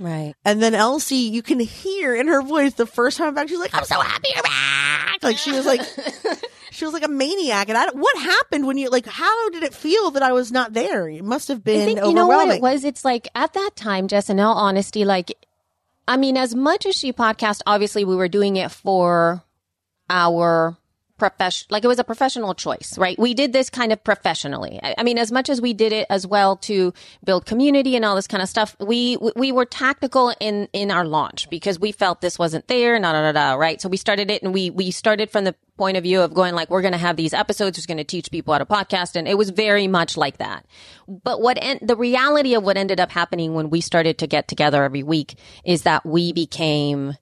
Right. 0.00 0.34
And 0.44 0.62
then 0.62 0.74
Elsie, 0.74 1.16
you 1.16 1.42
can 1.42 1.58
hear 1.60 2.14
in 2.14 2.28
her 2.28 2.42
voice 2.42 2.74
the 2.74 2.86
first 2.86 3.16
time 3.18 3.34
back, 3.34 3.48
she's 3.48 3.58
like, 3.58 3.74
I'm 3.74 3.84
so 3.84 4.00
happy 4.00 4.28
you're 4.34 4.42
back. 4.42 5.22
Like 5.22 5.38
she 5.38 5.50
was 5.52 5.66
like, 5.66 5.80
she 6.70 6.84
was 6.84 6.94
like 6.94 7.04
a 7.04 7.08
maniac. 7.08 7.68
And 7.68 7.76
I, 7.76 7.86
don't- 7.86 7.98
what 7.98 8.16
happened 8.18 8.66
when 8.66 8.78
you, 8.78 8.90
like, 8.90 9.06
how 9.06 9.50
did 9.50 9.62
it 9.64 9.74
feel 9.74 10.12
that 10.12 10.22
I 10.22 10.32
was 10.32 10.52
not 10.52 10.72
there? 10.72 11.08
It 11.08 11.24
must 11.24 11.48
have 11.48 11.64
been 11.64 11.82
I 11.82 11.84
think 11.84 11.98
you 12.04 12.14
know 12.14 12.26
what 12.28 12.48
it 12.48 12.62
was. 12.62 12.84
It's 12.84 13.04
like 13.04 13.28
at 13.34 13.52
that 13.54 13.70
time, 13.74 14.06
Jess. 14.08 14.30
In 14.30 14.38
all 14.38 14.54
honesty, 14.56 15.04
like, 15.04 15.32
I 16.06 16.16
mean, 16.16 16.36
as 16.36 16.54
much 16.54 16.86
as 16.86 16.94
she 16.94 17.12
podcast, 17.12 17.60
obviously 17.66 18.04
we 18.04 18.14
were 18.16 18.28
doing 18.28 18.56
it 18.56 18.70
for 18.70 19.42
our 20.08 20.76
profession. 21.18 21.66
Like 21.70 21.84
it 21.84 21.88
was 21.88 21.98
a 21.98 22.04
professional 22.04 22.54
choice, 22.54 22.96
right? 22.96 23.18
We 23.18 23.34
did 23.34 23.52
this 23.52 23.68
kind 23.70 23.92
of 23.92 24.02
professionally. 24.02 24.80
I, 24.82 24.94
I 24.98 25.02
mean, 25.02 25.18
as 25.18 25.30
much 25.32 25.48
as 25.48 25.60
we 25.60 25.72
did 25.74 25.92
it 25.92 26.06
as 26.08 26.26
well 26.26 26.56
to 26.58 26.94
build 27.24 27.44
community 27.46 27.96
and 27.96 28.04
all 28.04 28.14
this 28.14 28.26
kind 28.26 28.42
of 28.42 28.48
stuff, 28.48 28.76
we 28.80 29.16
we- 29.18 29.32
we 29.36 29.52
were 29.52 29.64
tactical 29.66 30.32
in 30.40 30.68
in 30.72 30.90
our 30.90 31.04
launch 31.04 31.50
because 31.50 31.78
we 31.78 31.92
felt 31.92 32.20
this 32.20 32.38
wasn't 32.38 32.66
there. 32.68 32.98
Da 32.98 33.12
da 33.12 33.32
da. 33.32 33.54
Right. 33.54 33.80
So 33.80 33.88
we 33.88 33.96
started 33.96 34.30
it, 34.30 34.42
and 34.42 34.54
we 34.54 34.70
we 34.70 34.90
started 34.90 35.30
from 35.30 35.44
the 35.44 35.54
point 35.76 35.96
of 35.96 36.02
view 36.02 36.20
of 36.22 36.34
going 36.34 36.54
like 36.54 36.70
we're 36.70 36.82
going 36.82 36.92
to 36.92 36.98
have 36.98 37.14
these 37.16 37.32
episodes 37.32 37.76
who's 37.76 37.86
going 37.86 37.98
to 37.98 38.02
teach 38.04 38.32
people 38.32 38.52
how 38.52 38.58
to 38.58 38.66
podcast 38.66 39.14
and 39.14 39.28
it 39.28 39.38
was 39.38 39.50
very 39.50 39.86
much 39.86 40.16
like 40.16 40.38
that 40.38 40.66
but 41.06 41.40
what 41.40 41.56
en- 41.62 41.78
the 41.82 41.94
reality 41.94 42.54
of 42.56 42.64
what 42.64 42.76
ended 42.76 42.98
up 42.98 43.12
happening 43.12 43.54
when 43.54 43.70
we 43.70 43.80
started 43.80 44.18
to 44.18 44.26
get 44.26 44.48
together 44.48 44.82
every 44.82 45.04
week 45.04 45.36
is 45.64 45.82
that 45.82 46.04
we 46.04 46.32
became 46.32 47.14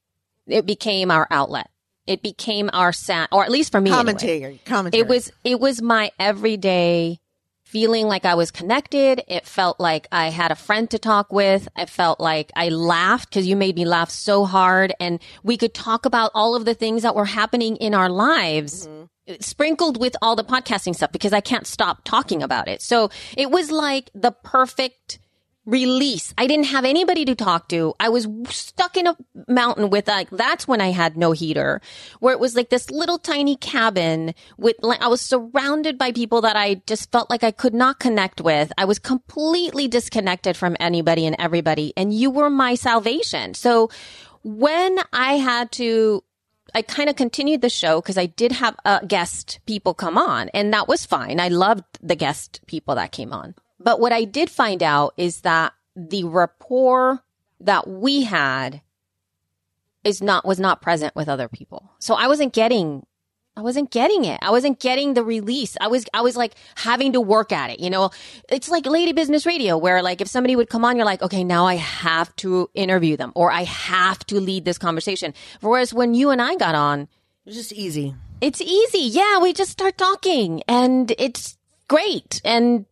it 0.46 0.64
became 0.64 1.10
our 1.10 1.26
outlet 1.30 1.68
it 2.06 2.22
became 2.22 2.70
our 2.72 2.92
sat 2.92 3.28
or 3.32 3.44
at 3.44 3.50
least 3.50 3.72
for 3.72 3.80
me 3.80 3.90
anyway. 3.90 3.98
commentary, 3.98 4.60
commentary. 4.64 5.00
It 5.00 5.08
was 5.08 5.32
it 5.44 5.60
was 5.60 5.82
my 5.82 6.10
everyday 6.18 7.20
feeling 7.64 8.06
like 8.06 8.24
I 8.24 8.36
was 8.36 8.50
connected. 8.50 9.22
It 9.26 9.44
felt 9.44 9.80
like 9.80 10.06
I 10.12 10.30
had 10.30 10.52
a 10.52 10.54
friend 10.54 10.88
to 10.90 10.98
talk 10.98 11.32
with. 11.32 11.68
I 11.74 11.86
felt 11.86 12.20
like 12.20 12.52
I 12.54 12.68
laughed 12.68 13.28
because 13.28 13.46
you 13.46 13.56
made 13.56 13.74
me 13.74 13.84
laugh 13.84 14.08
so 14.08 14.44
hard 14.44 14.94
and 15.00 15.20
we 15.42 15.56
could 15.56 15.74
talk 15.74 16.06
about 16.06 16.30
all 16.32 16.54
of 16.54 16.64
the 16.64 16.74
things 16.74 17.02
that 17.02 17.16
were 17.16 17.24
happening 17.24 17.76
in 17.76 17.92
our 17.92 18.08
lives. 18.08 18.86
Mm-hmm. 18.86 19.34
Sprinkled 19.40 19.98
with 19.98 20.14
all 20.22 20.36
the 20.36 20.44
podcasting 20.44 20.94
stuff 20.94 21.10
because 21.10 21.32
I 21.32 21.40
can't 21.40 21.66
stop 21.66 22.02
talking 22.04 22.44
about 22.44 22.68
it. 22.68 22.80
So 22.80 23.10
it 23.36 23.50
was 23.50 23.72
like 23.72 24.08
the 24.14 24.30
perfect 24.30 25.18
release. 25.66 26.32
I 26.38 26.46
didn't 26.46 26.66
have 26.66 26.84
anybody 26.84 27.24
to 27.24 27.34
talk 27.34 27.68
to. 27.68 27.94
I 27.98 28.08
was 28.08 28.28
stuck 28.48 28.96
in 28.96 29.08
a 29.08 29.16
mountain 29.48 29.90
with 29.90 30.06
like, 30.06 30.30
that's 30.30 30.66
when 30.66 30.80
I 30.80 30.92
had 30.92 31.16
no 31.16 31.32
heater, 31.32 31.80
where 32.20 32.32
it 32.32 32.40
was 32.40 32.54
like 32.54 32.70
this 32.70 32.88
little 32.90 33.18
tiny 33.18 33.56
cabin 33.56 34.32
with, 34.56 34.76
like, 34.80 35.02
I 35.02 35.08
was 35.08 35.20
surrounded 35.20 35.98
by 35.98 36.12
people 36.12 36.40
that 36.42 36.56
I 36.56 36.82
just 36.86 37.10
felt 37.10 37.28
like 37.28 37.42
I 37.42 37.50
could 37.50 37.74
not 37.74 37.98
connect 37.98 38.40
with. 38.40 38.72
I 38.78 38.84
was 38.84 39.00
completely 39.00 39.88
disconnected 39.88 40.56
from 40.56 40.76
anybody 40.78 41.26
and 41.26 41.36
everybody. 41.38 41.92
And 41.96 42.14
you 42.14 42.30
were 42.30 42.48
my 42.48 42.76
salvation. 42.76 43.54
So 43.54 43.90
when 44.44 44.98
I 45.12 45.34
had 45.34 45.72
to 45.72 46.22
I 46.74 46.82
kind 46.82 47.08
of 47.08 47.16
continued 47.16 47.62
the 47.62 47.70
show 47.70 48.00
because 48.00 48.18
I 48.18 48.26
did 48.26 48.52
have 48.52 48.76
uh, 48.84 49.00
guest 49.00 49.60
people 49.66 49.94
come 49.94 50.18
on, 50.18 50.50
and 50.50 50.72
that 50.74 50.88
was 50.88 51.06
fine. 51.06 51.40
I 51.40 51.48
loved 51.48 51.84
the 52.02 52.16
guest 52.16 52.60
people 52.66 52.96
that 52.96 53.12
came 53.12 53.32
on. 53.32 53.54
But 53.78 54.00
what 54.00 54.12
I 54.12 54.24
did 54.24 54.50
find 54.50 54.82
out 54.82 55.14
is 55.16 55.42
that 55.42 55.72
the 55.94 56.24
rapport 56.24 57.22
that 57.60 57.88
we 57.88 58.24
had 58.24 58.82
is 60.04 60.22
not 60.22 60.44
was 60.44 60.60
not 60.60 60.80
present 60.80 61.14
with 61.16 61.28
other 61.28 61.48
people. 61.48 61.90
So 61.98 62.14
I 62.14 62.28
wasn't 62.28 62.52
getting 62.52 63.04
I 63.58 63.62
wasn't 63.62 63.90
getting 63.90 64.26
it. 64.26 64.38
I 64.42 64.50
wasn't 64.50 64.80
getting 64.80 65.14
the 65.14 65.24
release. 65.24 65.78
I 65.80 65.88
was 65.88 66.04
I 66.12 66.20
was 66.20 66.36
like 66.36 66.54
having 66.74 67.14
to 67.14 67.20
work 67.20 67.52
at 67.52 67.70
it, 67.70 67.80
you 67.80 67.88
know. 67.88 68.10
It's 68.50 68.68
like 68.68 68.84
Lady 68.84 69.12
Business 69.12 69.46
Radio 69.46 69.78
where 69.78 70.02
like 70.02 70.20
if 70.20 70.28
somebody 70.28 70.54
would 70.54 70.68
come 70.68 70.84
on 70.84 70.96
you're 70.96 71.06
like, 71.06 71.22
"Okay, 71.22 71.42
now 71.42 71.66
I 71.66 71.74
have 71.74 72.34
to 72.36 72.70
interview 72.74 73.16
them 73.16 73.32
or 73.34 73.50
I 73.50 73.64
have 73.64 74.24
to 74.26 74.38
lead 74.38 74.64
this 74.66 74.78
conversation." 74.78 75.32
Whereas 75.62 75.94
when 75.94 76.12
you 76.14 76.30
and 76.30 76.42
I 76.42 76.56
got 76.56 76.74
on, 76.74 77.00
it 77.00 77.08
was 77.46 77.56
just 77.56 77.72
easy. 77.72 78.14
it's 78.42 78.60
easy. 78.60 78.98
Yeah, 78.98 79.38
we 79.38 79.54
just 79.54 79.70
start 79.70 79.96
talking 79.96 80.62
and 80.68 81.12
it's 81.18 81.56
great 81.88 82.42
and 82.44 82.84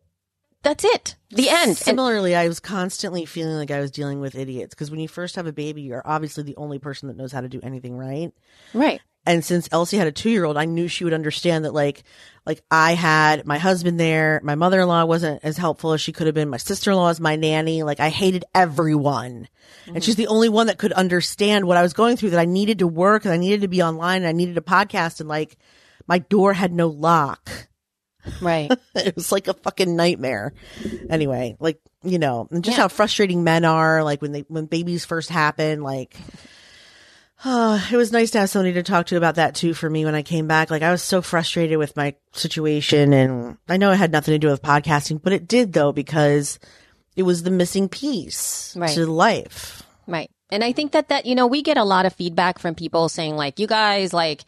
that's 0.65 0.85
it. 0.85 1.17
The 1.31 1.49
end. 1.49 1.71
And- 1.71 1.77
Similarly, 1.77 2.35
I 2.35 2.49
was 2.49 2.59
constantly 2.59 3.27
feeling 3.27 3.57
like 3.57 3.71
I 3.71 3.81
was 3.81 3.91
dealing 3.91 4.21
with 4.21 4.35
idiots 4.35 4.75
because 4.75 4.91
when 4.91 5.01
you 5.01 5.09
first 5.09 5.37
have 5.37 5.47
a 5.47 5.53
baby, 5.53 5.83
you're 5.83 6.03
obviously 6.05 6.43
the 6.43 6.57
only 6.57 6.79
person 6.79 7.09
that 7.09 7.17
knows 7.17 7.31
how 7.31 7.43
to 7.43 7.49
do 7.49 7.61
anything 7.63 7.97
right. 7.97 8.33
right. 8.73 9.01
And 9.27 9.45
since 9.45 9.69
Elsie 9.73 9.97
had 9.97 10.07
a 10.07 10.13
two 10.13 10.31
year 10.31 10.45
old, 10.45 10.57
I 10.57 10.67
knew 10.67 10.87
she 10.87 11.05
would 11.05 11.15
understand 11.15 11.65
that 11.65 11.73
like, 11.73 12.03
like 12.45 12.63
I 12.71 12.93
had 12.93 13.47
my 13.47 13.59
husband 13.59 13.99
there. 13.99 14.41
My 14.45 14.55
mother 14.55 14.81
in 14.81 14.89
law 14.89 15.05
wasn't 15.05 15.41
as 15.43 15.57
helpful 15.57 15.93
as 15.93 16.01
she 16.01 16.13
could 16.13 16.27
have 16.27 16.35
been. 16.35 16.51
My 16.51 16.59
sister 16.59 16.91
in 16.91 16.97
law 16.97 17.09
is 17.09 17.21
my 17.21 17.37
nanny. 17.37 17.83
Like 17.83 18.01
I 18.01 18.11
hated 18.11 18.45
everyone. 18.55 19.49
And 19.87 19.97
mm-hmm. 19.97 20.01
she's 20.01 20.17
the 20.17 20.27
only 20.27 20.51
one 20.51 20.67
that 20.67 20.79
could 20.79 20.93
understand 20.93 21.67
what 21.67 21.79
I 21.79 21.83
was 21.83 21.95
going 21.95 22.17
through 22.17 22.31
that 22.31 22.41
I 22.41 22.45
needed 22.45 22.81
to 22.81 22.87
work 22.87 23.25
and 23.25 23.33
I 23.33 23.39
needed 23.39 23.63
to 23.63 23.69
be 23.69 23.83
online 23.83 24.19
and 24.19 24.27
I 24.27 24.33
needed 24.33 24.59
a 24.59 24.63
podcast 24.63 25.21
and 25.21 25.29
like 25.29 25.57
my 26.07 26.19
door 26.19 26.53
had 26.53 26.73
no 26.73 26.89
lock. 26.89 27.51
Right. 28.41 28.71
it 28.95 29.17
was 29.17 29.33
like 29.33 29.49
a 29.49 29.55
fucking 29.55 29.97
nightmare. 29.97 30.53
Anyway, 31.11 31.57
like, 31.61 31.81
you 32.03 32.19
know, 32.19 32.49
and 32.51 32.65
just 32.65 32.77
how 32.77 32.89
frustrating 32.89 33.45
men 33.45 33.65
are, 33.65 34.03
like 34.05 34.23
when 34.23 34.33
they, 34.33 34.45
when 34.49 34.67
babies 34.67 35.05
first 35.05 35.31
happen, 35.31 35.83
like, 35.83 36.17
uh, 37.45 37.81
it 37.93 37.97
was 37.97 38.13
nice 38.13 38.31
to 38.33 38.41
have 38.41 38.51
somebody 38.51 38.73
to 38.75 38.83
talk 38.83 39.07
to 39.07 39.17
about 39.17 39.37
that 39.37 39.55
too 39.55 39.75
for 39.75 39.89
me 39.89 40.05
when 40.05 40.15
I 40.15 40.23
came 40.23 40.47
back. 40.47 40.71
Like 40.71 40.83
I 40.83 40.91
was 40.91 41.03
so 41.03 41.23
frustrated 41.23 41.79
with 41.79 41.97
my 41.97 42.15
situation 42.33 43.13
and 43.13 43.59
I 43.69 43.77
know 43.77 43.91
it 43.93 43.97
had 43.97 44.13
nothing 44.13 44.33
to 44.33 44.39
do 44.39 44.49
with 44.49 44.63
podcasting, 44.63 45.21
but 45.23 45.33
it 45.33 45.49
did 45.49 45.73
though 45.73 45.93
because 45.93 46.59
it 47.17 47.23
was 47.23 47.43
the 47.43 47.51
missing 47.51 47.89
piece 47.89 48.75
Right. 48.77 48.91
to 48.95 49.07
life. 49.07 49.83
Right. 50.07 50.31
And 50.51 50.63
I 50.63 50.73
think 50.73 50.93
that 50.93 51.09
that, 51.09 51.27
you 51.27 51.35
know, 51.35 51.47
we 51.47 51.63
get 51.63 51.79
a 51.79 51.85
lot 51.85 52.07
of 52.07 52.13
feedback 52.13 52.59
from 52.59 52.75
people 52.75 53.09
saying 53.09 53.37
like, 53.37 53.59
you 53.59 53.67
guys 53.67 54.13
like, 54.13 54.45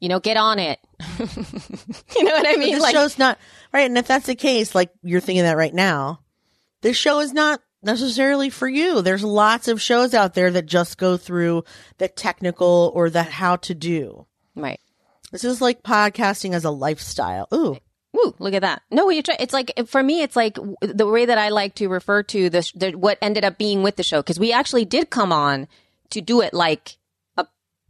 you 0.00 0.08
know, 0.08 0.20
get 0.20 0.36
on 0.36 0.58
it. 0.58 0.78
you 1.18 2.24
know 2.24 2.32
what 2.32 2.46
I 2.46 2.56
mean? 2.56 2.72
this 2.74 2.82
Like, 2.82 2.94
show's 2.94 3.18
not 3.18 3.38
right. 3.72 3.86
And 3.86 3.98
if 3.98 4.06
that's 4.06 4.26
the 4.26 4.34
case, 4.34 4.74
like 4.74 4.90
you're 5.02 5.20
thinking 5.20 5.44
that 5.44 5.56
right 5.56 5.74
now, 5.74 6.20
this 6.82 6.96
show 6.96 7.20
is 7.20 7.32
not 7.32 7.60
necessarily 7.82 8.50
for 8.50 8.68
you. 8.68 9.02
There's 9.02 9.24
lots 9.24 9.68
of 9.68 9.80
shows 9.80 10.14
out 10.14 10.34
there 10.34 10.50
that 10.50 10.66
just 10.66 10.98
go 10.98 11.16
through 11.16 11.64
the 11.98 12.08
technical 12.08 12.92
or 12.94 13.10
the 13.10 13.22
how 13.22 13.56
to 13.56 13.74
do. 13.74 14.26
right. 14.54 14.80
This 15.30 15.44
is 15.44 15.60
like 15.60 15.82
podcasting 15.82 16.54
as 16.54 16.64
a 16.64 16.70
lifestyle. 16.70 17.46
Ooh, 17.52 17.76
Ooh, 18.16 18.34
look 18.38 18.54
at 18.54 18.62
that. 18.62 18.82
No, 18.90 19.10
you 19.10 19.22
try. 19.22 19.36
It's 19.38 19.52
like, 19.52 19.72
for 19.86 20.02
me, 20.02 20.22
it's 20.22 20.34
like 20.34 20.58
the 20.80 21.06
way 21.06 21.26
that 21.26 21.38
I 21.38 21.50
like 21.50 21.74
to 21.76 21.88
refer 21.88 22.22
to 22.24 22.50
the, 22.50 22.72
the 22.74 22.92
what 22.92 23.18
ended 23.20 23.44
up 23.44 23.58
being 23.58 23.82
with 23.82 23.96
the 23.96 24.02
show. 24.02 24.22
Cause 24.22 24.40
we 24.40 24.52
actually 24.52 24.86
did 24.86 25.10
come 25.10 25.32
on 25.32 25.68
to 26.10 26.20
do 26.20 26.40
it 26.40 26.54
like 26.54 26.96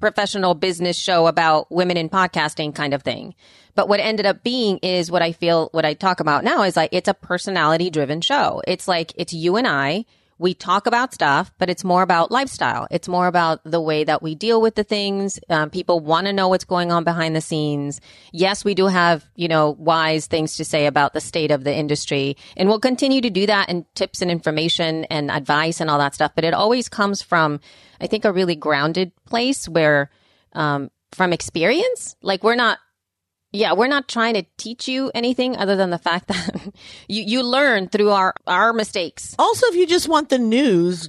professional 0.00 0.54
business 0.54 0.96
show 0.96 1.26
about 1.26 1.70
women 1.70 1.96
in 1.96 2.08
podcasting 2.08 2.74
kind 2.74 2.94
of 2.94 3.02
thing. 3.02 3.34
But 3.74 3.88
what 3.88 4.00
ended 4.00 4.26
up 4.26 4.42
being 4.42 4.78
is 4.78 5.10
what 5.10 5.22
I 5.22 5.32
feel, 5.32 5.68
what 5.72 5.84
I 5.84 5.94
talk 5.94 6.20
about 6.20 6.44
now 6.44 6.62
is 6.62 6.76
like, 6.76 6.90
it's 6.92 7.08
a 7.08 7.14
personality 7.14 7.90
driven 7.90 8.20
show. 8.20 8.62
It's 8.66 8.88
like, 8.88 9.12
it's 9.16 9.32
you 9.32 9.56
and 9.56 9.66
I. 9.66 10.04
We 10.38 10.54
talk 10.54 10.86
about 10.86 11.12
stuff, 11.12 11.52
but 11.58 11.68
it's 11.68 11.82
more 11.82 12.02
about 12.02 12.30
lifestyle. 12.30 12.86
It's 12.90 13.08
more 13.08 13.26
about 13.26 13.60
the 13.64 13.80
way 13.80 14.04
that 14.04 14.22
we 14.22 14.34
deal 14.34 14.60
with 14.60 14.76
the 14.76 14.84
things. 14.84 15.40
Um, 15.48 15.70
people 15.70 16.00
want 16.00 16.26
to 16.26 16.32
know 16.32 16.48
what's 16.48 16.64
going 16.64 16.92
on 16.92 17.04
behind 17.04 17.34
the 17.34 17.40
scenes. 17.40 18.00
Yes, 18.32 18.64
we 18.64 18.74
do 18.74 18.86
have, 18.86 19.24
you 19.34 19.48
know, 19.48 19.70
wise 19.78 20.26
things 20.26 20.56
to 20.56 20.64
say 20.64 20.86
about 20.86 21.12
the 21.12 21.20
state 21.20 21.50
of 21.50 21.64
the 21.64 21.74
industry 21.74 22.36
and 22.56 22.68
we'll 22.68 22.80
continue 22.80 23.20
to 23.20 23.30
do 23.30 23.46
that 23.46 23.68
and 23.68 23.84
tips 23.94 24.22
and 24.22 24.30
information 24.30 25.04
and 25.06 25.30
advice 25.30 25.80
and 25.80 25.90
all 25.90 25.98
that 25.98 26.14
stuff. 26.14 26.32
But 26.34 26.44
it 26.44 26.54
always 26.54 26.88
comes 26.88 27.22
from, 27.22 27.60
I 28.00 28.06
think, 28.06 28.24
a 28.24 28.32
really 28.32 28.56
grounded 28.56 29.12
place 29.24 29.68
where, 29.68 30.10
um, 30.52 30.90
from 31.12 31.32
experience, 31.32 32.16
like 32.22 32.44
we're 32.44 32.54
not 32.54 32.78
yeah, 33.52 33.72
we're 33.72 33.88
not 33.88 34.08
trying 34.08 34.34
to 34.34 34.44
teach 34.56 34.88
you 34.88 35.10
anything 35.14 35.56
other 35.56 35.76
than 35.76 35.90
the 35.90 35.98
fact 35.98 36.28
that 36.28 36.72
you, 37.08 37.22
you 37.22 37.42
learn 37.42 37.88
through 37.88 38.10
our, 38.10 38.34
our 38.46 38.72
mistakes. 38.72 39.34
Also, 39.38 39.66
if 39.68 39.76
you 39.76 39.86
just 39.86 40.08
want 40.08 40.28
the 40.28 40.38
news, 40.38 41.08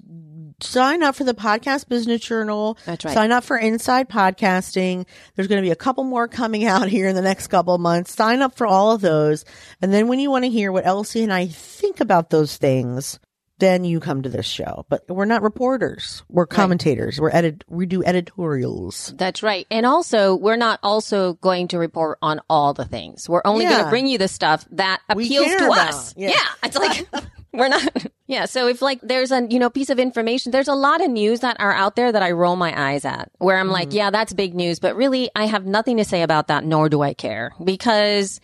sign 0.61 1.03
up 1.03 1.15
for 1.15 1.23
the 1.23 1.33
Podcast 1.33 1.87
Business 1.87 2.21
Journal. 2.21 2.77
That's 2.85 3.05
right. 3.05 3.13
Sign 3.13 3.31
up 3.31 3.43
for 3.43 3.57
Inside 3.57 4.09
Podcasting. 4.09 5.05
There's 5.35 5.47
going 5.47 5.61
to 5.61 5.65
be 5.65 5.71
a 5.71 5.75
couple 5.75 6.03
more 6.03 6.27
coming 6.27 6.65
out 6.65 6.87
here 6.87 7.07
in 7.07 7.15
the 7.15 7.21
next 7.21 7.47
couple 7.47 7.75
of 7.75 7.81
months. 7.81 8.13
Sign 8.13 8.41
up 8.41 8.55
for 8.55 8.67
all 8.67 8.91
of 8.91 9.01
those. 9.01 9.45
And 9.81 9.93
then 9.93 10.07
when 10.07 10.19
you 10.19 10.31
want 10.31 10.45
to 10.45 10.51
hear 10.51 10.71
what 10.71 10.85
Elsie 10.85 11.23
and 11.23 11.33
I 11.33 11.47
think 11.47 11.99
about 11.99 12.29
those 12.29 12.57
things, 12.57 13.19
then 13.59 13.83
you 13.83 13.99
come 13.99 14.23
to 14.23 14.29
this 14.29 14.45
show. 14.45 14.85
But 14.89 15.07
we're 15.07 15.25
not 15.25 15.41
reporters. 15.41 16.23
We're 16.29 16.47
commentators. 16.47 17.19
We're 17.19 17.29
edit, 17.31 17.63
we 17.67 17.85
do 17.85 18.03
editorials. 18.03 19.13
That's 19.17 19.43
right. 19.43 19.67
And 19.69 19.85
also, 19.85 20.35
we're 20.35 20.55
not 20.55 20.79
also 20.83 21.33
going 21.35 21.67
to 21.69 21.77
report 21.77 22.17
on 22.21 22.41
all 22.49 22.73
the 22.73 22.85
things. 22.85 23.27
We're 23.29 23.41
only 23.45 23.65
going 23.65 23.83
to 23.83 23.89
bring 23.89 24.07
you 24.07 24.17
the 24.17 24.27
stuff 24.27 24.65
that 24.71 25.01
appeals 25.09 25.47
to 25.47 25.65
about. 25.65 25.89
us. 25.89 26.13
Yeah. 26.17 26.29
Yeah. 26.29 26.35
It's 26.63 26.77
like, 26.77 27.07
we're 27.53 27.67
not, 27.67 27.83
yeah. 28.27 28.45
So 28.45 28.67
if 28.67 28.81
like 28.81 28.99
there's 29.01 29.31
a, 29.31 29.45
you 29.49 29.59
know, 29.59 29.69
piece 29.69 29.89
of 29.89 29.99
information, 29.99 30.51
there's 30.51 30.67
a 30.67 30.75
lot 30.75 31.01
of 31.03 31.09
news 31.09 31.41
that 31.41 31.57
are 31.59 31.73
out 31.73 31.95
there 31.95 32.11
that 32.11 32.21
I 32.23 32.31
roll 32.31 32.55
my 32.55 32.91
eyes 32.91 33.05
at 33.05 33.31
where 33.39 33.57
I'm 33.57 33.65
Mm-hmm. 33.67 33.73
like, 33.73 33.93
yeah, 33.93 34.09
that's 34.09 34.33
big 34.33 34.55
news, 34.55 34.79
but 34.79 34.95
really 34.95 35.29
I 35.35 35.45
have 35.45 35.65
nothing 35.65 35.97
to 35.97 36.05
say 36.05 36.21
about 36.21 36.47
that, 36.47 36.63
nor 36.65 36.89
do 36.89 37.01
I 37.01 37.13
care 37.13 37.51
because 37.63 38.39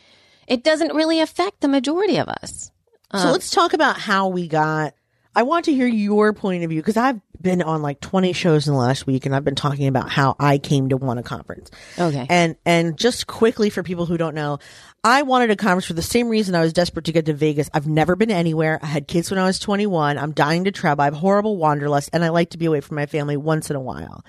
it 0.47 0.63
doesn't 0.63 0.93
really 0.93 1.21
affect 1.21 1.61
the 1.61 1.67
majority 1.67 2.17
of 2.17 2.27
us. 2.27 2.71
So 3.13 3.31
let's 3.31 3.49
talk 3.49 3.71
about 3.73 3.97
how 3.97 4.27
we 4.27 4.47
got. 4.49 4.93
I 5.35 5.43
want 5.43 5.65
to 5.65 5.73
hear 5.73 5.87
your 5.87 6.31
point 6.33 6.63
of 6.63 6.69
view 6.69 6.79
because 6.81 6.95
I've 6.95 7.19
been 7.41 7.61
on 7.61 7.81
like 7.81 7.99
20 7.99 8.31
shows 8.33 8.67
in 8.67 8.73
the 8.73 8.79
last 8.79 9.05
week 9.05 9.25
and 9.25 9.35
I've 9.35 9.43
been 9.43 9.55
talking 9.55 9.87
about 9.87 10.09
how 10.09 10.35
I 10.39 10.57
came 10.57 10.89
to 10.89 10.97
want 10.97 11.19
a 11.19 11.23
conference. 11.23 11.69
Okay. 11.99 12.25
And, 12.29 12.55
and 12.65 12.97
just 12.97 13.27
quickly 13.27 13.69
for 13.69 13.83
people 13.83 14.05
who 14.05 14.17
don't 14.17 14.33
know, 14.33 14.59
I 15.03 15.23
wanted 15.23 15.51
a 15.51 15.55
conference 15.55 15.85
for 15.85 15.93
the 15.93 16.01
same 16.01 16.29
reason 16.29 16.55
I 16.55 16.61
was 16.61 16.73
desperate 16.73 17.05
to 17.05 17.11
get 17.11 17.25
to 17.25 17.33
Vegas. 17.33 17.69
I've 17.73 17.87
never 17.87 18.15
been 18.15 18.31
anywhere. 18.31 18.79
I 18.81 18.87
had 18.87 19.07
kids 19.07 19.29
when 19.29 19.37
I 19.39 19.45
was 19.45 19.59
21. 19.59 20.17
I'm 20.17 20.31
dying 20.31 20.63
to 20.63 20.71
travel. 20.71 21.01
I 21.03 21.05
have 21.05 21.13
horrible 21.13 21.57
wanderlust 21.57 22.09
and 22.13 22.23
I 22.23 22.29
like 22.29 22.51
to 22.51 22.57
be 22.57 22.65
away 22.65 22.79
from 22.79 22.95
my 22.95 23.05
family 23.05 23.35
once 23.37 23.69
in 23.69 23.75
a 23.75 23.81
while. 23.81 24.23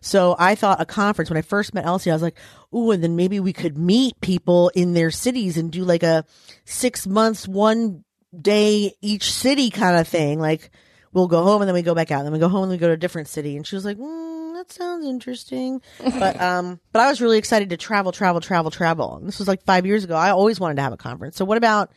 So 0.00 0.36
I 0.38 0.54
thought 0.54 0.80
a 0.80 0.86
conference 0.86 1.30
when 1.30 1.38
I 1.38 1.42
first 1.42 1.74
met 1.74 1.86
Elsie, 1.86 2.10
I 2.10 2.14
was 2.14 2.22
like, 2.22 2.38
ooh, 2.74 2.90
and 2.90 3.02
then 3.02 3.16
maybe 3.16 3.40
we 3.40 3.54
could 3.54 3.78
meet 3.78 4.20
people 4.20 4.70
in 4.74 4.92
their 4.92 5.10
cities 5.10 5.56
and 5.56 5.72
do 5.72 5.84
like 5.84 6.02
a 6.02 6.24
six 6.64 7.06
months, 7.06 7.48
one 7.48 8.04
day 8.38 8.94
each 9.00 9.32
city 9.32 9.70
kind 9.70 9.96
of 9.98 10.06
thing. 10.08 10.38
Like 10.38 10.70
we'll 11.12 11.28
go 11.28 11.42
home 11.42 11.62
and 11.62 11.68
then 11.68 11.74
we 11.74 11.82
go 11.82 11.94
back 11.94 12.10
out, 12.10 12.18
and 12.18 12.26
then 12.26 12.32
we 12.32 12.38
go 12.38 12.48
home 12.48 12.64
and 12.64 12.72
we 12.72 12.78
go 12.78 12.86
to 12.88 12.94
a 12.94 12.96
different 12.96 13.28
city. 13.28 13.56
And 13.56 13.66
she 13.66 13.74
was 13.74 13.84
like, 13.84 13.96
mm, 13.98 14.54
that 14.54 14.70
sounds 14.72 15.06
interesting. 15.06 15.80
but, 15.98 16.40
um, 16.40 16.78
but 16.92 17.00
I 17.02 17.08
was 17.08 17.20
really 17.20 17.38
excited 17.38 17.70
to 17.70 17.76
travel, 17.76 18.12
travel, 18.12 18.40
travel, 18.40 18.70
travel. 18.70 19.16
And 19.16 19.26
this 19.26 19.38
was 19.38 19.48
like 19.48 19.64
five 19.64 19.86
years 19.86 20.04
ago. 20.04 20.14
I 20.14 20.30
always 20.30 20.60
wanted 20.60 20.76
to 20.76 20.82
have 20.82 20.92
a 20.92 20.96
conference. 20.96 21.36
So 21.36 21.44
what 21.44 21.56
about 21.58 21.90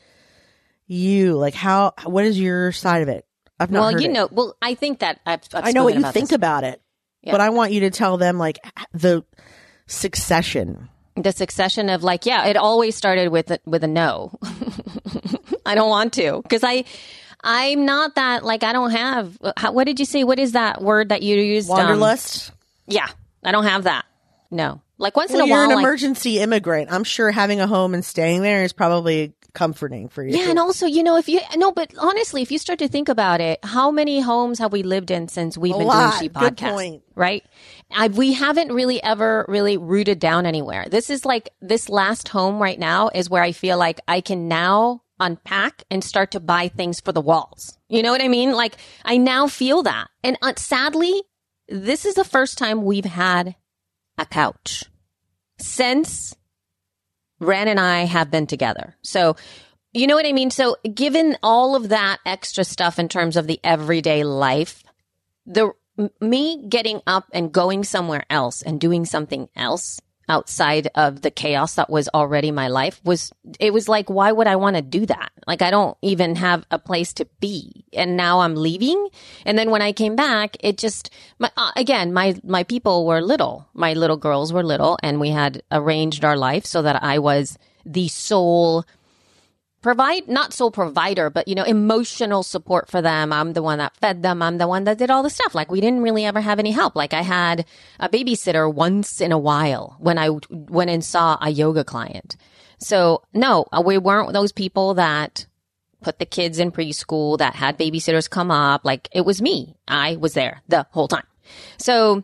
you? 0.88 1.36
Like 1.36 1.54
how, 1.54 1.94
what 2.06 2.26
is 2.26 2.40
your 2.40 2.72
side 2.72 3.02
of 3.04 3.10
it? 3.10 3.26
I've 3.60 3.70
not 3.72 3.80
well, 3.82 4.02
you 4.02 4.10
it. 4.10 4.14
know, 4.14 4.28
well, 4.32 4.58
I 4.62 4.74
think 4.74 5.00
that 5.00 5.20
I've, 5.26 5.42
I've 5.54 5.66
I 5.66 5.72
know 5.72 5.84
what 5.84 5.94
you 5.94 6.00
about 6.00 6.14
think 6.14 6.30
this. 6.30 6.36
about 6.36 6.64
it, 6.64 6.82
Yeah. 7.22 7.32
but 7.34 7.42
I 7.42 7.52
want 7.52 7.72
you 7.72 7.82
to 7.82 7.92
tell 7.92 8.18
them 8.18 8.38
like 8.40 8.58
the 8.94 9.24
succession. 9.86 10.90
The 11.16 11.32
succession 11.32 11.90
of 11.90 12.04
like, 12.04 12.26
yeah, 12.26 12.46
it 12.48 12.58
always 12.58 12.96
started 12.96 13.30
with 13.30 13.52
a, 13.52 13.60
with 13.66 13.84
a 13.84 13.88
no. 13.88 14.38
I 15.66 15.76
don't 15.76 15.90
want 15.90 16.14
to 16.14 16.42
because 16.42 16.64
I, 16.64 16.86
I'm 17.44 17.86
not 17.86 18.16
that 18.16 18.44
like 18.44 18.64
I 18.64 18.74
don't 18.74 18.92
have. 18.92 19.38
How, 19.58 19.72
what 19.72 19.86
did 19.86 20.00
you 20.00 20.06
say? 20.06 20.24
What 20.24 20.40
is 20.40 20.54
that 20.54 20.82
word 20.82 21.10
that 21.10 21.24
you 21.24 21.36
used? 21.38 21.70
Um, 21.70 21.78
Wanderlust. 21.78 22.52
yeah, 22.88 23.08
I 23.44 23.52
don't 23.52 23.66
have 23.66 23.84
that. 23.84 24.06
No, 24.50 24.82
like 24.98 25.18
once 25.18 25.32
well, 25.32 25.40
in 25.40 25.46
a 25.46 25.48
you're 25.48 25.58
while, 25.58 25.70
an 25.70 25.76
like, 25.76 25.84
emergency 25.84 26.40
immigrant. 26.40 26.92
I'm 26.92 27.04
sure 27.04 27.32
having 27.32 27.60
a 27.60 27.68
home 27.68 27.94
and 27.94 28.04
staying 28.04 28.42
there 28.42 28.64
is 28.64 28.72
probably 28.72 29.34
comforting 29.54 30.10
for 30.10 30.24
you. 30.24 30.38
Yeah, 30.38 30.50
and 30.50 30.60
also, 30.60 30.86
you 30.86 31.04
know, 31.04 31.18
if 31.18 31.30
you 31.30 31.40
no, 31.56 31.72
but 31.72 31.94
honestly, 31.98 32.42
if 32.42 32.52
you 32.52 32.58
start 32.58 32.80
to 32.80 32.88
think 32.88 33.10
about 33.10 33.42
it, 33.42 33.60
how 33.64 33.92
many 33.92 34.20
homes 34.20 34.60
have 34.60 34.72
we 34.72 34.84
lived 34.84 35.12
in 35.12 35.28
since 35.28 35.58
we've 35.58 35.76
A 35.76 35.78
been 35.78 35.88
lot. 35.88 36.20
doing 36.20 36.20
She 36.20 36.30
Podcast? 36.30 37.02
Right? 37.16 37.44
I, 37.92 38.08
we 38.08 38.34
haven't 38.34 38.72
really 38.74 39.02
ever 39.04 39.46
really 39.48 39.78
rooted 39.78 40.20
down 40.20 40.46
anywhere. 40.46 40.86
This 40.90 41.10
is 41.10 41.26
like 41.26 41.50
this 41.62 41.90
last 41.90 42.28
home 42.28 42.60
right 42.60 42.80
now 42.80 43.10
is 43.14 43.30
where 43.30 43.44
I 43.44 43.52
feel 43.52 43.78
like 43.78 44.00
I 44.08 44.22
can 44.22 44.48
now 44.48 45.04
unpack 45.20 45.84
and 45.92 46.04
start 46.04 46.32
to 46.32 46.40
buy 46.40 46.68
things 46.68 47.00
for 47.00 47.12
the 47.12 47.22
walls. 47.22 47.78
You 47.88 48.02
know 48.02 48.12
what 48.12 48.22
I 48.22 48.28
mean? 48.28 48.52
Like 48.54 48.76
I 49.06 49.18
now 49.18 49.48
feel 49.48 49.84
that, 49.84 50.08
and 50.24 50.38
uh, 50.42 50.54
sadly, 50.58 51.24
this 51.70 52.06
is 52.06 52.16
the 52.16 52.26
first 52.26 52.58
time 52.58 52.84
we've 52.84 53.06
had 53.06 53.56
a 54.18 54.26
couch 54.26 54.86
since 55.60 56.36
Ren 57.44 57.68
and 57.68 57.80
I 57.80 58.06
have 58.06 58.32
been 58.32 58.48
together. 58.48 58.96
So, 59.02 59.36
you 59.94 60.08
know 60.08 60.16
what 60.16 60.26
I 60.26 60.32
mean? 60.32 60.50
So, 60.50 60.78
given 60.94 61.38
all 61.44 61.76
of 61.76 61.90
that 61.90 62.20
extra 62.26 62.64
stuff 62.64 62.98
in 62.98 63.10
terms 63.10 63.38
of 63.38 63.48
the 63.48 63.60
everyday 63.64 64.24
life, 64.24 64.84
the 65.46 65.72
me 66.20 66.66
getting 66.68 67.02
up 67.06 67.26
and 67.34 67.52
going 67.52 67.84
somewhere 67.84 68.26
else 68.30 68.62
and 68.62 68.82
doing 68.82 69.06
something 69.06 69.48
else 69.56 70.02
outside 70.30 70.90
of 70.96 71.22
the 71.22 71.32
chaos 71.32 71.76
that 71.76 71.90
was 71.90 72.10
already 72.14 72.52
my 72.52 72.68
life 72.68 73.02
was 73.04 73.32
it 73.60 73.74
was 73.74 73.90
like 73.90 74.10
why 74.10 74.32
would 74.32 74.48
I 74.48 74.56
want 74.56 74.76
to 74.76 74.82
do 74.82 75.06
that? 75.06 75.32
Like 75.48 75.62
I 75.62 75.72
don't 75.72 75.98
even 76.02 76.36
have 76.36 76.66
a 76.72 76.80
place 76.80 77.14
to 77.14 77.26
be. 77.40 77.86
And 77.94 78.16
now 78.16 78.42
I'm 78.42 78.56
leaving. 78.56 79.10
And 79.46 79.58
then 79.58 79.70
when 79.70 79.82
I 79.82 79.92
came 79.92 80.16
back, 80.16 80.58
it 80.60 80.78
just 80.78 81.10
my 81.40 81.52
uh, 81.58 81.72
again, 81.76 82.14
my 82.14 82.40
my 82.44 82.64
people 82.64 83.06
were 83.06 83.22
little. 83.22 83.68
My 83.74 83.94
little 83.94 84.18
girls 84.18 84.54
were 84.54 84.64
little 84.64 84.98
and 85.04 85.20
we 85.20 85.30
had 85.30 85.62
arranged 85.72 86.24
our 86.24 86.38
life 86.38 86.66
so 86.66 86.82
that 86.82 87.04
I 87.04 87.20
was 87.20 87.58
the 87.86 88.08
sole 88.08 88.86
provide 89.84 90.28
not 90.28 90.54
sole 90.54 90.72
provider 90.72 91.30
but 91.30 91.48
you 91.48 91.54
know 91.54 91.64
emotional 91.64 92.42
support 92.42 92.90
for 92.90 93.02
them. 93.02 93.32
I'm 93.32 93.54
the 93.54 93.62
one 93.62 93.78
that 93.78 93.96
fed 93.98 94.24
them. 94.24 94.42
I'm 94.42 94.58
the 94.58 94.68
one 94.68 94.86
that 94.86 94.98
did 94.98 95.12
all 95.12 95.22
the 95.22 95.30
stuff. 95.30 95.54
Like 95.54 95.70
we 95.70 95.82
didn't 95.82 96.02
really 96.02 96.26
ever 96.26 96.42
have 96.42 96.58
any 96.58 96.72
help. 96.72 96.96
Like 96.96 97.14
i 97.14 97.22
had 97.22 97.66
a 98.00 98.10
babysitter 98.10 98.74
once 98.74 99.22
in 99.22 99.32
a 99.32 99.38
while 99.38 99.96
when 100.00 100.18
i 100.18 100.30
went 100.50 100.90
and 100.90 101.06
saw 101.06 101.38
a 101.42 101.52
yoga 101.52 101.84
client. 101.84 102.36
So 102.80 103.22
no 103.34 103.68
uh, 103.72 103.84
we 103.86 104.00
weren't 104.00 104.34
those 104.34 104.52
people 104.52 104.96
that 104.96 105.46
put 106.02 106.20
the 106.20 106.26
kids 106.26 106.60
in 106.60 106.72
preschool 106.72 107.38
that 107.38 107.56
had 107.56 107.78
babysitters 107.78 108.30
come 108.30 108.50
up. 108.50 108.84
Like 108.84 109.10
it 109.12 109.26
was 109.26 109.42
me. 109.42 109.76
I 109.88 110.16
was 110.16 110.34
there 110.34 110.62
the 110.68 110.88
whole 110.92 111.08
time. 111.08 111.28
So 111.78 112.24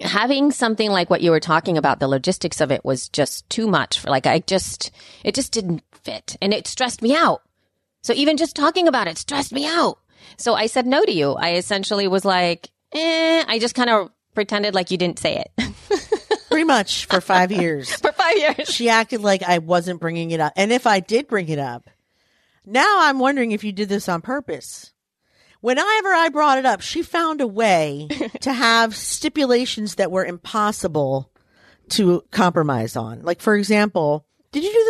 having 0.00 0.50
something 0.50 0.90
like 0.90 1.10
what 1.10 1.20
you 1.20 1.30
were 1.30 1.40
talking 1.40 1.78
about, 1.78 2.00
the 2.00 2.08
logistics 2.08 2.60
of 2.60 2.70
it 2.70 2.84
was 2.84 3.08
just 3.08 3.48
too 3.48 3.66
much. 3.66 4.00
For, 4.00 4.10
like 4.10 4.26
I 4.26 4.40
just, 4.40 4.90
it 5.22 5.34
just 5.34 5.52
didn't 5.52 5.82
fit 6.04 6.36
and 6.40 6.52
it 6.52 6.66
stressed 6.66 7.02
me 7.02 7.14
out. 7.14 7.42
So 8.02 8.12
even 8.12 8.36
just 8.36 8.54
talking 8.54 8.86
about 8.86 9.08
it 9.08 9.18
stressed 9.18 9.52
me 9.52 9.66
out. 9.66 9.98
So 10.36 10.54
I 10.54 10.66
said 10.66 10.86
no 10.86 11.04
to 11.04 11.12
you. 11.12 11.32
I 11.32 11.54
essentially 11.54 12.06
was 12.08 12.24
like, 12.24 12.70
eh, 12.92 13.44
I 13.46 13.58
just 13.58 13.74
kind 13.74 13.90
of 13.90 14.10
pretended 14.34 14.74
like 14.74 14.90
you 14.90 14.98
didn't 14.98 15.18
say 15.18 15.44
it 15.44 15.74
Pretty 16.48 16.64
much 16.64 17.06
for 17.06 17.20
five 17.20 17.50
years. 17.50 17.92
for 18.00 18.12
five 18.12 18.36
years. 18.36 18.68
She 18.68 18.88
acted 18.88 19.22
like 19.22 19.42
I 19.42 19.58
wasn't 19.58 20.00
bringing 20.00 20.30
it 20.30 20.38
up. 20.38 20.52
And 20.54 20.70
if 20.70 20.86
I 20.86 21.00
did 21.00 21.26
bring 21.26 21.48
it 21.48 21.58
up, 21.58 21.90
now 22.64 23.00
I'm 23.00 23.18
wondering 23.18 23.50
if 23.50 23.64
you 23.64 23.72
did 23.72 23.88
this 23.88 24.08
on 24.08 24.22
purpose. 24.22 24.92
Whenever 25.60 26.12
I 26.12 26.28
brought 26.28 26.58
it 26.58 26.66
up, 26.66 26.80
she 26.80 27.02
found 27.02 27.40
a 27.40 27.46
way 27.46 28.06
to 28.42 28.52
have 28.52 28.94
stipulations 28.94 29.96
that 29.96 30.12
were 30.12 30.24
impossible 30.24 31.30
to 31.88 32.22
compromise 32.30 32.94
on. 32.94 33.22
Like, 33.22 33.40
for 33.40 33.56
example, 33.56 34.24
did 34.24 34.24
you 34.24 34.24
do 34.24 34.33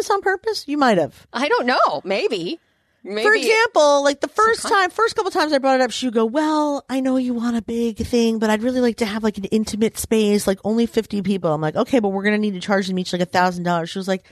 this 0.05 0.11
on 0.11 0.21
purpose? 0.21 0.69
You 0.69 0.79
might 0.79 0.99
have. 0.99 1.27
I 1.33 1.49
don't 1.49 1.67
know. 1.67 2.03
Maybe. 2.05 2.61
Maybe. 3.03 3.23
For 3.23 3.35
example, 3.35 4.03
like 4.03 4.21
the 4.21 4.29
first 4.29 4.63
time, 4.63 4.89
first 4.89 5.15
couple 5.15 5.31
times 5.31 5.53
I 5.53 5.59
brought 5.59 5.79
it 5.79 5.83
up, 5.83 5.91
she 5.91 6.07
would 6.07 6.15
go, 6.15 6.25
well, 6.25 6.87
I 6.89 7.01
know 7.01 7.19
you 7.19 7.35
want 7.35 7.57
a 7.57 7.63
big 7.63 7.99
thing, 7.99 8.39
but 8.39 8.49
I'd 8.49 8.63
really 8.63 8.81
like 8.81 8.97
to 8.99 9.07
have 9.07 9.23
like 9.23 9.37
an 9.37 9.45
intimate 9.45 9.99
space, 9.99 10.47
like 10.47 10.59
only 10.65 10.87
50 10.87 11.21
people. 11.21 11.53
I'm 11.53 11.61
like, 11.61 11.77
okay, 11.77 11.99
but 11.99 12.09
we're 12.09 12.23
going 12.23 12.35
to 12.35 12.41
need 12.41 12.55
to 12.55 12.61
charge 12.61 12.89
them 12.89 12.99
each 12.99 13.13
like 13.13 13.21
a 13.21 13.27
thousand 13.27 13.65
dollars. 13.65 13.91
She 13.91 13.99
was 13.99 14.09
like, 14.09 14.25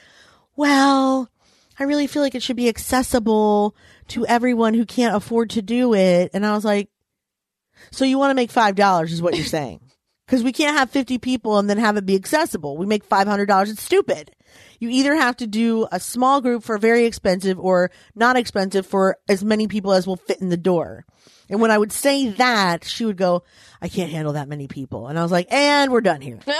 well, 0.56 1.28
I 1.78 1.84
really 1.84 2.06
feel 2.06 2.22
like 2.22 2.34
it 2.34 2.42
should 2.42 2.56
be 2.56 2.68
accessible 2.70 3.76
to 4.08 4.24
everyone 4.26 4.72
who 4.72 4.86
can't 4.86 5.14
afford 5.14 5.50
to 5.50 5.60
do 5.60 5.92
it. 5.92 6.30
And 6.32 6.46
I 6.46 6.54
was 6.54 6.64
like, 6.64 6.88
so 7.90 8.06
you 8.06 8.18
want 8.18 8.30
to 8.30 8.34
make 8.34 8.50
$5 8.50 9.10
is 9.10 9.20
what 9.20 9.36
you're 9.36 9.44
saying. 9.44 9.80
Cause 10.28 10.42
we 10.42 10.52
can't 10.52 10.78
have 10.78 10.88
50 10.90 11.18
people 11.18 11.58
and 11.58 11.68
then 11.68 11.78
have 11.78 11.96
it 11.96 12.06
be 12.06 12.14
accessible. 12.14 12.76
We 12.78 12.86
make 12.86 13.06
$500. 13.06 13.70
It's 13.70 13.82
stupid. 13.82 14.34
You 14.78 14.88
either 14.88 15.14
have 15.14 15.36
to 15.38 15.46
do 15.46 15.86
a 15.92 16.00
small 16.00 16.40
group 16.40 16.62
for 16.62 16.78
very 16.78 17.04
expensive 17.04 17.58
or 17.58 17.90
not 18.14 18.36
expensive 18.36 18.86
for 18.86 19.18
as 19.28 19.44
many 19.44 19.66
people 19.68 19.92
as 19.92 20.06
will 20.06 20.16
fit 20.16 20.40
in 20.40 20.48
the 20.48 20.56
door. 20.56 21.04
And 21.50 21.60
when 21.60 21.70
I 21.70 21.76
would 21.76 21.92
say 21.92 22.28
that, 22.30 22.84
she 22.84 23.04
would 23.04 23.18
go, 23.18 23.42
I 23.82 23.88
can't 23.88 24.10
handle 24.10 24.32
that 24.34 24.48
many 24.48 24.68
people. 24.68 25.08
And 25.08 25.18
I 25.18 25.22
was 25.22 25.32
like, 25.32 25.52
and 25.52 25.92
we're 25.92 26.00
done 26.00 26.22
here. 26.22 26.38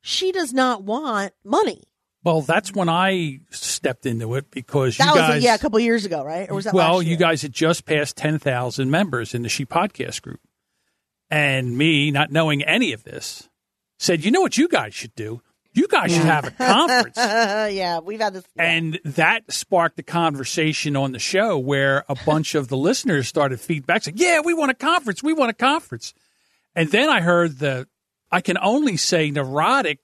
she 0.00 0.32
does 0.32 0.52
not 0.52 0.84
want 0.84 1.32
money. 1.44 1.82
Well, 2.24 2.42
that's 2.42 2.72
when 2.72 2.88
I 2.88 3.40
stepped 3.50 4.06
into 4.06 4.34
it 4.34 4.50
because 4.50 4.96
That 4.96 5.06
you 5.06 5.10
was, 5.12 5.20
guys. 5.20 5.42
yeah, 5.42 5.54
a 5.54 5.58
couple 5.58 5.78
years 5.80 6.04
ago, 6.04 6.24
right? 6.24 6.50
Or 6.50 6.56
was 6.56 6.64
that 6.64 6.74
well, 6.74 7.02
you 7.02 7.16
guys 7.16 7.42
had 7.42 7.52
just 7.52 7.86
passed 7.86 8.16
10,000 8.16 8.90
members 8.90 9.34
in 9.34 9.42
the 9.42 9.48
She 9.48 9.64
Podcast 9.64 10.22
group. 10.22 10.40
And 11.30 11.76
me, 11.76 12.10
not 12.10 12.30
knowing 12.32 12.62
any 12.62 12.92
of 12.92 13.04
this, 13.04 13.48
said, 13.98 14.24
you 14.24 14.30
know 14.30 14.40
what 14.40 14.56
you 14.56 14.68
guys 14.68 14.94
should 14.94 15.14
do? 15.14 15.42
You 15.74 15.86
guys 15.86 16.10
should 16.10 16.24
have 16.24 16.46
a 16.46 16.50
conference. 16.50 17.18
Uh, 17.18 17.68
yeah, 17.72 17.98
we've 18.00 18.20
had 18.20 18.32
this. 18.32 18.44
yeah. 18.56 18.64
And 18.64 18.98
that 19.04 19.42
sparked 19.52 19.98
a 19.98 20.02
conversation 20.02 20.96
on 20.96 21.12
the 21.12 21.18
show 21.18 21.58
where 21.58 22.04
a 22.08 22.16
bunch 22.26 22.54
of 22.54 22.68
the 22.68 22.76
listeners 22.76 23.28
started 23.28 23.60
feedback 23.60 24.02
saying, 24.02 24.16
Yeah, 24.16 24.40
we 24.40 24.54
want 24.54 24.70
a 24.70 24.74
conference. 24.74 25.22
We 25.22 25.34
want 25.34 25.50
a 25.50 25.54
conference. 25.54 26.14
And 26.74 26.90
then 26.90 27.08
I 27.10 27.20
heard 27.20 27.58
the, 27.58 27.86
I 28.30 28.40
can 28.40 28.56
only 28.58 28.96
say 28.96 29.30
neurotic 29.30 30.00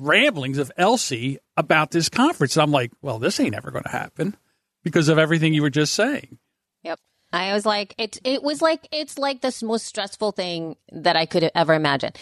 ramblings 0.00 0.58
of 0.58 0.70
Elsie 0.76 1.38
about 1.56 1.90
this 1.90 2.08
conference. 2.08 2.56
And 2.56 2.64
I'm 2.64 2.72
like, 2.72 2.92
Well, 3.00 3.18
this 3.18 3.38
ain't 3.40 3.54
ever 3.54 3.70
going 3.70 3.84
to 3.84 3.90
happen 3.90 4.36
because 4.82 5.08
of 5.08 5.18
everything 5.18 5.54
you 5.54 5.62
were 5.62 5.70
just 5.70 5.94
saying. 5.94 6.38
Yep. 6.82 6.98
I 7.34 7.52
was 7.52 7.66
like, 7.66 7.94
it, 7.98 8.18
it 8.24 8.42
was 8.42 8.62
like, 8.62 8.86
it's 8.92 9.18
like 9.18 9.40
the 9.40 9.54
most 9.64 9.86
stressful 9.86 10.32
thing 10.32 10.76
that 10.92 11.16
I 11.16 11.26
could 11.26 11.50
ever 11.54 11.74
imagine. 11.74 12.12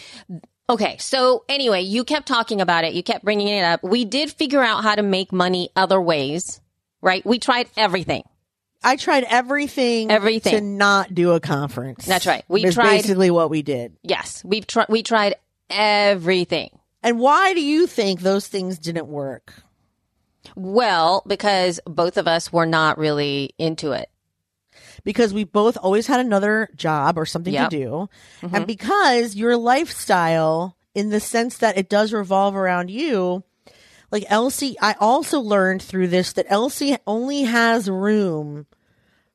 Okay. 0.69 0.97
So 0.97 1.43
anyway, 1.49 1.81
you 1.81 2.03
kept 2.03 2.27
talking 2.27 2.61
about 2.61 2.83
it. 2.83 2.93
You 2.93 3.03
kept 3.03 3.23
bringing 3.23 3.47
it 3.47 3.63
up. 3.63 3.83
We 3.83 4.05
did 4.05 4.31
figure 4.31 4.61
out 4.61 4.83
how 4.83 4.95
to 4.95 5.03
make 5.03 5.31
money 5.31 5.69
other 5.75 6.01
ways, 6.01 6.61
right? 7.01 7.25
We 7.25 7.37
tried 7.39 7.67
everything. 7.77 8.23
I 8.85 8.97
tried 8.97 9.23
everything, 9.23 10.11
Everything. 10.11 10.55
to 10.55 10.61
not 10.61 11.13
do 11.13 11.31
a 11.31 11.39
conference. 11.39 12.05
That's 12.05 12.25
right. 12.25 12.43
We 12.49 12.69
tried- 12.69 12.97
basically 12.97 13.31
what 13.31 13.49
we 13.49 13.61
did. 13.61 13.95
Yes. 14.03 14.43
We've 14.43 14.67
tried, 14.67 14.87
we 14.89 15.03
tried 15.03 15.35
everything. 15.69 16.69
And 17.01 17.19
why 17.19 17.53
do 17.53 17.61
you 17.61 17.87
think 17.87 18.21
those 18.21 18.47
things 18.47 18.79
didn't 18.79 19.07
work? 19.07 19.53
Well, 20.55 21.23
because 21.27 21.79
both 21.85 22.17
of 22.17 22.27
us 22.27 22.51
were 22.51 22.65
not 22.65 22.97
really 22.97 23.51
into 23.57 23.91
it. 23.93 24.09
Because 25.03 25.33
we 25.33 25.43
both 25.43 25.77
always 25.77 26.07
had 26.07 26.19
another 26.19 26.69
job 26.75 27.17
or 27.17 27.25
something 27.25 27.53
Yep. 27.53 27.69
to 27.69 27.77
do. 27.77 28.09
And 28.41 28.51
mm-hmm. 28.51 28.63
because 28.65 29.35
your 29.35 29.57
lifestyle, 29.57 30.77
in 30.95 31.09
the 31.09 31.19
sense 31.19 31.57
that 31.57 31.77
it 31.77 31.89
does 31.89 32.13
revolve 32.13 32.55
around 32.55 32.89
you, 32.89 33.43
like 34.11 34.25
Elsie, 34.29 34.77
I 34.79 34.95
also 34.99 35.39
learned 35.39 35.81
through 35.81 36.07
this 36.07 36.33
that 36.33 36.45
Elsie 36.47 36.97
only 37.07 37.43
has 37.43 37.89
room 37.89 38.67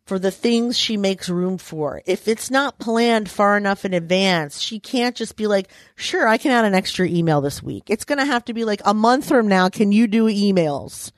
for 0.07 0.19
the 0.19 0.31
things 0.31 0.79
she 0.79 0.97
makes 0.97 1.29
room 1.29 1.59
for. 1.59 2.01
If 2.07 2.29
it's 2.29 2.51
not 2.51 2.79
planned 2.79 3.29
far 3.29 3.59
enough 3.59 3.85
in 3.85 3.93
advance, 3.93 4.59
she 4.59 4.81
can't 4.81 5.15
just 5.15 5.37
be 5.37 5.47
like, 5.47 5.69
sure, 5.97 6.27
I 6.27 6.39
can 6.39 6.51
add 6.51 6.65
an 6.65 6.75
extra 6.75 7.07
email 7.07 7.43
this 7.43 7.63
week. 7.63 7.91
It's 7.91 8.07
going 8.07 8.19
to 8.19 8.25
have 8.25 8.45
to 8.47 8.55
be 8.55 8.65
like 8.65 8.81
a 8.87 8.95
month 8.95 9.29
from 9.29 9.49
now. 9.49 9.69
Can 9.69 9.93
you 9.93 10.07
do 10.07 10.25
emails? 10.25 11.13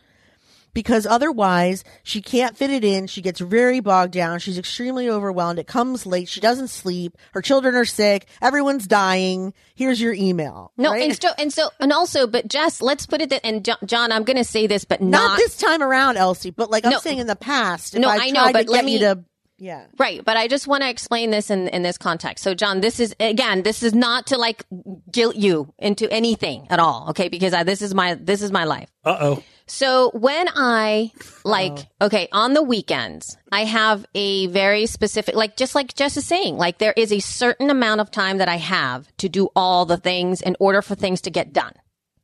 Because 0.73 1.07
otherwise 1.07 1.83
she 2.03 2.23
can't 2.23 2.57
fit 2.57 2.71
it 2.71 2.85
in. 2.85 3.07
She 3.07 3.23
gets 3.23 3.41
very 3.41 3.81
bogged 3.81 4.13
down. 4.13 4.39
She's 4.39 4.59
extremely 4.59 5.09
overwhelmed. 5.09 5.59
It 5.59 5.67
comes 5.67 6.07
late. 6.07 6.29
She 6.29 6.41
doesn't 6.41 6.69
sleep. 6.69 7.17
Her 7.33 7.43
children 7.43 7.75
are 7.75 7.85
sick. 7.85 8.27
Everyone's 8.41 8.87
dying. 8.87 9.53
Here's 9.75 10.01
your 10.01 10.13
email. 10.13 10.73
No, 10.77 10.93
right? 10.93 11.03
and 11.11 11.21
so, 11.23 11.29
and 11.39 11.53
so, 11.53 11.71
and 11.81 11.93
also, 11.93 12.27
but 12.27 12.47
Jess, 12.49 12.81
let's 12.83 13.07
put 13.07 13.21
it 13.21 13.31
that, 13.31 13.45
and 13.45 13.69
John, 13.85 14.13
I'm 14.13 14.25
going 14.25 14.37
to 14.37 14.45
say 14.45 14.67
this, 14.67 14.85
but 14.85 15.01
not, 15.01 15.31
not, 15.31 15.39
this 15.39 15.57
time 15.57 15.83
around, 15.83 16.17
Elsie, 16.17 16.51
but 16.51 16.71
like 16.71 16.85
I'm 16.85 16.93
No. 16.93 16.99
saying 16.99 17.19
in 17.19 17.27
the 17.27 17.37
past. 17.37 17.95
If 17.95 18.01
No, 18.01 18.09
I 18.09 18.31
know, 18.31 18.53
but 18.53 18.69
let 18.69 18.85
me- 18.85 18.99
to, 19.01 19.25
yeah. 19.61 19.87
Right, 19.99 20.25
but 20.25 20.37
I 20.37 20.49
just 20.49 20.67
want 20.67 20.83
to 20.83 20.89
explain 20.89 21.31
this 21.31 21.51
in 21.51 21.69
in 21.69 21.83
this 21.83 21.99
context. 21.99 22.43
So, 22.43 22.55
John, 22.55 22.81
this 22.81 22.99
is 22.99 23.15
again, 23.21 23.63
this 23.63 23.83
is 23.83 23.95
not 23.95 24.29
to 24.29 24.39
like 24.39 24.65
guilt 25.11 25.37
you 25.37 25.73
into 25.79 26.11
anything 26.11 26.67
at 26.71 26.79
all, 26.79 27.09
okay? 27.11 27.29
Because 27.29 27.53
I, 27.53 27.63
this 27.63 27.83
is 27.83 27.95
my 27.95 28.15
this 28.15 28.41
is 28.41 28.51
my 28.51 28.65
life. 28.65 28.91
Uh 29.05 29.19
oh. 29.21 29.43
So 29.67 30.11
when 30.15 30.49
I 30.57 31.13
like, 31.45 31.87
okay, 32.03 32.27
on 32.33 32.55
the 32.55 32.63
weekends, 32.63 33.37
I 33.53 33.67
have 33.67 34.05
a 34.17 34.49
very 34.49 34.87
specific, 34.87 35.37
like 35.37 35.57
just 35.57 35.77
like 35.77 35.95
Jess 35.95 36.17
is 36.17 36.27
saying, 36.27 36.57
like 36.57 36.79
there 36.79 36.95
is 36.97 37.13
a 37.13 37.21
certain 37.21 37.71
amount 37.71 38.01
of 38.01 38.11
time 38.11 38.39
that 38.39 38.49
I 38.49 38.57
have 38.57 39.07
to 39.19 39.29
do 39.29 39.49
all 39.55 39.87
the 39.87 39.97
things 39.97 40.43
in 40.43 40.57
order 40.59 40.83
for 40.83 40.97
things 40.97 41.21
to 41.21 41.31
get 41.31 41.53
done. 41.53 41.75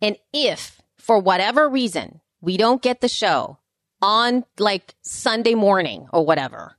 And 0.03 0.17
if 0.33 0.83
for 0.97 1.21
whatever 1.21 1.69
reason 1.69 2.21
we 2.41 2.57
don't 2.57 2.83
get 2.83 3.01
the 3.01 3.09
show 3.09 3.59
on 4.03 4.45
like 4.59 4.97
Sunday 5.03 5.55
morning 5.55 6.09
or 6.13 6.27
whatever, 6.27 6.77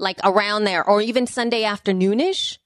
like 0.00 0.18
around 0.24 0.64
there, 0.64 0.82
or 0.84 1.00
even 1.02 1.26
Sunday 1.26 1.62
afternoonish, 1.62 2.58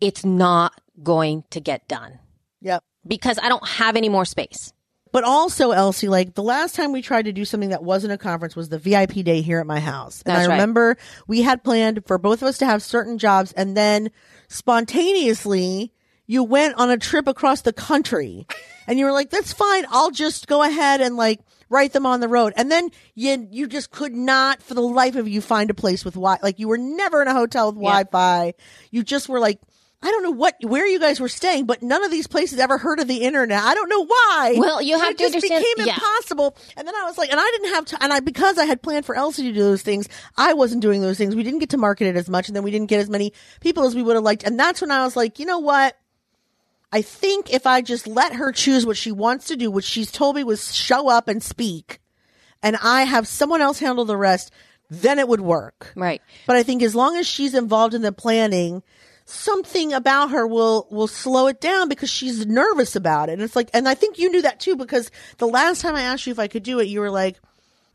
it's 0.00 0.24
not 0.24 0.72
going 1.02 1.44
to 1.50 1.60
get 1.60 1.86
done 1.86 2.18
Yep. 2.62 2.82
because 3.06 3.38
I 3.42 3.48
don't 3.48 3.66
have 3.68 3.94
any 3.96 4.08
more 4.08 4.24
space. 4.24 4.72
But 5.12 5.24
also, 5.24 5.70
Elsie, 5.70 6.08
like 6.08 6.34
the 6.34 6.42
last 6.42 6.74
time 6.74 6.92
we 6.92 7.00
tried 7.00 7.26
to 7.26 7.32
do 7.32 7.44
something 7.44 7.70
that 7.70 7.82
wasn't 7.82 8.12
a 8.12 8.18
conference 8.18 8.54
was 8.56 8.68
the 8.68 8.78
VIP 8.78 9.24
day 9.24 9.40
here 9.40 9.60
at 9.60 9.66
my 9.66 9.80
house. 9.80 10.20
And 10.26 10.34
That's 10.34 10.46
I 10.46 10.50
right. 10.50 10.54
remember 10.56 10.96
we 11.26 11.42
had 11.42 11.62
planned 11.62 12.04
for 12.06 12.18
both 12.18 12.42
of 12.42 12.48
us 12.48 12.58
to 12.58 12.66
have 12.66 12.82
certain 12.82 13.16
jobs 13.16 13.52
and 13.52 13.76
then 13.76 14.10
spontaneously 14.48 15.92
you 16.26 16.42
went 16.44 16.74
on 16.76 16.90
a 16.90 16.96
trip 16.96 17.26
across 17.28 17.62
the 17.62 17.72
country 17.72 18.46
and 18.86 18.98
you 18.98 19.04
were 19.04 19.12
like, 19.12 19.30
that's 19.30 19.52
fine. 19.52 19.84
I'll 19.90 20.10
just 20.10 20.46
go 20.46 20.62
ahead 20.62 21.00
and 21.00 21.16
like 21.16 21.40
write 21.68 21.92
them 21.92 22.06
on 22.06 22.20
the 22.20 22.28
road. 22.28 22.52
And 22.56 22.70
then 22.70 22.90
you, 23.14 23.48
you 23.50 23.66
just 23.66 23.90
could 23.90 24.12
not 24.14 24.62
for 24.62 24.74
the 24.74 24.80
life 24.80 25.16
of 25.16 25.28
you 25.28 25.40
find 25.40 25.70
a 25.70 25.74
place 25.74 26.04
with 26.04 26.14
Wi, 26.14 26.38
like 26.42 26.58
you 26.58 26.68
were 26.68 26.78
never 26.78 27.22
in 27.22 27.28
a 27.28 27.32
hotel 27.34 27.72
with 27.72 27.82
Yeah. 27.82 27.90
Wi-Fi. 27.90 28.54
You 28.90 29.02
just 29.02 29.28
were 29.28 29.40
like, 29.40 29.60
I 30.02 30.10
don't 30.10 30.22
know 30.22 30.30
what, 30.30 30.56
where 30.62 30.86
you 30.86 31.00
guys 31.00 31.18
were 31.18 31.28
staying, 31.28 31.64
but 31.64 31.82
none 31.82 32.04
of 32.04 32.10
these 32.10 32.26
places 32.26 32.58
ever 32.60 32.76
heard 32.76 33.00
of 33.00 33.08
the 33.08 33.22
internet. 33.22 33.60
I 33.62 33.74
don't 33.74 33.88
know 33.88 34.04
why. 34.04 34.54
Well, 34.58 34.82
you 34.82 34.96
have 34.98 35.12
it 35.12 35.18
to 35.18 35.24
just 35.24 35.34
understand- 35.36 35.64
became 35.76 35.86
yeah. 35.86 35.94
impossible. 35.94 36.56
And 36.76 36.86
then 36.86 36.94
I 36.94 37.04
was 37.04 37.16
like, 37.16 37.30
and 37.30 37.40
I 37.40 37.50
didn't 37.52 37.74
have 37.74 37.84
to, 37.86 38.02
and 38.04 38.12
I, 38.12 38.20
because 38.20 38.58
I 38.58 38.66
had 38.66 38.82
planned 38.82 39.06
for 39.06 39.14
Elsie 39.16 39.44
to 39.44 39.52
do 39.52 39.60
those 39.62 39.82
things, 39.82 40.06
I 40.36 40.52
wasn't 40.52 40.82
doing 40.82 41.00
those 41.00 41.16
things. 41.16 41.34
We 41.34 41.42
didn't 41.42 41.60
get 41.60 41.70
to 41.70 41.78
market 41.78 42.06
it 42.08 42.16
as 42.16 42.28
much, 42.28 42.48
and 42.48 42.54
then 42.54 42.62
we 42.62 42.70
didn't 42.70 42.88
get 42.88 43.00
as 43.00 43.08
many 43.08 43.32
people 43.60 43.84
as 43.84 43.94
we 43.94 44.02
would 44.02 44.16
have 44.16 44.22
liked. 44.22 44.44
And 44.44 44.60
that's 44.60 44.82
when 44.82 44.90
I 44.90 45.02
was 45.02 45.16
like, 45.16 45.38
you 45.38 45.46
know 45.46 45.60
what? 45.60 45.96
I 46.96 47.02
think 47.02 47.52
if 47.52 47.66
I 47.66 47.82
just 47.82 48.06
let 48.06 48.36
her 48.36 48.52
choose 48.52 48.86
what 48.86 48.96
she 48.96 49.12
wants 49.12 49.48
to 49.48 49.56
do, 49.56 49.70
which 49.70 49.84
she's 49.84 50.10
told 50.10 50.34
me 50.34 50.44
was 50.44 50.74
show 50.74 51.10
up 51.10 51.28
and 51.28 51.42
speak, 51.42 52.00
and 52.62 52.74
I 52.82 53.02
have 53.02 53.28
someone 53.28 53.60
else 53.60 53.80
handle 53.80 54.06
the 54.06 54.16
rest, 54.16 54.50
then 54.88 55.18
it 55.18 55.28
would 55.28 55.42
work. 55.42 55.92
Right. 55.94 56.22
But 56.46 56.56
I 56.56 56.62
think 56.62 56.82
as 56.82 56.94
long 56.94 57.18
as 57.18 57.26
she's 57.26 57.54
involved 57.54 57.92
in 57.92 58.00
the 58.00 58.12
planning, 58.12 58.82
something 59.26 59.92
about 59.92 60.30
her 60.30 60.46
will 60.46 60.88
will 60.90 61.06
slow 61.06 61.48
it 61.48 61.60
down 61.60 61.90
because 61.90 62.08
she's 62.08 62.46
nervous 62.46 62.96
about 62.96 63.28
it. 63.28 63.34
And 63.34 63.42
it's 63.42 63.56
like, 63.56 63.68
and 63.74 63.86
I 63.86 63.94
think 63.94 64.18
you 64.18 64.30
knew 64.30 64.40
that 64.40 64.58
too 64.58 64.74
because 64.74 65.10
the 65.36 65.48
last 65.48 65.82
time 65.82 65.96
I 65.96 66.00
asked 66.00 66.26
you 66.26 66.30
if 66.30 66.38
I 66.38 66.48
could 66.48 66.62
do 66.62 66.80
it, 66.80 66.88
you 66.88 67.00
were 67.00 67.10
like, 67.10 67.38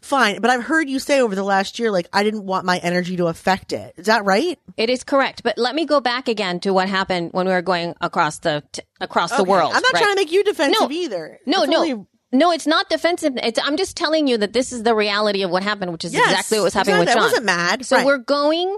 fine. 0.02 0.42
But 0.42 0.50
I've 0.52 0.64
heard 0.64 0.90
you 0.90 1.00
say 1.00 1.22
over 1.22 1.36
the 1.36 1.44
last 1.44 1.80
year, 1.80 1.92
like, 1.92 2.08
I 2.12 2.24
didn't 2.24 2.44
want 2.46 2.66
my 2.66 2.78
energy 2.80 3.18
to 3.18 3.28
affect 3.28 3.72
it. 3.74 3.94
Is 3.98 4.08
that 4.08 4.26
right? 4.26 4.58
It 4.78 4.90
is 4.90 5.04
correct, 5.04 5.44
but 5.44 5.58
let 5.58 5.76
me 5.76 5.86
go 5.86 6.00
back 6.02 6.28
again 6.28 6.60
to 6.62 6.74
what 6.74 6.90
happened 6.90 7.32
when 7.34 7.46
we 7.48 7.52
were 7.54 7.62
going 7.62 7.96
across 8.02 8.40
the 8.40 8.64
t- 8.72 8.82
across 9.00 9.36
the 9.36 9.44
world. 9.44 9.72
I'm 9.74 9.82
not 9.82 9.94
right? 9.94 10.02
trying 10.04 10.16
to 10.16 10.22
make 10.22 10.32
you 10.32 10.44
defensive 10.44 10.82
No. 10.82 10.92
either. 10.92 11.40
No, 11.46 11.64
It's 11.64 11.72
no, 11.72 11.78
only- 11.78 12.06
no. 12.32 12.52
It's 12.52 12.68
not 12.68 12.90
defensive. 12.90 13.34
It's, 13.38 13.60
I'm 13.64 13.78
just 13.78 13.96
telling 13.98 14.28
you 14.28 14.38
that 14.38 14.54
this 14.54 14.72
is 14.72 14.84
the 14.84 14.96
reality 14.96 15.44
of 15.44 15.50
what 15.52 15.64
happened, 15.64 15.92
which 15.92 16.06
is 16.06 16.14
Yes, 16.14 16.30
exactly 16.32 16.58
what 16.60 16.64
was 16.66 16.74
happening 16.74 17.02
exactly. 17.02 17.12
I 17.22 17.24
with 17.24 17.32
Sean. 17.34 17.42
wasn't 17.42 17.46
mad. 17.46 17.86
So 17.86 17.96
Right. 17.98 18.06
we're 18.06 18.18
going, 18.18 18.78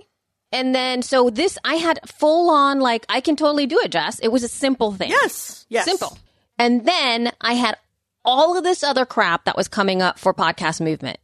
and 0.51 0.73
then 0.75 1.01
so 1.01 1.29
this 1.29 1.57
I 1.63 1.75
had 1.75 1.99
full 2.05 2.49
on 2.49 2.79
like 2.79 3.05
I 3.09 3.21
can 3.21 3.35
totally 3.35 3.65
do 3.67 3.79
it, 3.79 3.91
Jess. 3.91 4.19
It 4.19 4.27
was 4.29 4.43
a 4.43 4.47
simple 4.49 4.91
thing. 4.91 5.09
Yes. 5.09 5.65
Yes. 5.69 5.85
simple. 5.85 6.17
And 6.59 6.85
then 6.85 7.31
I 7.41 7.53
had 7.53 7.77
all 8.25 8.57
of 8.57 8.63
this 8.63 8.83
other 8.83 9.05
crap 9.05 9.45
that 9.45 9.57
was 9.57 9.67
coming 9.67 10.01
up 10.01 10.19
for 10.19 10.33
podcast 10.33 10.81
movement. 10.81 11.17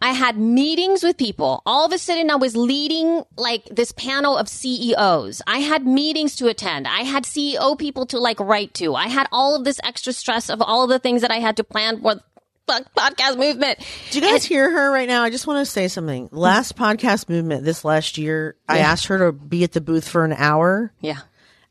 I 0.00 0.12
had 0.12 0.36
meetings 0.36 1.02
with 1.02 1.16
people. 1.16 1.62
All 1.64 1.86
of 1.86 1.92
a 1.92 1.96
sudden, 1.98 2.30
I 2.30 2.36
was 2.36 2.54
leading 2.54 3.22
like 3.36 3.64
this 3.66 3.92
panel 3.92 4.36
of 4.36 4.50
CEOs. 4.50 5.40
I 5.46 5.60
had 5.60 5.86
meetings 5.86 6.36
to 6.36 6.48
attend. 6.48 6.86
I 6.86 7.00
had 7.00 7.24
CEO 7.24 7.78
people 7.78 8.04
to 8.06 8.18
like 8.18 8.38
write 8.38 8.74
to. 8.74 8.94
I 8.94 9.08
had 9.08 9.28
all 9.32 9.56
of 9.56 9.64
this 9.64 9.80
extra 9.82 10.12
stress 10.12 10.50
of 10.50 10.60
all 10.60 10.82
of 10.84 10.90
the 10.90 10.98
things 10.98 11.22
that 11.22 11.30
I 11.30 11.38
had 11.38 11.56
to 11.56 11.64
plan 11.64 12.02
for 12.02 12.20
podcast 12.66 13.38
movement. 13.38 13.78
Do 14.10 14.20
you 14.20 14.26
guys 14.26 14.44
hear 14.44 14.70
her 14.70 14.90
right 14.90 15.08
now? 15.08 15.22
I 15.22 15.30
just 15.30 15.46
want 15.46 15.64
to 15.64 15.70
say 15.70 15.88
something. 15.88 16.28
Last 16.32 16.76
podcast 16.76 17.28
movement 17.28 17.64
this 17.64 17.84
last 17.84 18.18
year, 18.18 18.56
I 18.68 18.78
asked 18.78 19.06
her 19.06 19.18
to 19.18 19.32
be 19.32 19.64
at 19.64 19.72
the 19.72 19.80
booth 19.80 20.06
for 20.06 20.24
an 20.24 20.32
hour. 20.32 20.92
Yeah. 21.00 21.20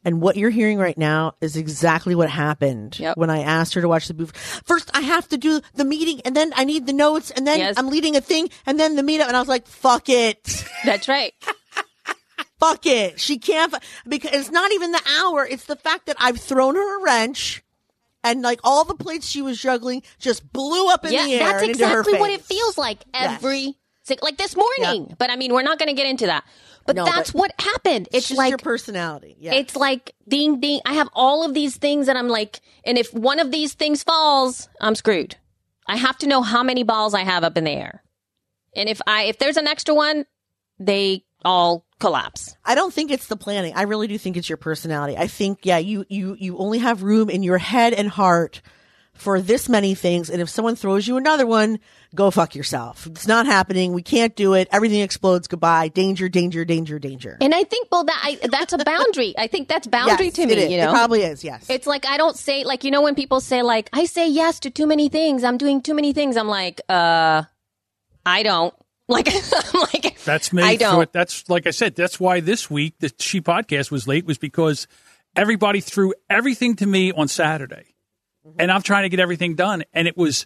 And 0.06 0.20
what 0.22 0.36
you're 0.36 0.50
hearing 0.50 0.78
right 0.80 0.98
now 0.98 1.36
is 1.40 1.56
exactly 1.56 2.14
what 2.16 2.30
happened 2.30 3.00
Yep. 3.00 3.16
when 3.18 3.30
I 3.30 3.40
asked 3.44 3.74
her 3.76 3.82
to 3.82 3.88
watch 3.88 4.08
the 4.08 4.14
booth. 4.14 4.36
First, 4.66 4.92
I 4.94 5.02
have 5.02 5.28
to 5.30 5.38
do 5.38 5.62
the 5.76 5.86
meeting 5.86 6.20
and 6.26 6.36
then 6.36 6.52
I 6.56 6.66
need 6.66 6.86
the 6.88 6.94
notes 6.94 7.32
and 7.32 7.48
then 7.48 7.60
Yes. 7.60 7.76
I'm 7.78 7.88
leading 7.88 8.16
a 8.18 8.22
thing 8.22 8.50
and 8.66 8.80
then 8.80 8.96
the 8.98 9.02
meetup. 9.02 9.28
And 9.28 9.36
I 9.38 9.40
was 9.40 9.48
like, 9.48 9.66
fuck 9.68 10.10
it. 10.10 10.66
That's 10.86 11.08
right. 11.08 11.34
fuck 12.60 12.86
it. 12.86 13.20
She 13.20 13.38
can't, 13.40 13.74
f- 13.74 14.04
because 14.08 14.32
it's 14.34 14.52
not 14.52 14.72
even 14.72 14.92
the 14.92 15.02
hour. 15.22 15.46
It's 15.46 15.66
the 15.66 15.76
fact 15.76 16.06
that 16.08 16.16
I've 16.20 16.40
thrown 16.40 16.76
her 16.76 17.00
a 17.00 17.04
wrench 17.04 17.64
and 18.24 18.42
like 18.42 18.60
all 18.64 18.86
the 18.86 18.96
plates 18.96 19.28
she 19.28 19.42
was 19.42 19.60
juggling 19.62 20.02
just 20.20 20.52
blew 20.52 20.90
up 20.90 21.06
in 21.06 21.12
yeah, 21.14 21.26
the 21.26 21.34
air. 21.34 21.40
that's 21.40 21.62
and 21.64 21.72
into 21.72 21.88
her 21.88 22.00
exactly 22.02 22.20
what 22.20 22.30
it 22.32 22.42
feels 22.42 22.78
like 22.78 23.04
every 23.14 23.76
si- 24.04 24.18
like 24.22 24.38
this 24.38 24.56
morning. 24.56 25.14
But 25.18 25.30
I 25.30 25.36
mean, 25.36 25.54
we're 25.54 25.64
not 25.64 25.78
going 25.80 25.90
to 25.90 25.96
get 25.96 26.08
into 26.08 26.26
that. 26.28 26.44
But 26.86 26.96
No, 26.96 27.06
that's 27.06 27.32
but- 27.32 27.40
what 27.40 27.52
happened. 27.60 28.08
It's 28.12 28.18
It's 28.18 28.28
just 28.30 28.38
like 28.38 28.50
your 28.50 28.58
personality. 28.58 29.36
Yeah. 29.40 29.54
It's 29.54 29.76
like 29.76 30.14
ding 30.28 30.60
ding. 30.60 30.82
I 30.86 30.94
have 30.94 31.10
all 31.14 31.46
of 31.46 31.54
these 31.54 31.78
things 31.78 32.08
and 32.08 32.18
I'm 32.18 32.28
like, 32.28 32.60
and 32.84 32.98
if 32.98 33.14
one 33.14 33.40
of 33.40 33.52
these 33.52 33.74
things 33.74 34.04
falls, 34.04 34.68
I'm 34.82 34.96
screwed. 34.96 35.36
I 35.88 35.98
have 35.98 36.18
to 36.20 36.28
know 36.28 36.42
how 36.42 36.64
many 36.64 36.84
balls 36.84 37.14
I 37.14 37.22
have 37.22 37.44
up 37.44 37.58
in 37.58 37.64
the 37.66 37.72
air. 37.72 38.04
And 38.76 38.90
if 38.90 39.02
I 39.08 39.24
if 39.24 39.38
there's 39.38 39.58
an 39.58 39.68
extra 39.68 39.94
one, 39.96 40.26
they 40.80 41.24
all 41.46 41.86
collapse. 42.00 42.56
I 42.66 42.76
don't 42.76 42.94
think 42.94 43.12
it's 43.12 43.28
the 43.28 43.36
planning. 43.38 43.74
I 43.76 43.84
really 43.84 44.08
do 44.08 44.18
think 44.18 44.36
it's 44.38 44.50
your 44.50 44.58
personality. 44.58 45.18
I 45.18 45.28
think, 45.28 45.60
yeah, 45.64 45.78
you, 45.78 46.06
you, 46.10 46.36
you 46.40 46.58
only 46.58 46.80
have 46.80 47.04
room 47.04 47.30
in 47.30 47.44
your 47.44 47.58
head 47.58 47.94
and 47.94 48.10
heart 48.10 48.62
for 49.14 49.40
this 49.40 49.70
many 49.70 49.94
things. 49.96 50.30
And 50.30 50.42
if 50.42 50.50
someone 50.50 50.76
throws 50.76 51.08
you 51.08 51.18
another 51.18 51.46
one, 51.46 51.80
go 52.16 52.32
fuck 52.32 52.56
yourself. 52.56 53.06
It's 53.08 53.28
not 53.28 53.46
happening. 53.46 53.94
We 53.94 54.02
can't 54.02 54.36
do 54.36 54.54
it. 54.54 54.68
Everything 54.72 55.02
explodes. 55.02 55.48
Goodbye. 55.48 55.90
Danger, 55.90 56.28
danger, 56.30 56.66
danger, 56.66 56.98
danger. 57.00 57.38
And 57.40 57.54
I 57.54 57.64
think 57.64 57.88
well 57.92 58.04
that 58.06 58.20
I, 58.24 58.48
that's 58.48 58.74
a 58.74 58.78
boundary. 58.80 59.36
I 59.38 59.48
think 59.48 59.68
that's 59.68 59.86
boundary 59.88 60.26
Yes, 60.28 60.36
to 60.36 60.48
me, 60.48 60.54
is. 60.56 60.72
you 60.72 60.78
know. 60.78 60.90
It 60.90 60.94
probably 60.94 61.22
is. 61.22 61.44
Yes. 61.44 61.70
It's 61.70 61.86
like 61.88 62.06
I 62.08 62.18
don't 62.18 62.36
say 62.36 62.64
like 62.64 62.84
you 62.84 62.92
know 62.92 63.02
when 63.04 63.16
people 63.16 63.40
say 63.40 63.62
like 63.62 63.90
I 63.94 64.06
say 64.06 64.28
yes 64.30 64.60
to 64.62 64.70
too 64.70 64.88
many 64.88 65.10
things. 65.10 65.44
I'm 65.44 65.58
doing 65.58 65.82
too 65.82 65.94
many 65.94 66.12
things. 66.14 66.36
I'm 66.36 66.48
like, 66.48 66.82
uh 66.90 67.44
I 68.26 68.44
don't. 68.44 68.74
Like 69.10 69.28
I'm 69.28 69.82
like 69.94 70.18
That's 70.24 70.54
me. 70.54 70.64
I 70.64 70.78
don't. 70.78 71.02
it. 71.04 71.12
That's 71.12 71.48
like 71.50 71.68
I 71.68 71.72
said. 71.72 71.94
That's 71.94 72.22
why 72.22 72.40
this 72.40 72.72
week 72.72 72.96
the 73.00 73.12
She 73.20 73.42
podcast 73.42 73.92
was 73.92 74.08
late 74.08 74.26
was 74.26 74.38
because 74.38 74.88
everybody 75.36 75.82
threw 75.82 76.14
everything 76.30 76.78
to 76.78 76.86
me 76.88 77.12
on 77.12 77.28
Saturday, 77.28 77.93
Mm-hmm. 78.46 78.60
and 78.60 78.72
I'm 78.72 78.82
trying 78.82 79.04
to 79.04 79.10
get 79.10 79.20
everything 79.20 79.56
done, 79.56 79.84
and 79.94 80.08
it 80.08 80.18
was 80.18 80.46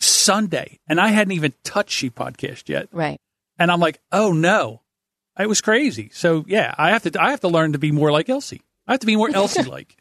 Sunday, 0.00 0.78
and 0.88 1.00
I 1.00 1.08
hadn't 1.08 1.32
even 1.32 1.52
touched 1.64 1.90
She 1.92 2.10
podcast 2.10 2.68
yet, 2.68 2.88
Right. 2.92 3.18
and 3.58 3.70
I'm 3.70 3.80
like, 3.80 4.00
oh 4.12 4.32
no, 4.32 4.82
it 5.38 5.48
was 5.48 5.60
crazy. 5.60 6.10
So 6.12 6.44
yeah, 6.48 6.74
I 6.78 6.90
have 6.90 7.02
to 7.04 7.20
I 7.22 7.30
have 7.30 7.40
to 7.40 7.48
learn 7.48 7.72
to 7.72 7.78
be 7.78 7.92
more 7.92 8.10
like 8.12 8.28
Elsie. 8.28 8.62
I 8.86 8.92
have 8.92 9.00
to 9.00 9.06
be 9.06 9.16
more 9.16 9.30
Elsie 9.34 9.62
like. 9.64 9.96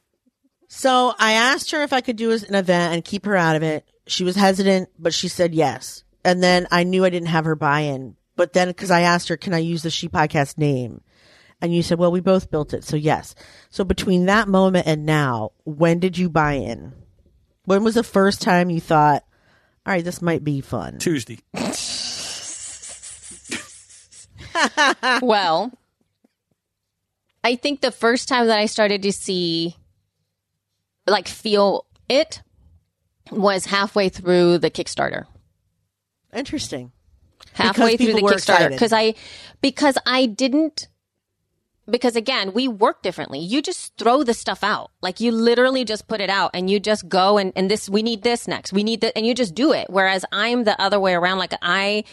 So 0.67 1.13
I 1.19 1.33
asked 1.33 1.71
her 1.71 1.83
if 1.83 1.93
I 1.93 2.01
could 2.01 2.15
do 2.15 2.31
an 2.31 2.55
event 2.55 2.93
and 2.93 3.03
keep 3.05 3.25
her 3.25 3.35
out 3.35 3.55
of 3.55 3.63
it. 3.63 3.85
She 4.07 4.23
was 4.23 4.35
hesitant, 4.35 4.89
but 4.97 5.13
she 5.13 5.27
said 5.27 5.53
yes. 5.53 6.03
And 6.23 6.41
then 6.41 6.67
I 6.71 6.83
knew 6.83 7.05
I 7.05 7.09
didn't 7.09 7.27
have 7.29 7.45
her 7.45 7.55
buy 7.55 7.81
in. 7.81 8.15
But 8.35 8.53
then 8.53 8.67
because 8.69 8.91
I 8.91 9.01
asked 9.01 9.27
her, 9.29 9.37
can 9.37 9.53
I 9.53 9.59
use 9.59 9.83
the 9.83 9.89
She 9.89 10.09
Podcast 10.09 10.57
name? 10.57 11.01
And 11.61 11.73
you 11.73 11.83
said, 11.83 11.99
well, 11.99 12.11
we 12.11 12.19
both 12.19 12.49
built 12.51 12.73
it. 12.73 12.83
So 12.83 12.95
yes. 12.97 13.35
So 13.69 13.83
between 13.83 14.25
that 14.25 14.47
moment 14.47 14.87
and 14.87 15.05
now, 15.05 15.51
when 15.63 15.99
did 15.99 16.17
you 16.17 16.29
buy 16.29 16.53
in? 16.53 16.93
When 17.65 17.83
was 17.83 17.95
the 17.95 18.03
first 18.03 18.41
time 18.41 18.69
you 18.69 18.79
thought, 18.79 19.23
all 19.85 19.93
right, 19.93 20.03
this 20.03 20.21
might 20.21 20.43
be 20.43 20.61
fun? 20.61 20.99
Tuesday. 20.99 21.39
well, 25.21 25.71
I 27.43 27.55
think 27.55 27.81
the 27.81 27.91
first 27.91 28.27
time 28.27 28.47
that 28.47 28.57
I 28.57 28.65
started 28.65 29.03
to 29.03 29.11
see, 29.11 29.75
like, 31.05 31.27
feel 31.27 31.85
it 32.07 32.41
was 33.31 33.65
halfway 33.65 34.09
through 34.09 34.59
the 34.59 34.71
Kickstarter. 34.71 35.25
Interesting. 36.33 36.91
Halfway 37.53 37.97
through 37.97 38.13
the 38.13 38.21
Kickstarter 38.21 38.69
because 38.69 38.91
I 38.91 39.15
because 39.61 39.97
I 40.05 40.25
didn't 40.25 40.87
because 41.89 42.15
again 42.15 42.53
we 42.53 42.67
work 42.67 43.01
differently. 43.01 43.39
You 43.39 43.61
just 43.61 43.95
throw 43.97 44.23
the 44.23 44.33
stuff 44.33 44.63
out 44.63 44.91
like 45.01 45.19
you 45.19 45.31
literally 45.31 45.85
just 45.85 46.07
put 46.07 46.21
it 46.21 46.29
out 46.29 46.51
and 46.53 46.69
you 46.69 46.79
just 46.79 47.07
go 47.07 47.37
and 47.37 47.53
and 47.55 47.69
this 47.69 47.89
we 47.89 48.01
need 48.01 48.23
this 48.23 48.47
next 48.47 48.73
we 48.73 48.83
need 48.83 49.01
that 49.01 49.13
and 49.15 49.25
you 49.25 49.33
just 49.33 49.55
do 49.55 49.71
it. 49.71 49.87
Whereas 49.89 50.25
I'm 50.31 50.63
the 50.63 50.79
other 50.81 50.99
way 50.99 51.13
around. 51.13 51.37
Like 51.37 51.53
I 51.61 52.03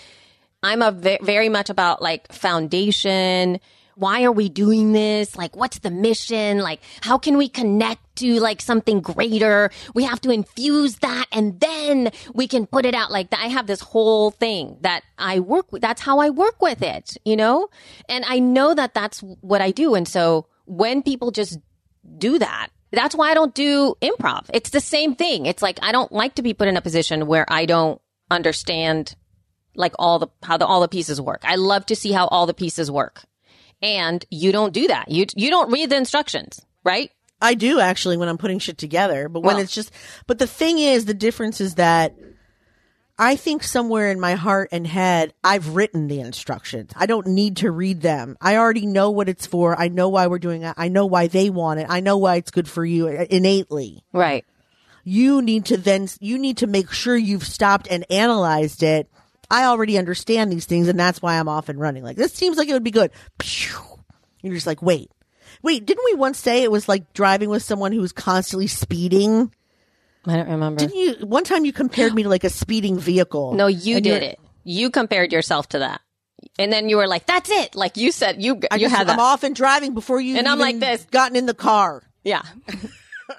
I'm 0.62 0.82
a 0.82 0.92
ve- 0.92 1.18
very 1.22 1.48
much 1.48 1.70
about 1.70 2.02
like 2.02 2.32
foundation. 2.32 3.58
Why 3.96 4.24
are 4.24 4.32
we 4.32 4.48
doing 4.48 4.92
this? 4.92 5.36
Like, 5.36 5.56
what's 5.56 5.78
the 5.80 5.90
mission? 5.90 6.58
Like, 6.58 6.80
how 7.02 7.18
can 7.18 7.36
we 7.36 7.48
connect 7.48 8.00
to 8.16 8.40
like 8.40 8.60
something 8.60 9.00
greater? 9.00 9.70
We 9.94 10.04
have 10.04 10.20
to 10.22 10.30
infuse 10.30 10.96
that 10.96 11.26
and 11.32 11.60
then 11.60 12.10
we 12.34 12.46
can 12.46 12.66
put 12.66 12.86
it 12.86 12.94
out 12.94 13.10
like. 13.10 13.28
I 13.32 13.48
have 13.48 13.66
this 13.66 13.80
whole 13.80 14.30
thing 14.30 14.76
that 14.82 15.02
I 15.18 15.40
work 15.40 15.72
with. 15.72 15.82
That's 15.82 16.00
how 16.00 16.18
I 16.18 16.30
work 16.30 16.60
with 16.60 16.82
it, 16.82 17.16
you 17.24 17.34
know? 17.36 17.68
And 18.08 18.24
I 18.26 18.38
know 18.38 18.74
that 18.74 18.94
that's 18.94 19.20
what 19.20 19.60
I 19.60 19.70
do. 19.70 19.94
And 19.94 20.06
so 20.06 20.46
when 20.66 21.02
people 21.02 21.30
just 21.30 21.58
do 22.18 22.38
that, 22.38 22.68
that's 22.92 23.14
why 23.14 23.30
I 23.30 23.34
don't 23.34 23.54
do 23.54 23.94
improv. 24.02 24.46
It's 24.52 24.70
the 24.70 24.80
same 24.80 25.14
thing. 25.14 25.46
It's 25.46 25.62
like, 25.62 25.78
I 25.82 25.92
don't 25.92 26.12
like 26.12 26.34
to 26.36 26.42
be 26.42 26.54
put 26.54 26.68
in 26.68 26.76
a 26.76 26.82
position 26.82 27.26
where 27.26 27.50
I 27.50 27.64
don't 27.64 28.00
understand 28.30 29.16
like 29.74 29.94
all 29.98 30.18
the 30.18 30.28
how 30.42 30.56
the 30.56 30.66
all 30.66 30.80
the 30.80 30.88
pieces 30.88 31.20
work. 31.20 31.42
I 31.44 31.56
love 31.56 31.86
to 31.86 31.96
see 31.96 32.12
how 32.12 32.26
all 32.26 32.46
the 32.46 32.54
pieces 32.54 32.90
work. 32.90 33.22
And 33.82 34.24
you 34.30 34.52
don't 34.52 34.72
do 34.72 34.86
that. 34.88 35.10
You 35.10 35.26
you 35.34 35.50
don't 35.50 35.72
read 35.72 35.90
the 35.90 35.96
instructions, 35.96 36.64
right? 36.84 37.10
I 37.40 37.54
do 37.54 37.80
actually 37.80 38.16
when 38.16 38.28
I'm 38.28 38.38
putting 38.38 38.60
shit 38.60 38.78
together, 38.78 39.28
but 39.28 39.40
when 39.40 39.56
Well- 39.56 39.64
it's 39.64 39.74
just, 39.74 39.90
but 40.28 40.38
the 40.38 40.46
thing 40.46 40.78
is, 40.78 41.04
the 41.06 41.14
difference 41.14 41.60
is 41.60 41.74
that 41.74 42.14
I 43.18 43.36
think 43.36 43.62
somewhere 43.62 44.10
in 44.10 44.20
my 44.20 44.34
heart 44.34 44.68
and 44.72 44.86
head, 44.86 45.34
I've 45.44 45.74
written 45.74 46.08
the 46.08 46.20
instructions. 46.20 46.92
I 46.96 47.06
don't 47.06 47.26
need 47.26 47.58
to 47.58 47.70
read 47.70 48.00
them. 48.00 48.36
I 48.40 48.56
already 48.56 48.86
know 48.86 49.10
what 49.10 49.28
it's 49.28 49.46
for. 49.46 49.78
I 49.78 49.88
know 49.88 50.08
why 50.08 50.28
we're 50.28 50.38
doing 50.38 50.62
it. 50.62 50.74
I 50.76 50.88
know 50.88 51.06
why 51.06 51.26
they 51.26 51.50
want 51.50 51.80
it. 51.80 51.86
I 51.88 52.00
know 52.00 52.16
why 52.16 52.36
it's 52.36 52.50
good 52.50 52.68
for 52.68 52.84
you 52.84 53.08
uh, 53.08 53.26
innately. 53.28 54.02
Right. 54.12 54.44
You 55.04 55.42
need 55.42 55.66
to 55.66 55.76
then, 55.76 56.08
you 56.20 56.38
need 56.38 56.58
to 56.58 56.66
make 56.66 56.90
sure 56.92 57.16
you've 57.16 57.46
stopped 57.46 57.86
and 57.90 58.06
analyzed 58.10 58.82
it. 58.82 59.08
I 59.52 59.64
already 59.66 59.98
understand 59.98 60.50
these 60.50 60.66
things 60.66 60.88
and 60.88 60.98
that's 60.98 61.20
why 61.22 61.38
I'm 61.38 61.48
off 61.48 61.68
and 61.68 61.78
running. 61.78 62.02
Like, 62.02 62.16
this 62.16 62.32
seems 62.32 62.56
like 62.56 62.68
it 62.68 62.72
would 62.72 62.82
be 62.82 62.90
good. 62.90 63.10
You're 64.42 64.54
just 64.54 64.66
like, 64.66 64.82
wait, 64.82 65.10
wait, 65.62 65.86
didn't 65.86 66.04
we 66.06 66.14
once 66.14 66.38
say 66.38 66.62
it 66.62 66.70
was 66.72 66.88
like 66.88 67.12
driving 67.12 67.50
with 67.50 67.62
someone 67.62 67.92
who 67.92 68.00
was 68.00 68.12
constantly 68.12 68.66
speeding? 68.66 69.52
I 70.26 70.36
don't 70.36 70.48
remember. 70.48 70.80
Didn't 70.80 70.96
you, 71.20 71.26
one 71.26 71.44
time 71.44 71.64
you 71.64 71.72
compared 71.72 72.14
me 72.14 72.22
to 72.24 72.28
like 72.28 72.44
a 72.44 72.50
speeding 72.50 72.98
vehicle. 72.98 73.54
no, 73.54 73.66
you 73.66 74.00
did 74.00 74.22
it. 74.22 74.40
You 74.64 74.90
compared 74.90 75.32
yourself 75.32 75.68
to 75.70 75.80
that. 75.80 76.00
And 76.58 76.72
then 76.72 76.88
you 76.88 76.96
were 76.96 77.06
like, 77.06 77.26
"That's 77.26 77.50
it." 77.50 77.74
Like 77.74 77.96
you 77.96 78.10
said, 78.12 78.42
you 78.42 78.60
I 78.70 78.76
you 78.76 78.82
just, 78.86 78.94
had 78.94 79.06
that. 79.08 79.14
I'm 79.14 79.20
off 79.20 79.42
and 79.44 79.54
driving 79.54 79.94
before 79.94 80.20
you 80.20 80.36
And 80.36 80.48
I'm 80.48 80.58
like 80.58 80.78
this. 80.80 81.04
gotten 81.10 81.36
in 81.36 81.46
the 81.46 81.54
car. 81.54 82.02
yeah. 82.24 82.42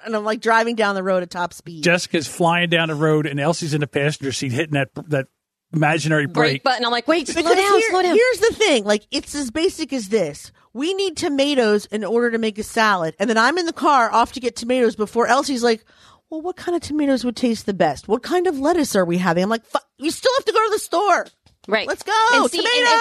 And 0.04 0.16
I'm 0.16 0.24
like 0.24 0.40
driving 0.40 0.74
down 0.74 0.96
the 0.96 1.04
road 1.04 1.22
at 1.22 1.30
top 1.30 1.52
speed. 1.52 1.84
Jessica's 1.84 2.26
flying 2.26 2.68
down 2.68 2.88
the 2.88 2.96
road, 2.96 3.26
and 3.26 3.38
Elsie's 3.38 3.74
in 3.74 3.80
the 3.80 3.86
passenger 3.86 4.32
seat 4.32 4.50
hitting 4.50 4.72
that 4.72 4.88
that 5.08 5.28
imaginary 5.74 6.26
Brake 6.26 6.34
brake. 6.52 6.62
button. 6.64 6.84
I'm 6.84 6.90
like, 6.90 7.06
"Wait, 7.08 7.28
slow 7.28 7.42
Because 7.42 7.56
down, 7.56 7.78
here- 7.78 7.90
slow 7.90 8.02
down." 8.02 8.14
Here's 8.14 8.38
the 8.38 8.54
thing. 8.54 8.84
Like, 8.84 9.06
it's 9.10 9.34
as 9.34 9.50
basic 9.50 9.92
as 9.92 10.08
this. 10.08 10.52
We 10.72 10.94
need 10.94 11.16
tomatoes 11.16 11.86
in 11.86 12.04
order 12.04 12.30
to 12.32 12.38
make 12.38 12.58
a 12.58 12.62
salad. 12.64 13.14
And 13.18 13.30
then 13.30 13.38
I'm 13.38 13.58
in 13.58 13.66
the 13.66 13.72
car 13.72 14.10
off 14.12 14.32
to 14.32 14.40
get 14.40 14.56
tomatoes 14.56 14.96
before 14.96 15.26
Elsie's 15.28 15.62
like, 15.62 15.84
well, 16.30 16.40
what 16.40 16.56
kind 16.56 16.74
of 16.74 16.82
tomatoes 16.82 17.24
would 17.24 17.36
taste 17.36 17.66
the 17.66 17.74
best? 17.74 18.08
What 18.08 18.22
kind 18.24 18.46
of 18.48 18.58
lettuce 18.58 18.96
are 18.96 19.04
we 19.04 19.18
having? 19.18 19.44
I'm 19.44 19.50
like, 19.50 19.64
"Fu- 19.64 19.78
you 19.98 20.10
still 20.10 20.32
have 20.38 20.44
to 20.46 20.52
go 20.52 20.58
to 20.64 20.70
the 20.72 20.78
store. 20.80 21.26
Right. 21.68 21.86
Let's 21.88 22.02
go. 22.02 22.12
And 22.32 22.50
see, 22.50 22.58
and- 22.58 22.66
and 22.66 22.74
Tomatoes! 22.76 23.00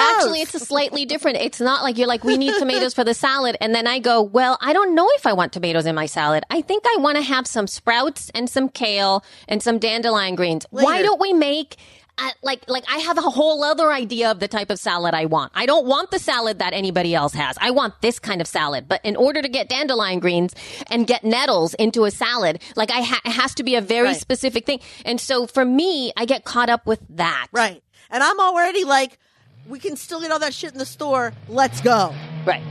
actually, 0.00 0.40
it's 0.42 0.54
a 0.54 0.58
slightly 0.60 1.06
different. 1.06 1.38
It's 1.38 1.60
not 1.60 1.82
like 1.82 1.96
you're 1.96 2.08
like, 2.08 2.24
we 2.24 2.36
need 2.36 2.54
tomatoes 2.58 2.92
for 2.92 3.04
the 3.04 3.14
salad. 3.14 3.56
And 3.60 3.74
then 3.74 3.86
I 3.86 4.00
go, 4.00 4.20
well, 4.20 4.58
I 4.60 4.72
don't 4.74 4.94
know 4.94 5.08
if 5.14 5.26
I 5.26 5.32
want 5.32 5.52
tomatoes 5.54 5.86
in 5.86 5.94
my 5.94 6.04
salad. 6.06 6.44
I 6.50 6.60
think 6.60 6.84
I 6.86 6.96
want 6.98 7.16
to 7.16 7.22
have 7.22 7.46
some 7.46 7.66
sprouts 7.66 8.30
and 8.34 8.50
some 8.50 8.68
kale 8.68 9.24
and 9.48 9.62
some 9.62 9.78
dandelion 9.78 10.34
greens. 10.34 10.66
Why 10.70 11.00
don't 11.02 11.20
we 11.20 11.32
make 11.32 11.76
uh, 12.18 12.28
like 12.42 12.68
like 12.68 12.84
I 12.92 12.98
have 12.98 13.16
a 13.18 13.22
whole 13.22 13.64
other 13.64 13.90
idea 13.90 14.30
of 14.30 14.38
the 14.38 14.48
type 14.48 14.70
of 14.70 14.78
salad 14.78 15.14
I 15.14 15.24
want. 15.26 15.52
I 15.54 15.64
don't 15.66 15.86
want 15.86 16.10
the 16.10 16.18
salad 16.18 16.58
that 16.58 16.72
anybody 16.74 17.14
else 17.14 17.32
has. 17.34 17.56
I 17.60 17.70
want 17.70 17.94
this 18.02 18.18
kind 18.18 18.40
of 18.40 18.46
salad. 18.46 18.86
But 18.88 19.00
in 19.04 19.16
order 19.16 19.40
to 19.42 19.48
get 19.48 19.68
dandelion 19.68 20.18
greens 20.20 20.54
and 20.90 21.06
get 21.06 21.24
nettles 21.24 21.74
into 21.74 22.04
a 22.04 22.10
salad, 22.10 22.60
like 22.76 22.90
I 22.90 23.00
ha- 23.00 23.20
it 23.24 23.30
has 23.32 23.54
to 23.56 23.62
be 23.62 23.76
a 23.76 23.80
very 23.80 24.08
Right. 24.08 24.16
specific 24.16 24.66
thing. 24.66 24.80
And 25.04 25.20
so 25.20 25.46
for 25.46 25.64
me, 25.64 26.12
I 26.16 26.24
get 26.26 26.44
caught 26.44 26.68
up 26.68 26.86
with 26.86 27.00
that. 27.10 27.48
Right. 27.52 27.82
And 28.10 28.22
I'm 28.22 28.38
already 28.40 28.84
like, 28.84 29.18
we 29.66 29.78
can 29.78 29.96
still 29.96 30.20
get 30.20 30.30
all 30.30 30.38
that 30.40 30.52
shit 30.52 30.72
in 30.72 30.78
the 30.78 30.84
store. 30.86 31.32
Let's 31.48 31.80
go. 31.80 32.14
Right. 32.44 32.62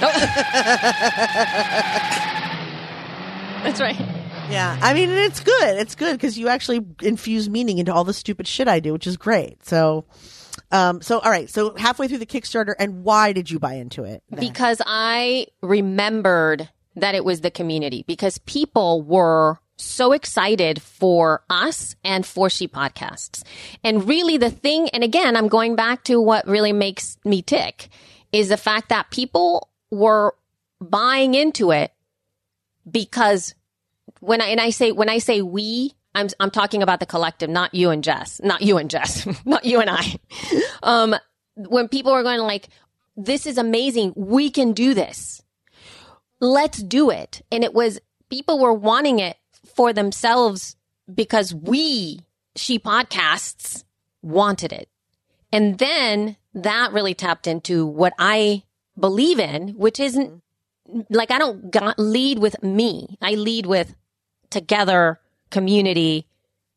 That's 3.62 3.80
right. 3.80 3.96
Yeah. 4.50 4.78
I 4.80 4.94
mean, 4.94 5.10
it's 5.10 5.40
good. 5.40 5.76
It's 5.78 5.94
good 5.94 6.12
because 6.12 6.38
you 6.38 6.48
actually 6.48 6.84
infuse 7.02 7.48
meaning 7.48 7.78
into 7.78 7.92
all 7.92 8.04
the 8.04 8.12
stupid 8.12 8.46
shit 8.46 8.68
I 8.68 8.80
do, 8.80 8.92
which 8.92 9.06
is 9.06 9.16
great. 9.16 9.64
So, 9.64 10.04
um, 10.70 11.00
so 11.00 11.18
all 11.20 11.30
right. 11.30 11.48
So 11.48 11.74
halfway 11.76 12.08
through 12.08 12.18
the 12.18 12.26
Kickstarter, 12.26 12.74
and 12.78 13.04
why 13.04 13.32
did 13.32 13.50
you 13.50 13.58
buy 13.58 13.74
into 13.74 14.04
it? 14.04 14.22
then? 14.30 14.40
Because 14.40 14.80
I 14.84 15.46
remembered 15.62 16.68
that 16.96 17.14
it 17.14 17.24
was 17.24 17.40
the 17.40 17.50
community 17.50 18.04
because 18.06 18.38
people 18.38 19.02
were 19.02 19.58
so 19.76 20.12
excited 20.12 20.80
for 20.80 21.42
us 21.50 21.96
and 22.04 22.24
for 22.24 22.50
She 22.50 22.68
Podcasts. 22.68 23.42
And 23.82 24.06
really 24.08 24.36
the 24.36 24.50
thing, 24.50 24.88
and 24.90 25.02
again, 25.02 25.36
I'm 25.36 25.48
going 25.48 25.76
back 25.76 26.04
to 26.04 26.20
what 26.20 26.46
really 26.46 26.72
makes 26.72 27.16
me 27.24 27.42
tick 27.42 27.88
is 28.32 28.48
the 28.48 28.56
fact 28.56 28.90
that 28.90 29.10
people 29.10 29.70
were 29.90 30.34
buying 30.80 31.34
into 31.34 31.70
it 31.70 31.92
because 32.90 33.54
when 34.22 34.40
I 34.40 34.46
and 34.46 34.60
I 34.60 34.70
say 34.70 34.92
when 34.92 35.08
I 35.08 35.18
say 35.18 35.42
we, 35.42 35.94
I'm 36.14 36.28
I'm 36.38 36.50
talking 36.50 36.82
about 36.82 37.00
the 37.00 37.06
collective, 37.06 37.50
not 37.50 37.74
you 37.74 37.90
and 37.90 38.04
Jess, 38.04 38.40
not 38.42 38.62
you 38.62 38.78
and 38.78 38.88
Jess, 38.88 39.26
not 39.44 39.64
you 39.64 39.80
and 39.80 39.90
I. 39.90 40.16
Um, 40.82 41.16
when 41.56 41.88
people 41.88 42.12
are 42.12 42.22
going 42.22 42.38
like, 42.38 42.68
"This 43.16 43.46
is 43.46 43.58
amazing, 43.58 44.12
we 44.16 44.50
can 44.50 44.74
do 44.74 44.94
this, 44.94 45.42
let's 46.40 46.80
do 46.80 47.10
it," 47.10 47.42
and 47.50 47.64
it 47.64 47.74
was 47.74 47.98
people 48.30 48.60
were 48.60 48.72
wanting 48.72 49.18
it 49.18 49.36
for 49.74 49.92
themselves 49.92 50.76
because 51.12 51.52
we, 51.52 52.20
she 52.54 52.78
podcasts, 52.78 53.82
wanted 54.22 54.72
it, 54.72 54.88
and 55.50 55.78
then 55.78 56.36
that 56.54 56.92
really 56.92 57.14
tapped 57.14 57.48
into 57.48 57.84
what 57.84 58.12
I 58.20 58.62
believe 58.96 59.40
in, 59.40 59.70
which 59.70 59.98
isn't 59.98 60.42
like 61.10 61.32
I 61.32 61.38
don't 61.38 61.98
lead 61.98 62.38
with 62.38 62.62
me. 62.62 63.18
I 63.20 63.32
lead 63.32 63.66
with 63.66 63.96
together, 64.52 65.18
community. 65.50 66.26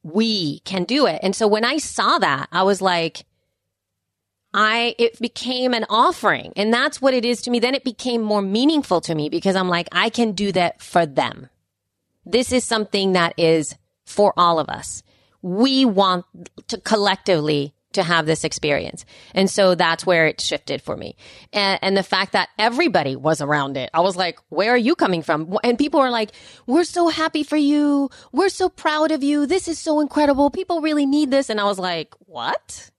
We 0.03 0.59
can 0.59 0.83
do 0.83 1.05
it. 1.05 1.19
And 1.21 1.35
so 1.35 1.47
when 1.47 1.65
I 1.65 1.77
saw 1.77 2.17
that, 2.19 2.47
I 2.51 2.63
was 2.63 2.81
like, 2.81 3.25
I, 4.53 4.95
it 4.97 5.19
became 5.19 5.73
an 5.73 5.85
offering 5.89 6.53
and 6.55 6.73
that's 6.73 7.01
what 7.01 7.13
it 7.13 7.25
is 7.25 7.41
to 7.41 7.51
me. 7.51 7.59
Then 7.59 7.75
it 7.75 7.83
became 7.83 8.21
more 8.21 8.41
meaningful 8.41 9.01
to 9.01 9.13
me 9.13 9.29
because 9.29 9.55
I'm 9.55 9.67
like, 9.67 9.89
I 9.91 10.09
can 10.09 10.31
do 10.31 10.51
that 10.53 10.81
for 10.81 11.05
them. 11.05 11.49
This 12.25 12.51
is 12.51 12.63
something 12.63 13.13
that 13.13 13.33
is 13.37 13.75
for 14.05 14.33
all 14.37 14.59
of 14.59 14.69
us. 14.69 15.03
We 15.41 15.85
want 15.85 16.25
to 16.69 16.79
collectively 16.79 17.74
to 17.95 18.03
have 18.03 18.25
this 18.25 18.43
experience. 18.43 19.05
And 19.33 19.49
so 19.49 19.75
that's 19.75 20.05
where 20.05 20.27
it 20.27 20.39
shifted 20.39 20.81
for 20.81 20.95
me. 20.95 21.15
And, 21.51 21.79
and 21.81 21.97
the 21.97 22.03
fact 22.03 22.33
that 22.33 22.49
everybody 22.57 23.15
was 23.15 23.41
around 23.41 23.77
it, 23.77 23.89
I 23.93 24.01
was 24.01 24.15
like, 24.15 24.39
where 24.49 24.71
are 24.71 24.77
you 24.77 24.95
coming 24.95 25.21
from? 25.21 25.57
And 25.63 25.77
people 25.77 25.99
were 25.99 26.09
like, 26.09 26.31
we're 26.67 26.83
so 26.83 27.09
happy 27.09 27.43
for 27.43 27.57
you. 27.57 28.09
We're 28.31 28.49
so 28.49 28.69
proud 28.69 29.11
of 29.11 29.23
you. 29.23 29.45
This 29.45 29.67
is 29.67 29.79
so 29.79 29.99
incredible. 29.99 30.49
People 30.49 30.81
really 30.81 31.05
need 31.05 31.31
this. 31.31 31.49
And 31.49 31.59
I 31.59 31.65
was 31.65 31.79
like, 31.79 32.13
what? 32.19 32.91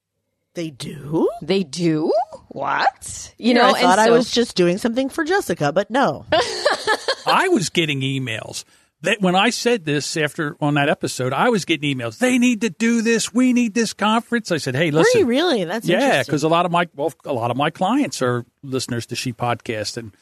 they 0.57 0.71
do. 0.71 1.29
They 1.43 1.63
do? 1.63 2.11
What? 2.47 3.33
You 3.37 3.53
Here, 3.53 3.61
know, 3.61 3.69
I 3.69 3.81
thought 3.81 3.99
and 3.99 4.09
I 4.09 4.09
was 4.09 4.31
just 4.31 4.57
doing 4.57 4.79
something 4.79 5.07
for 5.07 5.23
Jessica, 5.23 5.71
but 5.71 5.91
no. 5.91 6.25
I 7.27 7.47
was 7.49 7.69
getting 7.69 8.01
emails. 8.01 8.65
That 9.01 9.21
when 9.21 9.35
I 9.35 9.51
said 9.51 9.85
this 9.85 10.17
after 10.17 10.57
on 10.59 10.73
that 10.73 10.89
episode, 10.89 11.31
I 11.31 11.49
was 11.49 11.65
getting 11.65 11.95
emails. 11.97 12.17
They 12.17 12.39
need 12.39 12.61
to 12.61 12.69
do 12.71 13.03
this. 13.03 13.31
We 13.31 13.53
need 13.53 13.75
this 13.75 13.93
conference. 13.93 14.51
I 14.51 14.57
said, 14.57 14.75
"Hey, 14.75 14.89
Were 14.89 14.99
listen, 14.99 15.19
you 15.21 15.25
really? 15.27 15.65
That's 15.65 15.87
yeah, 15.87 16.23
because 16.23 16.41
a 16.43 16.47
lot 16.47 16.65
of 16.65 16.71
my 16.71 16.87
well, 16.95 17.13
a 17.25 17.33
lot 17.33 17.51
of 17.51 17.57
my 17.57 17.69
clients 17.69 18.21
are 18.23 18.43
listeners 18.63 19.05
to 19.07 19.15
She 19.15 19.33
Podcast, 19.33 19.97
and 19.97 20.13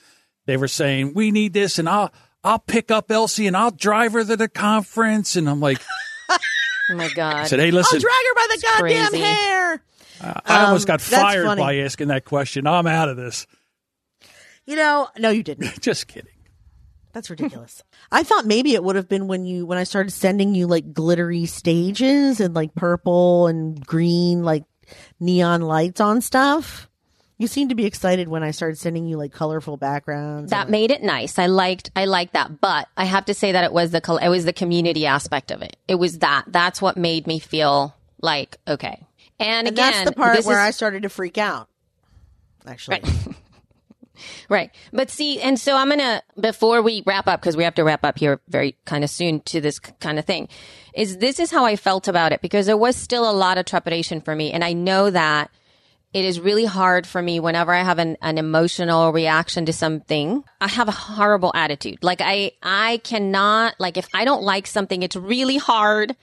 they 0.45 0.57
were 0.57 0.67
saying 0.67 1.13
we 1.13 1.31
need 1.31 1.53
this, 1.53 1.79
and 1.79 1.87
I'll 1.87 2.11
I'll 2.43 2.59
pick 2.59 2.91
up 2.91 3.09
Elsie 3.11 3.47
and 3.47 3.55
I'll 3.55 3.71
drive 3.71 4.11
her 4.11 4.25
to 4.25 4.35
the 4.35 4.49
conference, 4.49 5.37
and 5.37 5.49
I'm 5.49 5.61
like, 5.61 5.81
oh 6.29 6.37
my 6.89 7.07
god! 7.15 7.33
I 7.35 7.39
God. 7.43 7.47
said, 7.47 7.59
hey, 7.61 7.71
listen, 7.71 7.95
I'll 7.97 8.01
listen, 8.01 8.09
drag 8.09 8.13
her 8.27 8.35
by 8.35 8.47
the 8.55 8.61
goddamn 8.61 9.09
crazy. 9.11 9.23
hair. 9.23 9.81
I 10.45 10.65
almost 10.65 10.89
Um, 10.89 10.93
got 10.95 11.01
fired 11.01 11.45
funny. 11.45 11.61
by 11.61 11.75
asking 11.77 12.09
that 12.09 12.25
question. 12.25 12.67
I'm 12.67 12.87
out 12.87 13.07
of 13.07 13.15
this. 13.17 13.47
You 14.65 14.75
know, 14.75 15.07
no, 15.17 15.29
you 15.29 15.43
didn't. 15.43 15.79
Just 15.81 16.07
kidding. 16.07 16.31
That's 17.15 17.29
ridiculous. 17.29 17.81
I 18.11 18.23
thought 18.23 18.45
maybe 18.45 18.73
it 18.73 18.83
would 18.83 18.97
have 18.97 19.07
been 19.07 19.27
when 19.27 19.45
you 19.45 19.65
when 19.65 19.77
I 19.77 19.85
started 19.85 20.11
sending 20.11 20.53
you 20.53 20.67
like 20.67 20.91
glittery 20.91 21.45
stages 21.45 22.41
and 22.41 22.53
like 22.53 22.75
purple 22.75 23.47
and 23.47 23.83
green 23.83 24.43
like 24.43 24.65
neon 25.17 25.61
lights 25.61 26.01
on 26.01 26.19
stuff. 26.19 26.89
You 27.37 27.47
seemed 27.47 27.69
to 27.69 27.75
be 27.75 27.85
excited 27.85 28.27
when 28.27 28.43
I 28.43 28.51
started 28.51 28.77
sending 28.77 29.07
you 29.07 29.15
like 29.15 29.31
colorful 29.31 29.77
backgrounds. 29.77 30.49
that 30.51 30.63
and, 30.63 30.71
made 30.71 30.91
it 30.91 31.03
nice. 31.03 31.39
I 31.39 31.45
liked 31.45 31.89
I 31.95 32.03
liked 32.03 32.33
that, 32.33 32.59
but 32.59 32.89
I 32.97 33.05
have 33.05 33.25
to 33.25 33.33
say 33.33 33.53
that 33.53 33.63
it 33.63 33.71
was 33.71 33.91
the 33.91 34.01
col- 34.01 34.17
it 34.17 34.27
was 34.27 34.43
the 34.43 34.53
community 34.53 35.05
aspect 35.05 35.51
of 35.51 35.61
it. 35.61 35.77
It 35.87 35.95
was 35.95 36.19
that. 36.19 36.43
That's 36.47 36.81
what 36.81 36.97
made 36.97 37.27
me 37.27 37.39
feel 37.39 37.95
like 38.21 38.57
okay. 38.67 39.07
And, 39.39 39.67
and 39.67 39.67
again, 39.69 39.91
that's 39.93 40.09
the 40.09 40.15
part 40.17 40.43
where 40.43 40.59
is- 40.59 40.67
I 40.67 40.71
started 40.71 41.03
to 41.03 41.09
freak 41.09 41.37
out. 41.37 41.69
Actually, 42.67 42.99
Right. 43.03 43.35
But 44.91 45.09
see, 45.09 45.41
and 45.41 45.59
so 45.59 45.75
I'm 45.75 45.87
going 45.87 45.99
to, 45.99 46.21
before 46.39 46.81
we 46.81 47.03
wrap 47.05 47.27
up, 47.27 47.41
because 47.41 47.57
we 47.57 47.63
have 47.63 47.75
to 47.75 47.83
wrap 47.83 48.03
up 48.05 48.17
here 48.17 48.39
very 48.47 48.75
kind 48.85 49.03
of 49.03 49.09
soon 49.09 49.41
to 49.41 49.61
this 49.61 49.79
kind 49.79 50.19
of 50.19 50.25
thing, 50.25 50.47
is 50.93 51.17
this 51.17 51.39
is 51.39 51.51
how 51.51 51.65
I 51.65 51.75
felt 51.75 52.07
about 52.07 52.31
it 52.31 52.41
because 52.41 52.65
there 52.65 52.77
was 52.77 52.95
still 52.95 53.29
a 53.29 53.33
lot 53.33 53.57
of 53.57 53.65
trepidation 53.65 54.21
for 54.21 54.35
me. 54.35 54.51
And 54.51 54.63
I 54.63 54.73
know 54.73 55.09
that 55.09 55.51
it 56.13 56.23
is 56.23 56.39
really 56.39 56.63
hard 56.63 57.05
for 57.05 57.21
me 57.21 57.41
whenever 57.41 57.73
I 57.73 57.83
have 57.83 57.99
an, 57.99 58.15
an 58.21 58.37
emotional 58.37 59.11
reaction 59.11 59.65
to 59.65 59.73
something. 59.73 60.45
I 60.61 60.69
have 60.69 60.87
a 60.87 60.91
horrible 60.91 61.51
attitude. 61.53 62.03
Like 62.03 62.21
I, 62.21 62.53
I 62.63 63.01
cannot, 63.03 63.75
like 63.79 63.97
if 63.97 64.07
I 64.13 64.23
don't 64.23 64.41
like 64.41 64.65
something, 64.65 65.03
it's 65.03 65.17
really 65.17 65.57
hard. 65.57 66.15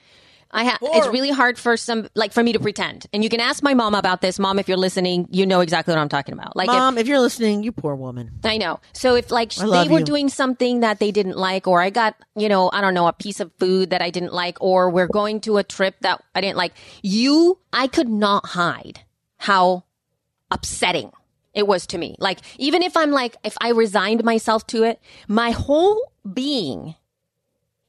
I 0.55 0.65
ha- 0.65 0.77
it's 0.81 1.07
really 1.07 1.31
hard 1.31 1.57
for 1.57 1.75
some, 1.75 2.07
like 2.13 2.31
for 2.31 2.43
me 2.43 2.53
to 2.53 2.59
pretend. 2.59 3.07
And 3.11 3.23
you 3.23 3.29
can 3.29 3.39
ask 3.39 3.63
my 3.63 3.73
mom 3.73 3.95
about 3.95 4.21
this. 4.21 4.37
Mom, 4.37 4.59
if 4.59 4.67
you're 4.67 4.77
listening, 4.77 5.27
you 5.31 5.47
know 5.47 5.61
exactly 5.61 5.93
what 5.93 5.99
I'm 5.99 6.09
talking 6.09 6.33
about. 6.33 6.55
Like 6.55 6.69
if, 6.69 6.75
Mom, 6.75 6.97
if 6.99 7.07
you're 7.07 7.19
listening, 7.19 7.63
you 7.63 7.71
poor 7.71 7.95
woman. 7.95 8.31
I 8.43 8.57
know. 8.57 8.79
So 8.93 9.15
if 9.15 9.31
like 9.31 9.51
I 9.59 9.65
love 9.65 9.87
they 9.87 9.91
were 9.91 9.99
you. 9.99 10.05
doing 10.05 10.29
something 10.29 10.81
that 10.81 10.99
they 10.99 11.11
didn't 11.11 11.37
like, 11.37 11.67
or 11.67 11.81
I 11.81 11.89
got, 11.89 12.15
you 12.35 12.49
know, 12.49 12.69
I 12.71 12.81
don't 12.81 12.93
know, 12.93 13.07
a 13.07 13.13
piece 13.13 13.39
of 13.39 13.51
food 13.59 13.89
that 13.89 14.03
I 14.03 14.11
didn't 14.11 14.31
like, 14.31 14.61
or 14.61 14.91
we're 14.91 15.07
going 15.07 15.41
to 15.41 15.57
a 15.57 15.63
trip 15.63 15.95
that 16.01 16.23
I 16.35 16.41
didn't 16.41 16.57
like, 16.57 16.73
you, 17.01 17.57
I 17.73 17.87
could 17.87 18.09
not 18.09 18.45
hide 18.45 19.01
how 19.37 19.85
upsetting 20.51 21.11
it 21.55 21.65
was 21.65 21.87
to 21.87 21.97
me. 21.97 22.15
Like, 22.19 22.39
even 22.59 22.83
if 22.83 22.95
I'm 22.95 23.11
like, 23.11 23.37
if 23.43 23.57
I 23.59 23.69
resigned 23.69 24.23
myself 24.23 24.67
to 24.67 24.83
it, 24.83 24.99
my 25.27 25.51
whole 25.51 26.11
being 26.31 26.95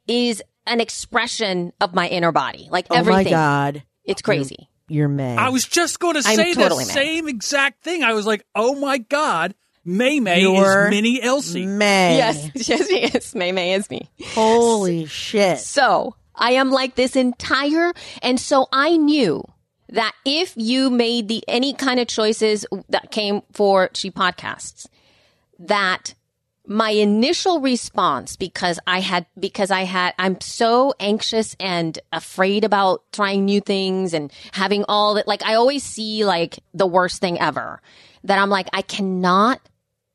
is 0.07 0.43
an 0.67 0.81
expression 0.81 1.73
of 1.81 1.95
my 1.95 2.09
inner 2.09 2.33
body. 2.33 2.69
Like 2.71 2.87
Oh 2.91 2.97
everything. 2.97 3.21
Oh 3.21 3.25
my 3.25 3.31
god, 3.31 3.83
It's 4.05 4.23
crazy. 4.23 4.69
you're 4.89 5.09
mad. 5.09 5.39
I 5.39 5.49
was 5.51 5.65
just 5.65 5.99
going 6.01 6.15
to 6.21 6.23
I'm 6.29 6.37
say 6.37 6.55
totally 6.55 6.85
the 6.85 6.89
mad. 6.89 6.95
same 6.95 7.29
exact 7.29 7.83
thing. 7.83 8.03
I 8.03 8.13
was 8.15 8.27
like, 8.27 8.45
oh 8.55 8.75
my 8.75 8.99
God, 8.99 9.55
May 9.85 10.21
May 10.21 10.41
You're 10.41 10.87
is 10.87 10.91
mini 10.91 11.23
Elsie. 11.23 11.67
May. 11.67 12.17
Yes, 12.17 12.51
yes, 12.69 12.87
yes. 12.91 13.35
May 13.35 13.53
May 13.53 13.75
is 13.75 13.91
me. 13.91 14.09
Holy 14.29 15.05
shit. 15.07 15.59
So 15.59 16.17
I 16.35 16.53
am 16.53 16.71
like 16.71 16.95
this 16.95 17.17
entire, 17.17 17.93
and 18.23 18.41
so 18.41 18.67
I 18.73 18.97
knew 18.97 19.45
that 19.91 20.13
if 20.25 20.55
you 20.57 20.89
made 20.91 21.29
the 21.29 21.45
any 21.47 21.75
kind 21.75 22.01
of 22.01 22.09
choices 22.09 22.65
that 22.89 23.11
came 23.11 23.43
for 23.53 23.91
She 23.95 24.11
Podcasts, 24.11 24.87
that 25.59 26.15
my 26.67 26.91
initial 26.91 27.61
response 27.61 28.37
because 28.37 28.79
I 28.87 29.01
had 29.01 29.27
because 29.39 29.71
I 29.71 29.83
had 29.83 30.15
I'm 30.19 30.41
so 30.41 30.95
anxious 30.99 31.55
and 31.61 31.99
afraid 32.13 32.65
about 32.65 33.03
trying 33.13 33.45
new 33.45 33.61
things 33.61 34.15
and 34.15 34.33
having 34.53 34.85
all 34.89 35.15
that 35.15 35.29
like 35.29 35.45
I 35.45 35.55
always 35.55 35.83
see 35.83 36.25
like 36.25 36.61
the 36.73 36.87
worst 36.87 37.21
thing 37.21 37.39
ever 37.39 37.83
that 38.25 38.39
I'm 38.39 38.49
like 38.49 38.69
I 38.73 38.81
cannot 38.83 39.61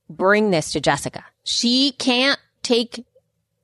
bring 0.10 0.50
this 0.50 0.72
to 0.72 0.82
Jessica. 0.82 1.24
She 1.43 1.91
can't 1.91 2.39
take 2.64 3.06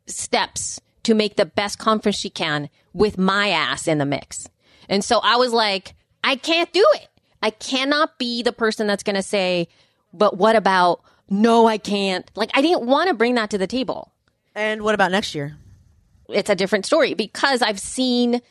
steps 0.06 0.80
to 1.04 1.14
make 1.14 1.36
the 1.36 1.46
best 1.46 1.80
conference 1.80 2.18
she 2.18 2.30
can 2.30 2.70
with 2.94 3.18
my 3.18 3.50
ass 3.50 3.88
in 3.88 3.98
the 3.98 4.06
mix. 4.06 4.48
And 4.90 5.04
so 5.04 5.20
I 5.24 5.38
was 5.38 5.52
like, 5.52 5.96
I 6.24 6.36
can't 6.36 6.72
do 6.72 6.86
it. 6.94 7.08
I 7.42 7.50
cannot 7.50 8.18
be 8.18 8.44
the 8.44 8.54
person 8.54 8.88
that's 8.88 9.04
going 9.04 9.16
to 9.16 9.24
say, 9.24 9.68
but 10.14 10.38
what 10.38 10.56
about, 10.56 11.02
no, 11.30 11.68
I 11.68 11.78
can't. 11.78 12.30
Like, 12.36 12.52
I 12.54 12.62
didn't 12.62 12.86
want 12.86 13.10
to 13.10 13.14
bring 13.14 13.36
that 13.36 13.50
to 13.52 13.58
the 13.58 13.68
table. 13.68 14.12
And 14.54 14.84
what 14.84 14.96
about 14.96 15.12
next 15.12 15.36
year? 15.36 15.58
It's 16.30 16.50
a 16.50 16.56
different 16.56 16.86
story 16.86 17.14
because 17.14 17.62
I've 17.62 17.80
seen, 17.80 18.42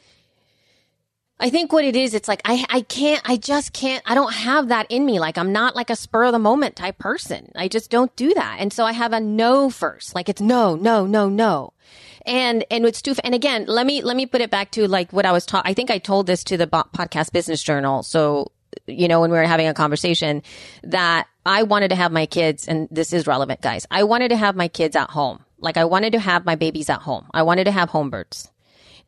I 1.41 1.51
think 1.51 1.72
what 1.72 1.85
it 1.85 1.97
is, 1.97 2.14
it's 2.14 2.29
like, 2.29 2.43
I, 2.45 2.64
I 2.68 2.81
can't, 2.83 3.22
I 3.25 3.37
just 3.37 3.72
can't, 3.72 4.03
I 4.07 4.14
don't 4.14 4.33
have 4.33 4.68
that 4.68 4.87
in 4.91 5.07
me. 5.07 5.18
Like, 5.18 5.39
I'm 5.39 5.53
not 5.53 5.75
like 5.75 5.91
a 5.91 5.97
spur 5.97 6.25
of 6.25 6.33
the 6.33 6.39
moment 6.39 6.77
type 6.77 6.99
person. 6.99 7.51
I 7.57 7.68
just 7.68 7.91
don't 7.91 8.14
do 8.16 8.35
that. 8.35 8.57
And 8.61 8.72
so 8.72 8.85
I 8.85 8.93
have 8.93 9.12
a 9.12 9.20
no 9.20 9.70
first. 9.70 10.14
Like, 10.14 10.29
it's 10.29 10.41
no, 10.41 10.77
no, 10.77 11.07
no, 11.07 11.29
no. 11.29 11.72
And, 12.27 12.64
and 12.70 12.87
it's 12.87 13.03
too, 13.03 13.14
and 13.22 13.35
again, 13.35 13.66
let 13.66 13.87
me, 13.87 14.03
let 14.03 14.16
me 14.16 14.27
put 14.27 14.41
it 14.41 14.51
back 14.51 14.70
to 14.72 14.89
like 14.89 15.12
what 15.12 15.27
I 15.27 15.33
was 15.33 15.45
taught. 15.45 15.66
I 15.66 15.75
think 15.75 15.91
I 15.91 15.99
told 15.99 16.27
this 16.27 16.45
to 16.45 16.57
the 16.57 16.66
podcast 16.66 17.33
business 17.33 17.62
journal. 17.62 18.03
So, 18.03 18.51
you 18.87 19.09
know, 19.09 19.20
when 19.20 19.31
we 19.31 19.37
were 19.37 19.45
having 19.45 19.66
a 19.66 19.75
conversation 19.75 20.43
that 20.83 21.27
I 21.47 21.62
wanted 21.62 21.89
to 21.89 21.97
have 21.97 22.12
my 22.12 22.27
kids, 22.27 22.68
and 22.68 22.89
this 22.91 23.12
is 23.12 23.27
relevant, 23.27 23.61
guys. 23.61 23.87
I 23.91 24.05
wanted 24.05 24.29
to 24.29 24.37
have 24.37 24.57
my 24.57 24.68
kids 24.68 24.97
at 24.97 25.11
home. 25.11 25.45
Like 25.59 25.77
I 25.77 25.85
wanted 25.85 26.12
to 26.12 26.20
have 26.20 26.45
my 26.45 26.55
babies 26.55 26.91
at 26.91 27.01
home. 27.01 27.27
I 27.33 27.43
wanted 27.43 27.64
to 27.64 27.70
have 27.70 27.91
home 27.91 28.11
births. 28.11 28.51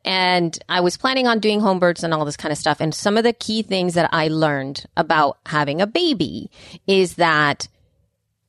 And 0.05 0.57
I 0.69 0.81
was 0.81 0.97
planning 0.97 1.27
on 1.27 1.39
doing 1.39 1.59
home 1.59 1.79
births 1.79 2.03
and 2.03 2.13
all 2.13 2.25
this 2.25 2.37
kind 2.37 2.51
of 2.51 2.57
stuff. 2.57 2.79
And 2.79 2.93
some 2.93 3.17
of 3.17 3.23
the 3.23 3.33
key 3.33 3.61
things 3.61 3.95
that 3.95 4.09
I 4.13 4.29
learned 4.29 4.85
about 4.95 5.37
having 5.45 5.81
a 5.81 5.87
baby 5.87 6.49
is 6.85 7.15
that 7.15 7.67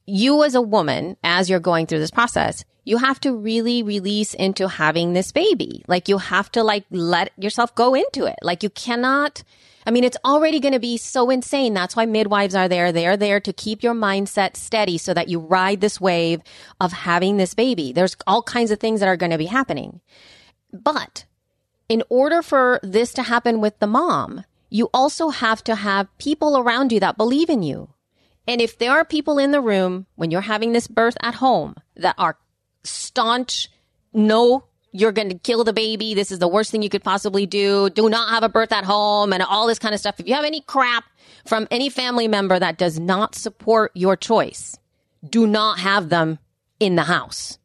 you 0.06 0.44
as 0.44 0.54
a 0.54 0.62
woman, 0.62 1.16
as 1.24 1.50
you're 1.50 1.60
going 1.60 1.86
through 1.86 1.98
this 1.98 2.10
process, 2.10 2.64
you 2.84 2.96
have 2.96 3.20
to 3.20 3.34
really 3.34 3.82
release 3.82 4.32
into 4.32 4.68
having 4.68 5.12
this 5.12 5.32
baby. 5.32 5.84
Like 5.86 6.08
you 6.08 6.16
have 6.16 6.50
to 6.52 6.62
like 6.62 6.84
let 6.90 7.32
yourself 7.36 7.74
go 7.74 7.94
into 7.94 8.24
it. 8.24 8.36
Like 8.40 8.62
you 8.62 8.70
cannot, 8.70 9.42
I 9.88 9.90
mean, 9.90 10.04
it's 10.04 10.18
already 10.22 10.60
going 10.60 10.74
to 10.74 10.78
be 10.78 10.98
so 10.98 11.30
insane. 11.30 11.72
That's 11.72 11.96
why 11.96 12.04
midwives 12.04 12.54
are 12.54 12.68
there. 12.68 12.92
They 12.92 13.06
are 13.06 13.16
there 13.16 13.40
to 13.40 13.54
keep 13.54 13.82
your 13.82 13.94
mindset 13.94 14.54
steady 14.54 14.98
so 14.98 15.14
that 15.14 15.28
you 15.28 15.38
ride 15.38 15.80
this 15.80 15.98
wave 15.98 16.42
of 16.78 16.92
having 16.92 17.38
this 17.38 17.54
baby. 17.54 17.94
There's 17.94 18.14
all 18.26 18.42
kinds 18.42 18.70
of 18.70 18.80
things 18.80 19.00
that 19.00 19.08
are 19.08 19.16
going 19.16 19.32
to 19.32 19.38
be 19.38 19.46
happening. 19.46 20.02
But 20.70 21.24
in 21.88 22.02
order 22.10 22.42
for 22.42 22.80
this 22.82 23.14
to 23.14 23.22
happen 23.22 23.62
with 23.62 23.78
the 23.78 23.86
mom, 23.86 24.44
you 24.68 24.90
also 24.92 25.30
have 25.30 25.64
to 25.64 25.74
have 25.74 26.18
people 26.18 26.58
around 26.58 26.92
you 26.92 27.00
that 27.00 27.16
believe 27.16 27.48
in 27.48 27.62
you. 27.62 27.88
And 28.46 28.60
if 28.60 28.76
there 28.76 28.92
are 28.92 29.06
people 29.06 29.38
in 29.38 29.52
the 29.52 29.62
room 29.62 30.04
when 30.16 30.30
you're 30.30 30.42
having 30.42 30.74
this 30.74 30.86
birth 30.86 31.16
at 31.22 31.36
home 31.36 31.76
that 31.96 32.14
are 32.18 32.36
staunch, 32.84 33.70
no, 34.12 34.64
you're 34.92 35.12
going 35.12 35.28
to 35.28 35.38
kill 35.38 35.64
the 35.64 35.72
baby. 35.72 36.14
This 36.14 36.30
is 36.30 36.38
the 36.38 36.48
worst 36.48 36.70
thing 36.70 36.82
you 36.82 36.88
could 36.88 37.04
possibly 37.04 37.46
do. 37.46 37.90
Do 37.90 38.08
not 38.08 38.30
have 38.30 38.42
a 38.42 38.48
birth 38.48 38.72
at 38.72 38.84
home 38.84 39.32
and 39.32 39.42
all 39.42 39.66
this 39.66 39.78
kind 39.78 39.94
of 39.94 40.00
stuff. 40.00 40.18
If 40.18 40.28
you 40.28 40.34
have 40.34 40.44
any 40.44 40.60
crap 40.62 41.04
from 41.46 41.68
any 41.70 41.88
family 41.90 42.28
member 42.28 42.58
that 42.58 42.78
does 42.78 42.98
not 42.98 43.34
support 43.34 43.92
your 43.94 44.16
choice, 44.16 44.78
do 45.28 45.46
not 45.46 45.78
have 45.78 46.08
them 46.08 46.38
in 46.80 46.96
the 46.96 47.04
house. 47.04 47.58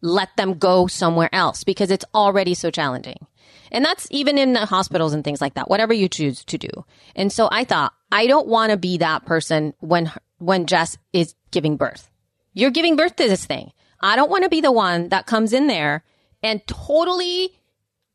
Let 0.00 0.36
them 0.36 0.54
go 0.54 0.86
somewhere 0.86 1.30
else 1.32 1.64
because 1.64 1.90
it's 1.90 2.04
already 2.14 2.54
so 2.54 2.70
challenging. 2.70 3.26
And 3.70 3.84
that's 3.84 4.06
even 4.10 4.38
in 4.38 4.52
the 4.52 4.64
hospitals 4.64 5.12
and 5.12 5.24
things 5.24 5.40
like 5.40 5.54
that, 5.54 5.68
whatever 5.68 5.92
you 5.92 6.08
choose 6.08 6.44
to 6.44 6.56
do. 6.56 6.70
And 7.16 7.32
so 7.32 7.48
I 7.50 7.64
thought, 7.64 7.92
I 8.10 8.26
don't 8.26 8.46
want 8.46 8.70
to 8.70 8.76
be 8.76 8.98
that 8.98 9.26
person 9.26 9.74
when, 9.80 10.10
when 10.38 10.66
Jess 10.66 10.96
is 11.12 11.34
giving 11.50 11.76
birth. 11.76 12.10
You're 12.54 12.70
giving 12.70 12.96
birth 12.96 13.16
to 13.16 13.28
this 13.28 13.44
thing. 13.44 13.72
I 14.00 14.16
don't 14.16 14.30
want 14.30 14.44
to 14.44 14.50
be 14.50 14.60
the 14.60 14.72
one 14.72 15.08
that 15.08 15.26
comes 15.26 15.52
in 15.52 15.66
there 15.66 16.04
and 16.42 16.66
totally 16.66 17.50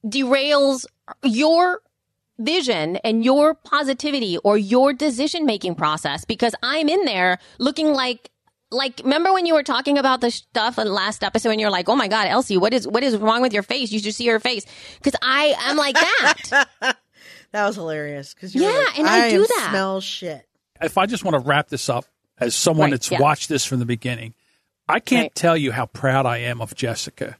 derails 0.06 0.86
your 1.24 1.82
vision 2.40 2.98
and 2.98 3.24
your 3.24 3.54
positivity 3.54 4.38
or 4.40 4.58
your 4.58 4.92
decision 4.94 5.46
making 5.46 5.76
process 5.76 6.26
because 6.26 6.56
I'm 6.64 6.90
in 6.90 7.06
there 7.06 7.38
looking 7.60 7.94
like 7.94 8.30
like 8.72 9.02
remember 9.04 9.32
when 9.32 9.46
you 9.46 9.54
were 9.54 9.62
talking 9.64 10.00
about 10.00 10.20
the 10.22 10.32
stuff 10.32 10.80
in 10.80 10.86
the 10.88 10.92
last 10.94 11.24
episode 11.24 11.52
and 11.52 11.62
you're 11.62 11.70
like, 11.70 11.88
"Oh 11.90 11.96
my 11.96 12.08
god, 12.08 12.26
Elsie, 12.28 12.58
what 12.58 12.74
is 12.74 12.88
what 12.88 13.04
is 13.04 13.16
wrong 13.18 13.42
with 13.44 13.54
your 13.54 13.62
face? 13.62 13.92
You 13.92 14.00
should 14.00 14.16
see 14.16 14.24
your 14.24 14.40
face." 14.40 14.66
Cuz 15.04 15.14
I 15.22 15.54
am 15.66 15.78
like 15.78 15.96
that. 15.96 16.98
That 17.52 17.68
was 17.68 17.76
hilarious. 17.76 18.34
Because 18.34 18.56
you 18.56 18.64
Yeah, 18.64 18.70
like, 18.72 18.98
and 19.00 19.08
I 19.08 19.30
do 19.30 19.46
that." 19.46 19.68
Smell 19.70 20.02
shit. 20.02 20.48
If 20.82 20.98
I 20.98 21.06
just 21.06 21.24
want 21.24 21.36
to 21.36 21.40
wrap 21.48 21.68
this 21.70 21.88
up 21.88 22.06
as 22.40 22.56
someone 22.56 22.86
Right, 22.86 22.92
that's 22.94 23.12
yeah. 23.12 23.20
watched 23.22 23.48
this 23.48 23.64
from 23.64 23.78
the 23.78 23.86
beginning, 23.86 24.34
I 24.90 25.00
can't 25.00 25.26
Right. 25.26 25.36
tell 25.36 25.56
you 25.56 25.72
how 25.72 25.86
proud 25.86 26.26
I 26.26 26.40
am 26.40 26.60
of 26.62 26.74
Jessica. 26.74 27.38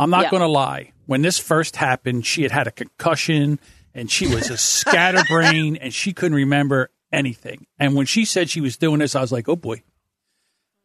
I'm 0.00 0.10
not 0.10 0.24
Yeah. 0.24 0.30
going 0.30 0.40
to 0.42 0.48
lie. 0.48 0.92
When 1.06 1.22
this 1.22 1.38
first 1.38 1.76
happened, 1.76 2.24
she 2.26 2.42
had 2.42 2.50
had 2.52 2.66
a 2.66 2.70
concussion 2.70 3.60
and 3.94 4.10
she 4.10 4.26
was 4.26 4.48
a 4.50 4.56
scatterbrain 5.04 5.76
and 5.76 5.92
she 5.92 6.12
couldn't 6.12 6.36
remember 6.36 6.90
anything. 7.12 7.66
And 7.78 7.94
when 7.94 8.06
she 8.06 8.24
said 8.24 8.48
she 8.48 8.60
was 8.60 8.76
doing 8.76 9.00
this, 9.00 9.14
I 9.14 9.20
was 9.20 9.30
like, 9.32 9.48
oh 9.48 9.56
boy. 9.56 9.82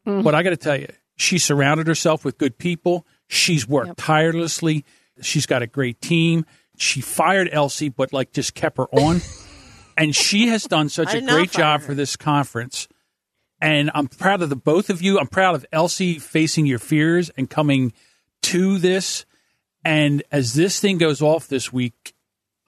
Mm-hmm. 0.08 0.22
But 0.22 0.36
I 0.36 0.44
got 0.44 0.50
to 0.52 0.58
tell 0.58 0.80
you, 0.80 0.88
she 1.16 1.38
surrounded 1.38 1.88
herself 1.88 2.26
with 2.26 2.38
good 2.38 2.58
people. 2.58 3.06
She's 3.28 3.68
worked 3.68 3.98
tirelessly. 3.98 4.84
She's 5.22 5.46
got 5.46 5.62
a 5.62 5.68
great 5.68 6.02
team. 6.02 6.46
She 6.78 7.00
fired 7.02 7.50
Elsie, 7.52 7.90
but 7.90 8.12
like 8.12 8.34
just 8.34 8.54
kept 8.54 8.78
her 8.78 8.88
on. 8.94 9.22
and 9.98 10.16
she 10.16 10.48
has 10.50 10.64
done 10.66 10.90
such 10.90 11.14
a 11.14 11.22
great 11.22 11.52
job 11.52 11.82
her. 11.82 11.88
for 11.88 11.94
this 11.94 12.16
conference. 12.18 12.88
And 13.62 13.90
I'm 13.96 14.08
proud 14.08 14.42
of 14.42 14.50
the 14.50 14.58
both 14.58 14.90
of 14.90 15.02
you. 15.02 15.18
I'm 15.18 15.28
proud 15.28 15.56
of 15.56 15.66
Elsie 15.72 16.20
facing 16.20 16.66
your 16.66 16.80
fears 16.80 17.30
and 17.38 17.50
coming 17.50 17.94
to 18.46 18.78
this. 18.78 19.26
And 19.84 20.24
as 20.32 20.54
this 20.54 20.80
thing 20.80 20.98
goes 20.98 21.22
off 21.22 21.48
this 21.48 21.72
week, 21.72 22.14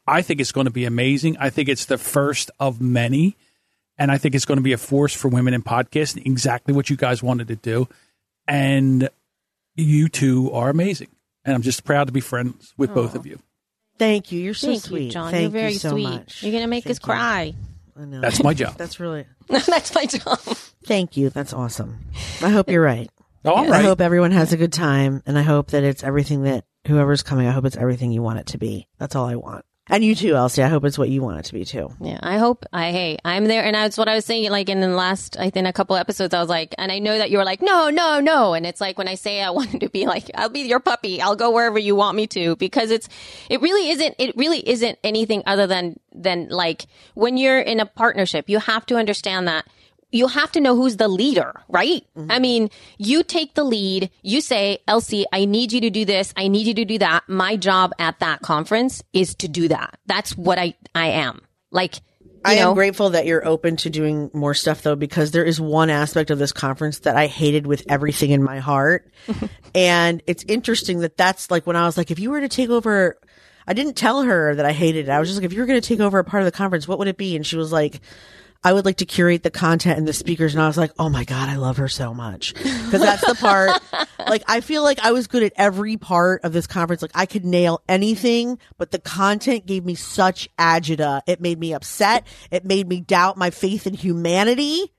I 0.05 0.21
think 0.21 0.39
it's 0.39 0.51
going 0.51 0.65
to 0.65 0.71
be 0.71 0.85
amazing. 0.85 1.37
I 1.39 1.49
think 1.49 1.69
it's 1.69 1.85
the 1.85 1.97
first 1.97 2.51
of 2.59 2.79
many. 2.79 3.35
And 3.97 4.11
I 4.11 4.17
think 4.19 4.35
it's 4.35 4.45
going 4.45 4.59
to 4.59 4.63
be 4.63 4.73
a 4.73 4.77
force 4.77 5.13
for 5.15 5.27
women 5.27 5.53
in 5.55 5.63
podcasting, 5.63 6.25
exactly 6.25 6.73
what 6.73 6.89
you 6.89 6.95
guys 6.95 7.23
wanted 7.23 7.47
to 7.47 7.55
do. 7.55 7.87
And 8.47 9.09
you 9.75 10.07
two 10.07 10.51
are 10.51 10.69
amazing. 10.69 11.09
And 11.43 11.55
I'm 11.55 11.63
just 11.63 11.83
proud 11.83 12.07
to 12.07 12.13
be 12.13 12.21
friends 12.21 12.73
with 12.77 12.93
both 12.93 13.15
of 13.15 13.25
you. 13.25 13.39
Thank 13.97 14.31
you. 14.31 14.39
You're 14.39 14.53
so 14.53 14.67
Thank 14.67 14.83
sweet. 14.83 15.03
you, 15.05 15.11
John. 15.11 15.31
Thank 15.31 15.41
You're 15.41 15.49
very 15.61 15.73
you 15.73 15.79
so 15.79 15.89
sweet. 15.91 16.03
much. 16.03 16.43
You're 16.43 16.51
going 16.51 16.63
to 16.63 16.67
make 16.67 16.83
Thank 16.83 16.97
us 16.97 16.99
you. 16.99 17.05
cry. 17.05 17.53
I 17.99 18.05
know. 18.05 18.21
That's 18.21 18.43
my 18.43 18.53
job. 18.53 18.75
That's 18.77 18.99
really. 18.99 19.25
That's 19.47 19.95
my 19.95 20.05
job. 20.05 20.37
Thank 20.85 21.17
you. 21.17 21.29
That's 21.31 21.53
awesome. 21.53 22.05
I 22.43 22.49
hope 22.49 22.69
you're 22.69 22.83
right. 22.83 23.09
Oh, 23.47 23.55
All 23.55 23.73
I 23.73 23.81
hope 23.81 24.01
everyone 24.01 24.31
has 24.31 24.51
a 24.51 24.57
good 24.57 24.73
time, 24.73 25.23
and 25.25 25.37
I 25.37 25.41
hope 25.41 25.71
that 25.71 25.83
it's 25.83 26.03
everything 26.03 26.43
that 26.43 26.65
whoever's 26.85 27.23
coming. 27.23 27.47
I 27.47 27.51
hope 27.51 27.63
it's 27.63 27.77
everything 27.77 28.11
you 28.11 28.21
want 28.21 28.39
it 28.39 28.47
to 28.47 28.57
be. 28.57 28.87
That's 28.97 29.15
all 29.15 29.25
I 29.25 29.35
want. 29.35 29.63
And 29.89 30.03
you 30.03 30.15
too, 30.15 30.35
Elsie. 30.35 30.63
I 30.63 30.67
hope 30.67 30.83
it's 30.83 30.97
what 30.97 31.07
you 31.07 31.21
want 31.21 31.39
it 31.39 31.45
to 31.45 31.53
be 31.53 31.63
too. 31.63 31.89
Yeah, 32.01 32.19
I 32.21 32.39
hope 32.39 32.65
I 32.73 32.91
hey, 32.91 33.17
I'm 33.23 33.45
there 33.45 33.63
and 33.63 33.73
that's 33.73 33.97
what 33.97 34.09
I 34.09 34.15
was 34.15 34.25
saying 34.25 34.51
like 34.51 34.67
in 34.67 34.81
the 34.81 34.89
last 34.89 35.39
I 35.39 35.49
think 35.49 35.65
a 35.65 35.71
couple 35.71 35.95
episodes 35.95 36.33
I 36.33 36.41
was 36.41 36.49
like 36.49 36.75
and 36.77 36.91
I 36.91 36.99
know 36.99 37.17
that 37.17 37.31
you 37.31 37.37
were 37.37 37.45
like 37.45 37.61
no, 37.61 37.89
no, 37.89 38.19
no 38.19 38.53
and 38.53 38.65
it's 38.65 38.81
like 38.81 38.97
when 38.97 39.07
I 39.07 39.15
say 39.15 39.41
I 39.41 39.49
wanted 39.51 39.79
to 39.79 39.89
be 39.89 40.05
like 40.05 40.29
I'll 40.35 40.49
be 40.49 40.61
your 40.61 40.81
puppy. 40.81 41.21
I'll 41.21 41.37
go 41.37 41.51
wherever 41.51 41.79
you 41.79 41.95
want 41.95 42.17
me 42.17 42.27
to 42.27 42.57
because 42.57 42.91
it's 42.91 43.07
it 43.49 43.61
really 43.61 43.89
isn't 43.91 44.15
it 44.19 44.35
really 44.35 44.67
isn't 44.67 44.99
anything 45.05 45.43
other 45.45 45.67
than 45.67 45.97
than 46.11 46.49
like 46.49 46.85
when 47.13 47.37
you're 47.37 47.61
in 47.61 47.79
a 47.79 47.85
partnership, 47.85 48.49
you 48.49 48.59
have 48.59 48.85
to 48.87 48.97
understand 48.97 49.47
that 49.47 49.65
you 50.11 50.27
have 50.27 50.51
to 50.53 50.61
know 50.61 50.75
who's 50.75 50.97
the 50.97 51.07
leader, 51.07 51.61
right? 51.67 52.05
Mm-hmm. 52.17 52.31
I 52.31 52.39
mean, 52.39 52.69
you 52.97 53.23
take 53.23 53.55
the 53.55 53.63
lead. 53.63 54.09
You 54.21 54.41
say, 54.41 54.79
Elsie, 54.87 55.25
I 55.33 55.45
need 55.45 55.71
you 55.71 55.81
to 55.81 55.89
do 55.89 56.05
this. 56.05 56.33
I 56.37 56.47
need 56.47 56.67
you 56.67 56.73
to 56.75 56.85
do 56.85 56.97
that. 56.99 57.27
My 57.27 57.57
job 57.57 57.91
at 57.99 58.19
that 58.19 58.41
conference 58.41 59.03
is 59.13 59.35
to 59.35 59.47
do 59.47 59.67
that. 59.67 59.99
That's 60.05 60.37
what 60.37 60.57
I, 60.57 60.75
I 60.95 61.07
am. 61.07 61.41
Like, 61.71 61.95
you 61.95 62.41
I 62.45 62.55
know, 62.55 62.69
am 62.69 62.75
grateful 62.75 63.09
that 63.09 63.25
you're 63.25 63.45
open 63.45 63.75
to 63.77 63.89
doing 63.89 64.31
more 64.33 64.53
stuff 64.53 64.81
though, 64.81 64.95
because 64.95 65.31
there 65.31 65.43
is 65.43 65.59
one 65.59 65.89
aspect 65.89 66.31
of 66.31 66.39
this 66.39 66.53
conference 66.53 66.99
that 66.99 67.17
I 67.17 67.27
hated 67.27 67.67
with 67.67 67.83
everything 67.89 68.31
in 68.31 68.41
my 68.41 68.59
heart. 68.59 69.11
and 69.75 70.23
it's 70.27 70.45
interesting 70.47 70.99
that 70.99 71.17
that's 71.17 71.51
like 71.51 71.67
when 71.67 71.75
I 71.75 71.85
was 71.85 71.97
like, 71.97 72.11
if 72.11 72.19
you 72.19 72.31
were 72.31 72.39
to 72.39 72.47
take 72.47 72.69
over, 72.69 73.17
I 73.67 73.73
didn't 73.73 73.95
tell 73.95 74.21
her 74.23 74.55
that 74.55 74.65
I 74.65 74.71
hated 74.71 75.09
it. 75.09 75.11
I 75.11 75.19
was 75.19 75.27
just 75.27 75.41
like, 75.41 75.45
if 75.45 75.51
you 75.51 75.59
were 75.59 75.65
going 75.65 75.81
to 75.81 75.85
take 75.87 75.99
over 75.99 76.19
a 76.19 76.23
part 76.23 76.41
of 76.41 76.45
the 76.45 76.57
conference, 76.57 76.87
what 76.87 76.99
would 76.99 77.09
it 77.09 77.17
be? 77.17 77.35
And 77.35 77.45
she 77.45 77.57
was 77.57 77.73
like, 77.73 77.99
I 78.63 78.73
would 78.73 78.85
like 78.85 78.97
to 78.97 79.05
curate 79.05 79.43
the 79.43 79.51
content 79.51 79.97
and 79.97 80.07
the 80.07 80.13
speakers. 80.13 80.53
And 80.53 80.61
I 80.61 80.67
was 80.67 80.77
like, 80.77 80.91
oh 80.99 81.09
my 81.09 81.23
God, 81.23 81.49
I 81.49 81.55
love 81.55 81.77
her 81.77 81.87
so 81.87 82.13
much. 82.13 82.53
Cause 82.55 83.01
that's 83.01 83.25
the 83.25 83.35
part, 83.35 83.81
like, 84.27 84.43
I 84.47 84.61
feel 84.61 84.83
like 84.83 84.99
I 84.99 85.11
was 85.11 85.27
good 85.27 85.43
at 85.43 85.53
every 85.55 85.97
part 85.97 86.43
of 86.43 86.53
this 86.53 86.67
conference. 86.67 87.01
Like, 87.01 87.11
I 87.15 87.25
could 87.25 87.45
nail 87.45 87.81
anything, 87.87 88.59
but 88.77 88.91
the 88.91 88.99
content 88.99 89.65
gave 89.65 89.85
me 89.85 89.95
such 89.95 90.49
agita. 90.57 91.21
It 91.27 91.41
made 91.41 91.59
me 91.59 91.73
upset. 91.73 92.25
It 92.51 92.65
made 92.65 92.87
me 92.87 93.01
doubt 93.01 93.37
my 93.37 93.49
faith 93.49 93.87
in 93.87 93.93
humanity. 93.93 94.93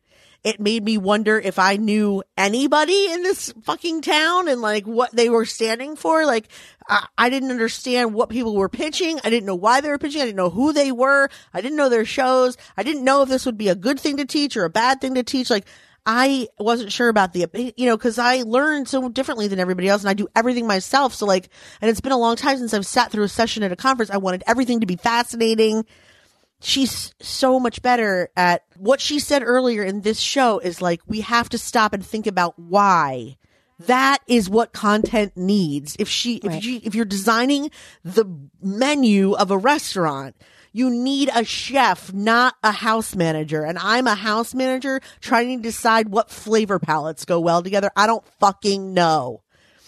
It 0.44 0.60
made 0.60 0.84
me 0.84 0.98
wonder 0.98 1.38
if 1.38 1.58
I 1.58 1.76
knew 1.76 2.22
anybody 2.36 3.10
in 3.10 3.22
this 3.22 3.52
fucking 3.64 4.02
town 4.02 4.48
and 4.48 4.62
like 4.62 4.86
what 4.86 5.10
they 5.14 5.28
were 5.28 5.44
standing 5.44 5.96
for. 5.96 6.24
Like, 6.24 6.48
I, 6.88 7.06
I 7.18 7.28
didn't 7.28 7.50
understand 7.50 8.14
what 8.14 8.28
people 8.28 8.54
were 8.54 8.68
pitching. 8.68 9.18
I 9.24 9.30
didn't 9.30 9.46
know 9.46 9.56
why 9.56 9.80
they 9.80 9.88
were 9.88 9.98
pitching. 9.98 10.22
I 10.22 10.26
didn't 10.26 10.36
know 10.36 10.50
who 10.50 10.72
they 10.72 10.92
were. 10.92 11.28
I 11.52 11.60
didn't 11.60 11.76
know 11.76 11.88
their 11.88 12.04
shows. 12.04 12.56
I 12.76 12.84
didn't 12.84 13.04
know 13.04 13.22
if 13.22 13.28
this 13.28 13.46
would 13.46 13.58
be 13.58 13.68
a 13.68 13.74
good 13.74 13.98
thing 13.98 14.18
to 14.18 14.24
teach 14.24 14.56
or 14.56 14.64
a 14.64 14.70
bad 14.70 15.00
thing 15.00 15.16
to 15.16 15.24
teach. 15.24 15.50
Like, 15.50 15.66
I 16.06 16.48
wasn't 16.58 16.90
sure 16.90 17.10
about 17.10 17.34
the, 17.34 17.74
you 17.76 17.84
know, 17.84 17.98
cause 17.98 18.18
I 18.18 18.42
learned 18.42 18.88
so 18.88 19.10
differently 19.10 19.48
than 19.48 19.60
everybody 19.60 19.88
else 19.88 20.00
and 20.00 20.08
I 20.08 20.14
do 20.14 20.28
everything 20.34 20.66
myself. 20.66 21.12
So 21.12 21.26
like, 21.26 21.50
and 21.82 21.90
it's 21.90 22.00
been 22.00 22.12
a 22.12 22.18
long 22.18 22.36
time 22.36 22.56
since 22.56 22.72
I've 22.72 22.86
sat 22.86 23.12
through 23.12 23.24
a 23.24 23.28
session 23.28 23.62
at 23.62 23.72
a 23.72 23.76
conference. 23.76 24.10
I 24.10 24.16
wanted 24.16 24.42
everything 24.46 24.80
to 24.80 24.86
be 24.86 24.96
fascinating. 24.96 25.84
She's 26.60 27.14
so 27.20 27.60
much 27.60 27.82
better 27.82 28.30
at 28.36 28.64
what 28.76 29.00
she 29.00 29.18
said 29.20 29.42
earlier 29.44 29.82
in 29.82 30.00
this 30.00 30.18
show 30.18 30.58
is 30.58 30.82
like, 30.82 31.00
we 31.06 31.20
have 31.20 31.48
to 31.50 31.58
stop 31.58 31.92
and 31.92 32.04
think 32.04 32.26
about 32.26 32.58
why. 32.58 33.36
That 33.86 34.18
is 34.26 34.50
what 34.50 34.72
content 34.72 35.36
needs. 35.36 35.94
If 36.00 36.08
she, 36.08 36.38
if 36.38 36.44
Right. 36.50 36.62
she, 36.62 36.78
if 36.78 36.96
you're 36.96 37.04
designing 37.04 37.70
the 38.02 38.24
menu 38.60 39.34
of 39.34 39.52
a 39.52 39.58
restaurant, 39.58 40.34
you 40.72 40.90
need 40.90 41.30
a 41.32 41.44
chef, 41.44 42.12
not 42.12 42.56
a 42.64 42.72
house 42.72 43.14
manager. 43.14 43.62
And 43.62 43.78
I'm 43.78 44.08
a 44.08 44.16
house 44.16 44.52
manager 44.52 45.00
trying 45.20 45.58
to 45.58 45.62
decide 45.62 46.08
what 46.08 46.28
flavor 46.28 46.78
palettes 46.80 47.24
go 47.24 47.38
well 47.38 47.62
together. 47.62 47.90
I 47.96 48.06
don't 48.08 48.26
fucking 48.40 48.94
know. 48.94 49.42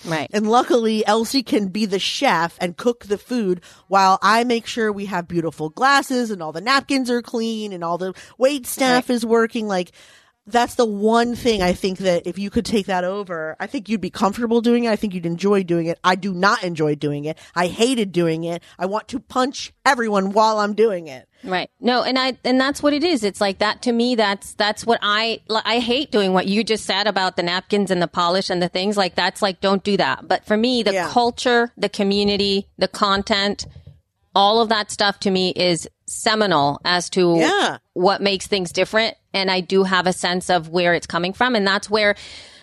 Right. 0.05 0.31
And 0.33 0.49
luckily, 0.49 1.07
Elsie 1.07 1.43
can 1.43 1.69
be 1.69 1.85
the 1.87 1.99
chef 1.99 2.57
and 2.61 2.77
cook 2.77 3.05
the 3.05 3.19
food 3.19 3.61
while 3.89 4.19
I 4.23 4.45
make 4.45 4.67
sure 4.67 4.91
we 4.91 5.07
have 5.07 5.29
beautiful 5.29 5.69
glasses 5.69 6.31
and 6.31 6.43
all 6.43 6.53
the 6.53 6.61
napkins 6.61 7.11
are 7.11 7.23
clean 7.23 7.73
and 7.73 7.85
all 7.85 7.99
the 7.99 8.15
wait 8.39 8.67
staff 8.67 9.11
is 9.11 9.27
working. 9.27 9.69
Like, 9.69 9.93
that's 10.47 10.75
the 10.75 10.87
one 10.87 11.35
thing 11.37 11.63
I 11.63 11.73
think 11.75 11.99
that 11.99 12.27
if 12.27 12.39
you 12.39 12.51
could 12.51 12.65
take 12.65 12.87
that 12.87 13.05
over, 13.05 13.57
I 13.61 13.67
think 13.67 13.89
you'd 13.89 14.01
be 14.01 14.11
comfortable 14.11 14.61
doing 14.61 14.85
it. 14.85 14.91
I 14.91 14.97
think 14.97 15.15
you'd 15.15 15.27
enjoy 15.27 15.63
doing 15.63 15.87
it. 15.87 15.99
I 16.03 16.15
do 16.15 16.33
not 16.33 16.65
enjoy 16.65 16.95
doing 16.95 17.25
it. 17.27 17.39
I 17.55 17.67
hated 17.67 18.11
doing 18.11 18.45
it. 18.45 18.63
I 18.79 18.87
want 18.87 19.09
to 19.09 19.21
punch 19.21 19.73
everyone 19.85 20.33
while 20.33 20.59
I'm 20.59 20.75
doing 20.75 21.09
it. 21.09 21.29
Right. 21.43 21.71
No, 21.81 22.03
and 22.03 22.19
I 22.19 22.37
and 22.45 22.61
that's 22.61 22.83
what 22.83 22.93
it 22.93 23.03
is. 23.03 23.25
It's 23.25 23.41
like 23.41 23.59
that 23.59 23.83
to 23.83 23.93
me. 23.93 24.15
That's 24.15 24.55
that's 24.55 24.85
what 24.85 24.99
I 25.03 25.41
I 25.49 25.79
hate 25.79 26.11
doing. 26.11 26.33
What 26.35 26.47
you 26.47 26.63
just 26.63 26.85
said 26.85 27.07
about 27.07 27.37
the 27.37 27.43
napkins 27.43 27.91
and 27.91 28.03
the 28.03 28.09
polish 28.09 28.51
and 28.51 28.63
the 28.63 28.69
things 28.69 28.97
like 28.97 29.15
that's 29.15 29.41
like 29.41 29.61
don't 29.61 29.83
do 29.83 29.97
that. 29.97 30.29
But 30.29 30.45
for 30.45 30.57
me, 30.57 30.83
the 30.83 30.93
Yeah. 30.93 31.09
culture, 31.09 31.73
the 31.77 31.89
community, 31.89 32.69
the 32.77 32.89
content, 32.89 33.67
all 34.35 34.61
of 34.61 34.69
that 34.69 34.91
stuff 34.91 35.19
to 35.21 35.31
me 35.31 35.51
is 35.51 35.89
seminal 36.07 36.81
as 36.85 37.09
to 37.11 37.37
Yeah. 37.39 37.79
what 37.95 38.21
makes 38.21 38.47
things 38.47 38.71
different. 38.73 39.17
And 39.33 39.51
I 39.51 39.61
do 39.61 39.85
have 39.85 40.07
a 40.07 40.13
sense 40.13 40.51
of 40.51 40.69
where 40.69 40.93
it's 40.95 41.07
coming 41.07 41.33
from, 41.33 41.55
and 41.55 41.67
that's 41.67 41.89
where, 41.89 42.17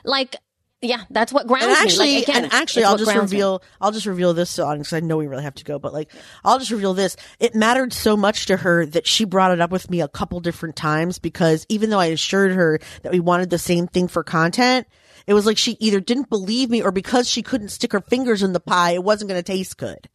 like, 0.03 0.35
yeah, 0.81 1.03
that's 1.09 1.33
what 1.33 1.47
grounds 1.47 1.65
and 1.65 1.75
actually, 1.75 2.07
me. 2.07 2.15
Like, 2.17 2.27
again, 2.27 2.43
and 2.45 2.53
actually, 2.53 2.83
I'll 2.83 2.97
just 2.97 3.11
grounds 3.11 3.31
me. 3.31 3.37
reveal. 3.37 3.63
I'll 3.81 3.91
just 3.91 4.05
reveal 4.05 4.33
this 4.33 4.59
on 4.59 4.77
because 4.77 4.93
I 4.93 4.99
know 4.99 5.17
we 5.17 5.25
really 5.25 5.43
have 5.43 5.55
to 5.55 5.63
go. 5.63 5.79
But 5.79 5.91
like, 5.91 6.11
I'll 6.45 6.59
just 6.59 6.69
reveal 6.69 6.93
this. 6.93 7.15
It 7.39 7.55
mattered 7.55 7.93
so 7.93 8.15
much 8.15 8.45
to 8.47 8.57
her 8.57 8.85
that 8.85 9.07
she 9.07 9.25
brought 9.25 9.51
it 9.51 9.59
up 9.59 9.71
with 9.71 9.89
me 9.89 10.01
a 10.01 10.07
couple 10.07 10.39
different 10.39 10.75
times 10.75 11.17
because 11.17 11.65
even 11.69 11.89
though 11.89 11.99
I 11.99 12.07
assured 12.07 12.51
her 12.51 12.79
that 13.01 13.11
we 13.11 13.19
wanted 13.19 13.49
the 13.49 13.57
same 13.57 13.87
thing 13.87 14.07
for 14.07 14.23
content, 14.23 14.87
it 15.25 15.33
was 15.33 15.47
like 15.47 15.57
she 15.57 15.77
either 15.79 15.99
didn't 15.99 16.29
believe 16.29 16.69
me 16.69 16.83
or 16.83 16.91
because 16.91 17.27
she 17.27 17.41
couldn't 17.41 17.69
stick 17.69 17.91
her 17.91 18.01
fingers 18.01 18.43
in 18.43 18.53
the 18.53 18.59
pie, 18.59 18.91
it 18.91 19.03
wasn't 19.03 19.29
going 19.29 19.41
to 19.41 19.51
taste 19.51 19.77
good. 19.77 20.07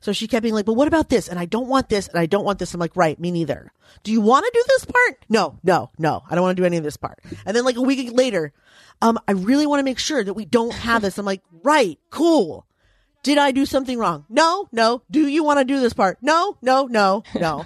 So 0.00 0.12
she 0.12 0.28
kept 0.28 0.42
being 0.42 0.54
like, 0.54 0.66
but 0.66 0.74
what 0.74 0.88
about 0.88 1.08
this? 1.08 1.28
And 1.28 1.38
I 1.38 1.44
don't 1.46 1.68
want 1.68 1.88
this 1.88 2.08
and 2.08 2.18
I 2.18 2.26
don't 2.26 2.44
want 2.44 2.58
this. 2.58 2.74
I'm 2.74 2.80
like, 2.80 2.96
right, 2.96 3.18
me 3.18 3.30
neither. 3.30 3.72
Do 4.02 4.12
you 4.12 4.20
want 4.20 4.44
to 4.44 4.50
do 4.52 4.64
this 4.68 4.84
part? 4.84 5.24
No, 5.28 5.58
no, 5.62 5.90
no. 5.98 6.22
I 6.28 6.34
don't 6.34 6.42
want 6.42 6.56
to 6.56 6.60
do 6.60 6.66
any 6.66 6.76
of 6.76 6.84
this 6.84 6.96
part. 6.96 7.18
And 7.44 7.56
then 7.56 7.64
like 7.64 7.76
a 7.76 7.82
week 7.82 8.12
later, 8.12 8.52
um, 9.02 9.18
I 9.26 9.32
really 9.32 9.66
want 9.66 9.80
to 9.80 9.84
make 9.84 9.98
sure 9.98 10.22
that 10.22 10.34
we 10.34 10.44
don't 10.44 10.72
have 10.72 11.02
this. 11.02 11.18
I'm 11.18 11.26
like, 11.26 11.42
right, 11.62 11.98
cool. 12.10 12.66
Did 13.22 13.38
I 13.38 13.50
do 13.50 13.66
something 13.66 13.98
wrong? 13.98 14.24
No, 14.28 14.68
no. 14.70 15.02
Do 15.10 15.26
you 15.26 15.42
want 15.42 15.58
to 15.58 15.64
do 15.64 15.80
this 15.80 15.92
part? 15.92 16.18
No, 16.22 16.56
no, 16.62 16.86
no, 16.86 17.24
no. 17.34 17.64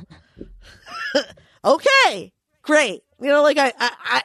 okay, 1.64 2.32
great. 2.62 3.02
You 3.20 3.28
know, 3.28 3.42
like 3.42 3.58
I, 3.58 3.72
I, 3.78 3.90
I, 4.04 4.22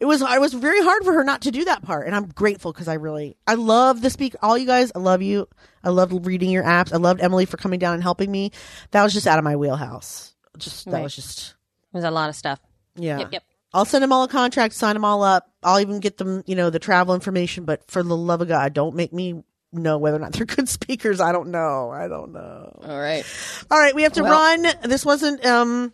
it 0.00 0.04
was, 0.06 0.22
I 0.22 0.38
was 0.38 0.54
very 0.54 0.80
hard 0.82 1.04
for 1.04 1.12
her 1.12 1.24
not 1.24 1.42
to 1.42 1.50
do 1.50 1.64
that 1.64 1.82
part. 1.82 2.06
And 2.06 2.14
I'm 2.14 2.26
grateful 2.26 2.72
because 2.72 2.88
I 2.88 2.94
really, 2.94 3.36
I 3.46 3.54
love 3.54 4.00
the 4.00 4.10
speak, 4.10 4.36
all 4.42 4.56
you 4.56 4.66
guys. 4.66 4.92
I 4.94 4.98
love 5.00 5.22
you. 5.22 5.48
I 5.82 5.90
loved 5.90 6.26
reading 6.26 6.50
your 6.50 6.64
apps. 6.64 6.92
I 6.92 6.96
loved 6.98 7.20
Emily 7.20 7.46
for 7.46 7.56
coming 7.56 7.78
down 7.78 7.94
and 7.94 8.02
helping 8.02 8.30
me. 8.30 8.52
That 8.92 9.02
was 9.02 9.12
just 9.12 9.26
out 9.26 9.38
of 9.38 9.44
my 9.44 9.56
wheelhouse. 9.56 10.34
Just, 10.56 10.84
that 10.86 10.92
Right. 10.92 11.02
was 11.02 11.14
just, 11.14 11.54
There's 11.92 12.04
a 12.04 12.10
lot 12.10 12.28
of 12.28 12.36
stuff. 12.36 12.60
yeah. 12.96 13.18
Yep, 13.18 13.32
yep. 13.32 13.42
I'll 13.74 13.84
send 13.84 14.02
them 14.02 14.12
all 14.12 14.24
a 14.24 14.28
contract, 14.28 14.74
sign 14.74 14.94
them 14.94 15.04
all 15.04 15.22
up. 15.22 15.50
I'll 15.62 15.78
even 15.80 16.00
get 16.00 16.16
them, 16.16 16.42
you 16.46 16.54
know, 16.54 16.70
the 16.70 16.78
travel 16.78 17.14
information. 17.14 17.64
But 17.64 17.90
for 17.90 18.02
the 18.02 18.16
love 18.16 18.40
of 18.40 18.48
God, 18.48 18.72
don't 18.72 18.94
make 18.96 19.12
me 19.12 19.42
know 19.72 19.98
whether 19.98 20.16
or 20.16 20.20
not 20.20 20.32
they're 20.32 20.46
good 20.56 20.68
speakers. 20.68 21.20
I 21.20 21.32
don't 21.32 21.50
know. 21.50 21.90
I 21.90 22.08
don't 22.08 22.32
know. 22.32 22.72
All 22.86 22.98
right. 22.98 23.24
All 23.70 23.78
right, 23.78 23.94
we 23.94 24.04
have 24.04 24.14
to 24.14 24.22
Well- 24.22 24.32
run. 24.32 24.66
This 24.84 25.04
wasn't, 25.04 25.44
um, 25.44 25.92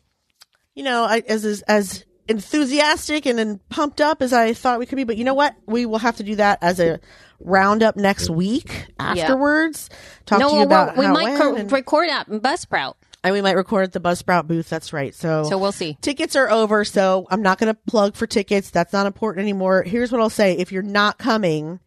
you 0.77 0.85
know, 0.85 1.03
I, 1.05 1.23
as 1.29 1.45
as 1.45 1.63
as 1.63 2.05
enthusiastic 2.29 3.27
and, 3.27 3.39
and 3.39 3.69
pumped 3.69 4.01
up 4.01 4.23
as 4.23 4.33
I 4.33 4.53
thought 4.55 4.79
we 4.79 4.87
could 4.87 4.97
be. 4.97 5.05
But 5.05 5.17
you 5.17 5.25
know 5.25 5.35
what? 5.35 5.55
We 5.67 5.87
will 5.87 5.99
have 5.99 6.17
to 6.17 6.23
do 6.23 6.37
that 6.37 6.59
as 6.63 6.81
a 6.81 7.01
roundup 7.41 7.97
next 7.97 8.31
week 8.31 8.87
afterwards. 8.99 9.91
Talk 10.27 10.41
no, 10.41 10.49
to 10.49 10.53
you 10.55 10.59
well, 10.67 10.67
about 10.67 10.97
we 10.97 11.07
might 11.07 11.39
co- 11.39 11.55
and, 11.55 11.71
record 11.71 12.09
at 12.09 12.29
Buzzsprout, 12.29 12.95
and 13.23 13.35
we 13.35 13.43
might 13.43 13.57
record 13.57 13.85
at 13.85 13.93
the 13.93 14.01
Buzzsprout 14.01 14.47
booth. 14.47 14.69
That's 14.69 14.93
right. 14.93 15.15
So 15.15 15.45
so 15.45 15.59
we'll 15.59 15.73
see. 15.73 15.99
tickets 16.01 16.37
are 16.37 16.51
over, 16.51 16.85
so 16.85 17.27
I'm 17.31 17.43
not 17.43 17.59
going 17.59 17.73
to 17.73 17.81
plug 17.87 18.15
for 18.15 18.27
tickets. 18.27 18.71
That's 18.71 18.93
not 18.93 19.07
important 19.07 19.43
anymore. 19.43 19.83
Here's 19.83 20.11
what 20.11 20.21
I'll 20.21 20.31
say. 20.31 20.57
If 20.57 20.73
you're 20.73 20.83
not 20.83 21.19
coming, 21.19 21.81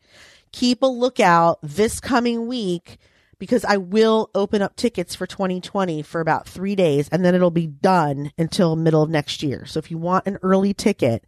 keep 0.52 0.82
a 0.82 0.88
lookout 0.88 1.60
this 1.62 2.00
coming 2.00 2.48
week 2.48 3.00
because 3.40 3.66
I 3.66 3.78
will 3.78 4.30
open 4.34 4.62
up 4.62 4.76
tickets 4.76 5.16
for 5.16 5.28
2020 5.28 6.02
for 6.02 6.22
about 6.22 6.48
three 6.48 6.76
days 6.76 7.10
and 7.10 7.24
then 7.24 7.36
it'll 7.36 7.52
be 7.52 7.68
done 7.68 8.32
until 8.38 8.76
middle 8.76 9.04
of 9.04 9.10
next 9.10 9.44
year. 9.44 9.66
So 9.66 9.80
if 9.80 9.92
you 9.92 9.98
want 9.98 10.28
an 10.28 10.40
early 10.42 10.74
ticket, 10.74 11.26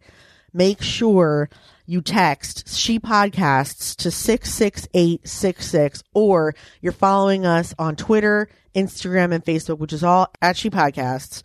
make 0.52 0.82
sure 0.82 1.48
you 1.86 2.00
text 2.00 2.68
she 2.68 2.98
podcasts 2.98 3.96
to 3.96 4.10
66866 4.10 6.02
or 6.14 6.54
you're 6.80 6.92
following 6.92 7.46
us 7.46 7.74
on 7.78 7.96
Twitter, 7.96 8.48
Instagram, 8.74 9.32
and 9.34 9.44
Facebook, 9.44 9.78
which 9.78 9.92
is 9.92 10.04
all 10.04 10.28
at 10.40 10.56
she 10.56 10.70
podcasts. 10.70 11.42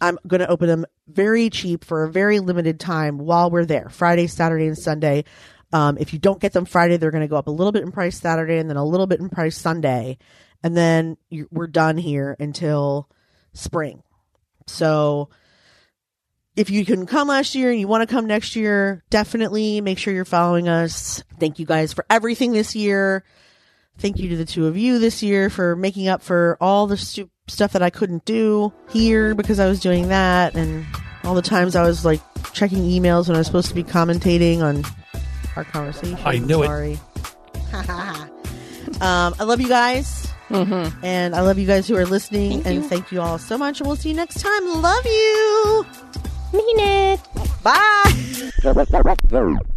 I'm 0.00 0.18
going 0.26 0.40
to 0.40 0.48
open 0.48 0.66
them 0.66 0.84
very 1.06 1.48
cheap 1.48 1.84
for 1.84 2.02
a 2.02 2.10
very 2.10 2.40
limited 2.40 2.80
time 2.80 3.18
while 3.18 3.50
we're 3.50 3.64
there, 3.64 3.88
Friday, 3.88 4.26
Saturday, 4.26 4.66
and 4.66 4.76
Sunday. 4.76 5.24
Um, 5.72 5.96
if 5.98 6.12
you 6.12 6.18
don't 6.18 6.40
get 6.40 6.52
them 6.52 6.64
Friday, 6.64 6.96
they're 6.96 7.10
going 7.10 7.22
to 7.22 7.28
go 7.28 7.36
up 7.36 7.46
a 7.46 7.52
little 7.52 7.72
bit 7.72 7.82
in 7.82 7.92
price 7.92 8.18
Saturday 8.18 8.58
and 8.58 8.68
then 8.68 8.76
a 8.76 8.84
little 8.84 9.06
bit 9.06 9.20
in 9.20 9.28
price 9.28 9.56
Sunday. 9.56 10.18
And 10.62 10.76
then 10.76 11.16
we're 11.50 11.66
done 11.66 11.96
here 11.96 12.36
until 12.38 13.08
spring. 13.54 14.02
So 14.66 15.30
if 16.54 16.70
you 16.70 16.84
couldn't 16.84 17.06
come 17.06 17.28
last 17.28 17.54
year 17.54 17.70
and 17.70 17.80
you 17.80 17.88
want 17.88 18.06
to 18.08 18.12
come 18.12 18.26
next 18.26 18.54
year, 18.54 19.02
definitely 19.10 19.80
make 19.80 19.98
sure 19.98 20.12
you're 20.12 20.24
following 20.24 20.68
us. 20.68 21.22
Thank 21.40 21.58
you 21.58 21.66
guys 21.66 21.92
for 21.92 22.04
everything 22.10 22.52
this 22.52 22.76
year. 22.76 23.24
Thank 23.98 24.18
you 24.18 24.28
to 24.30 24.36
the 24.36 24.44
two 24.44 24.66
of 24.66 24.76
you 24.76 24.98
this 24.98 25.22
year 25.22 25.50
for 25.50 25.76
making 25.76 26.08
up 26.08 26.22
for 26.22 26.56
all 26.60 26.86
the 26.86 26.96
stu- 26.96 27.30
stuff 27.48 27.72
that 27.72 27.82
I 27.82 27.90
couldn't 27.90 28.24
do 28.24 28.72
here 28.90 29.34
because 29.34 29.58
I 29.58 29.66
was 29.66 29.80
doing 29.80 30.08
that 30.08 30.54
and 30.54 30.86
all 31.24 31.34
the 31.34 31.42
times 31.42 31.76
I 31.76 31.82
was 31.82 32.04
like 32.04 32.20
checking 32.52 32.80
emails 32.80 33.28
when 33.28 33.36
I 33.36 33.38
was 33.38 33.46
supposed 33.46 33.68
to 33.68 33.74
be 33.74 33.84
commentating 33.84 34.60
on 34.60 34.84
our 35.56 35.64
conversation. 35.64 36.18
I 36.24 36.38
knew 36.38 36.62
it. 36.62 36.98
Um, 39.00 39.34
I 39.40 39.44
love 39.44 39.60
you 39.60 39.68
guys. 39.68 40.28
And 40.50 41.34
I 41.34 41.40
love 41.40 41.58
you 41.58 41.66
guys 41.66 41.88
who 41.88 41.96
are 41.96 42.04
listening. 42.04 42.64
and 42.66 42.84
thank 42.84 43.10
you 43.10 43.20
all 43.20 43.38
so 43.38 43.56
much. 43.56 43.80
And 43.80 43.86
we'll 43.86 43.96
see 43.96 44.10
you 44.10 44.14
next 44.14 44.40
time. 44.40 44.66
Love 44.82 45.04
you. 45.06 45.86
Mean 46.52 46.78
it. 46.78 47.20
Bye. 47.62 48.50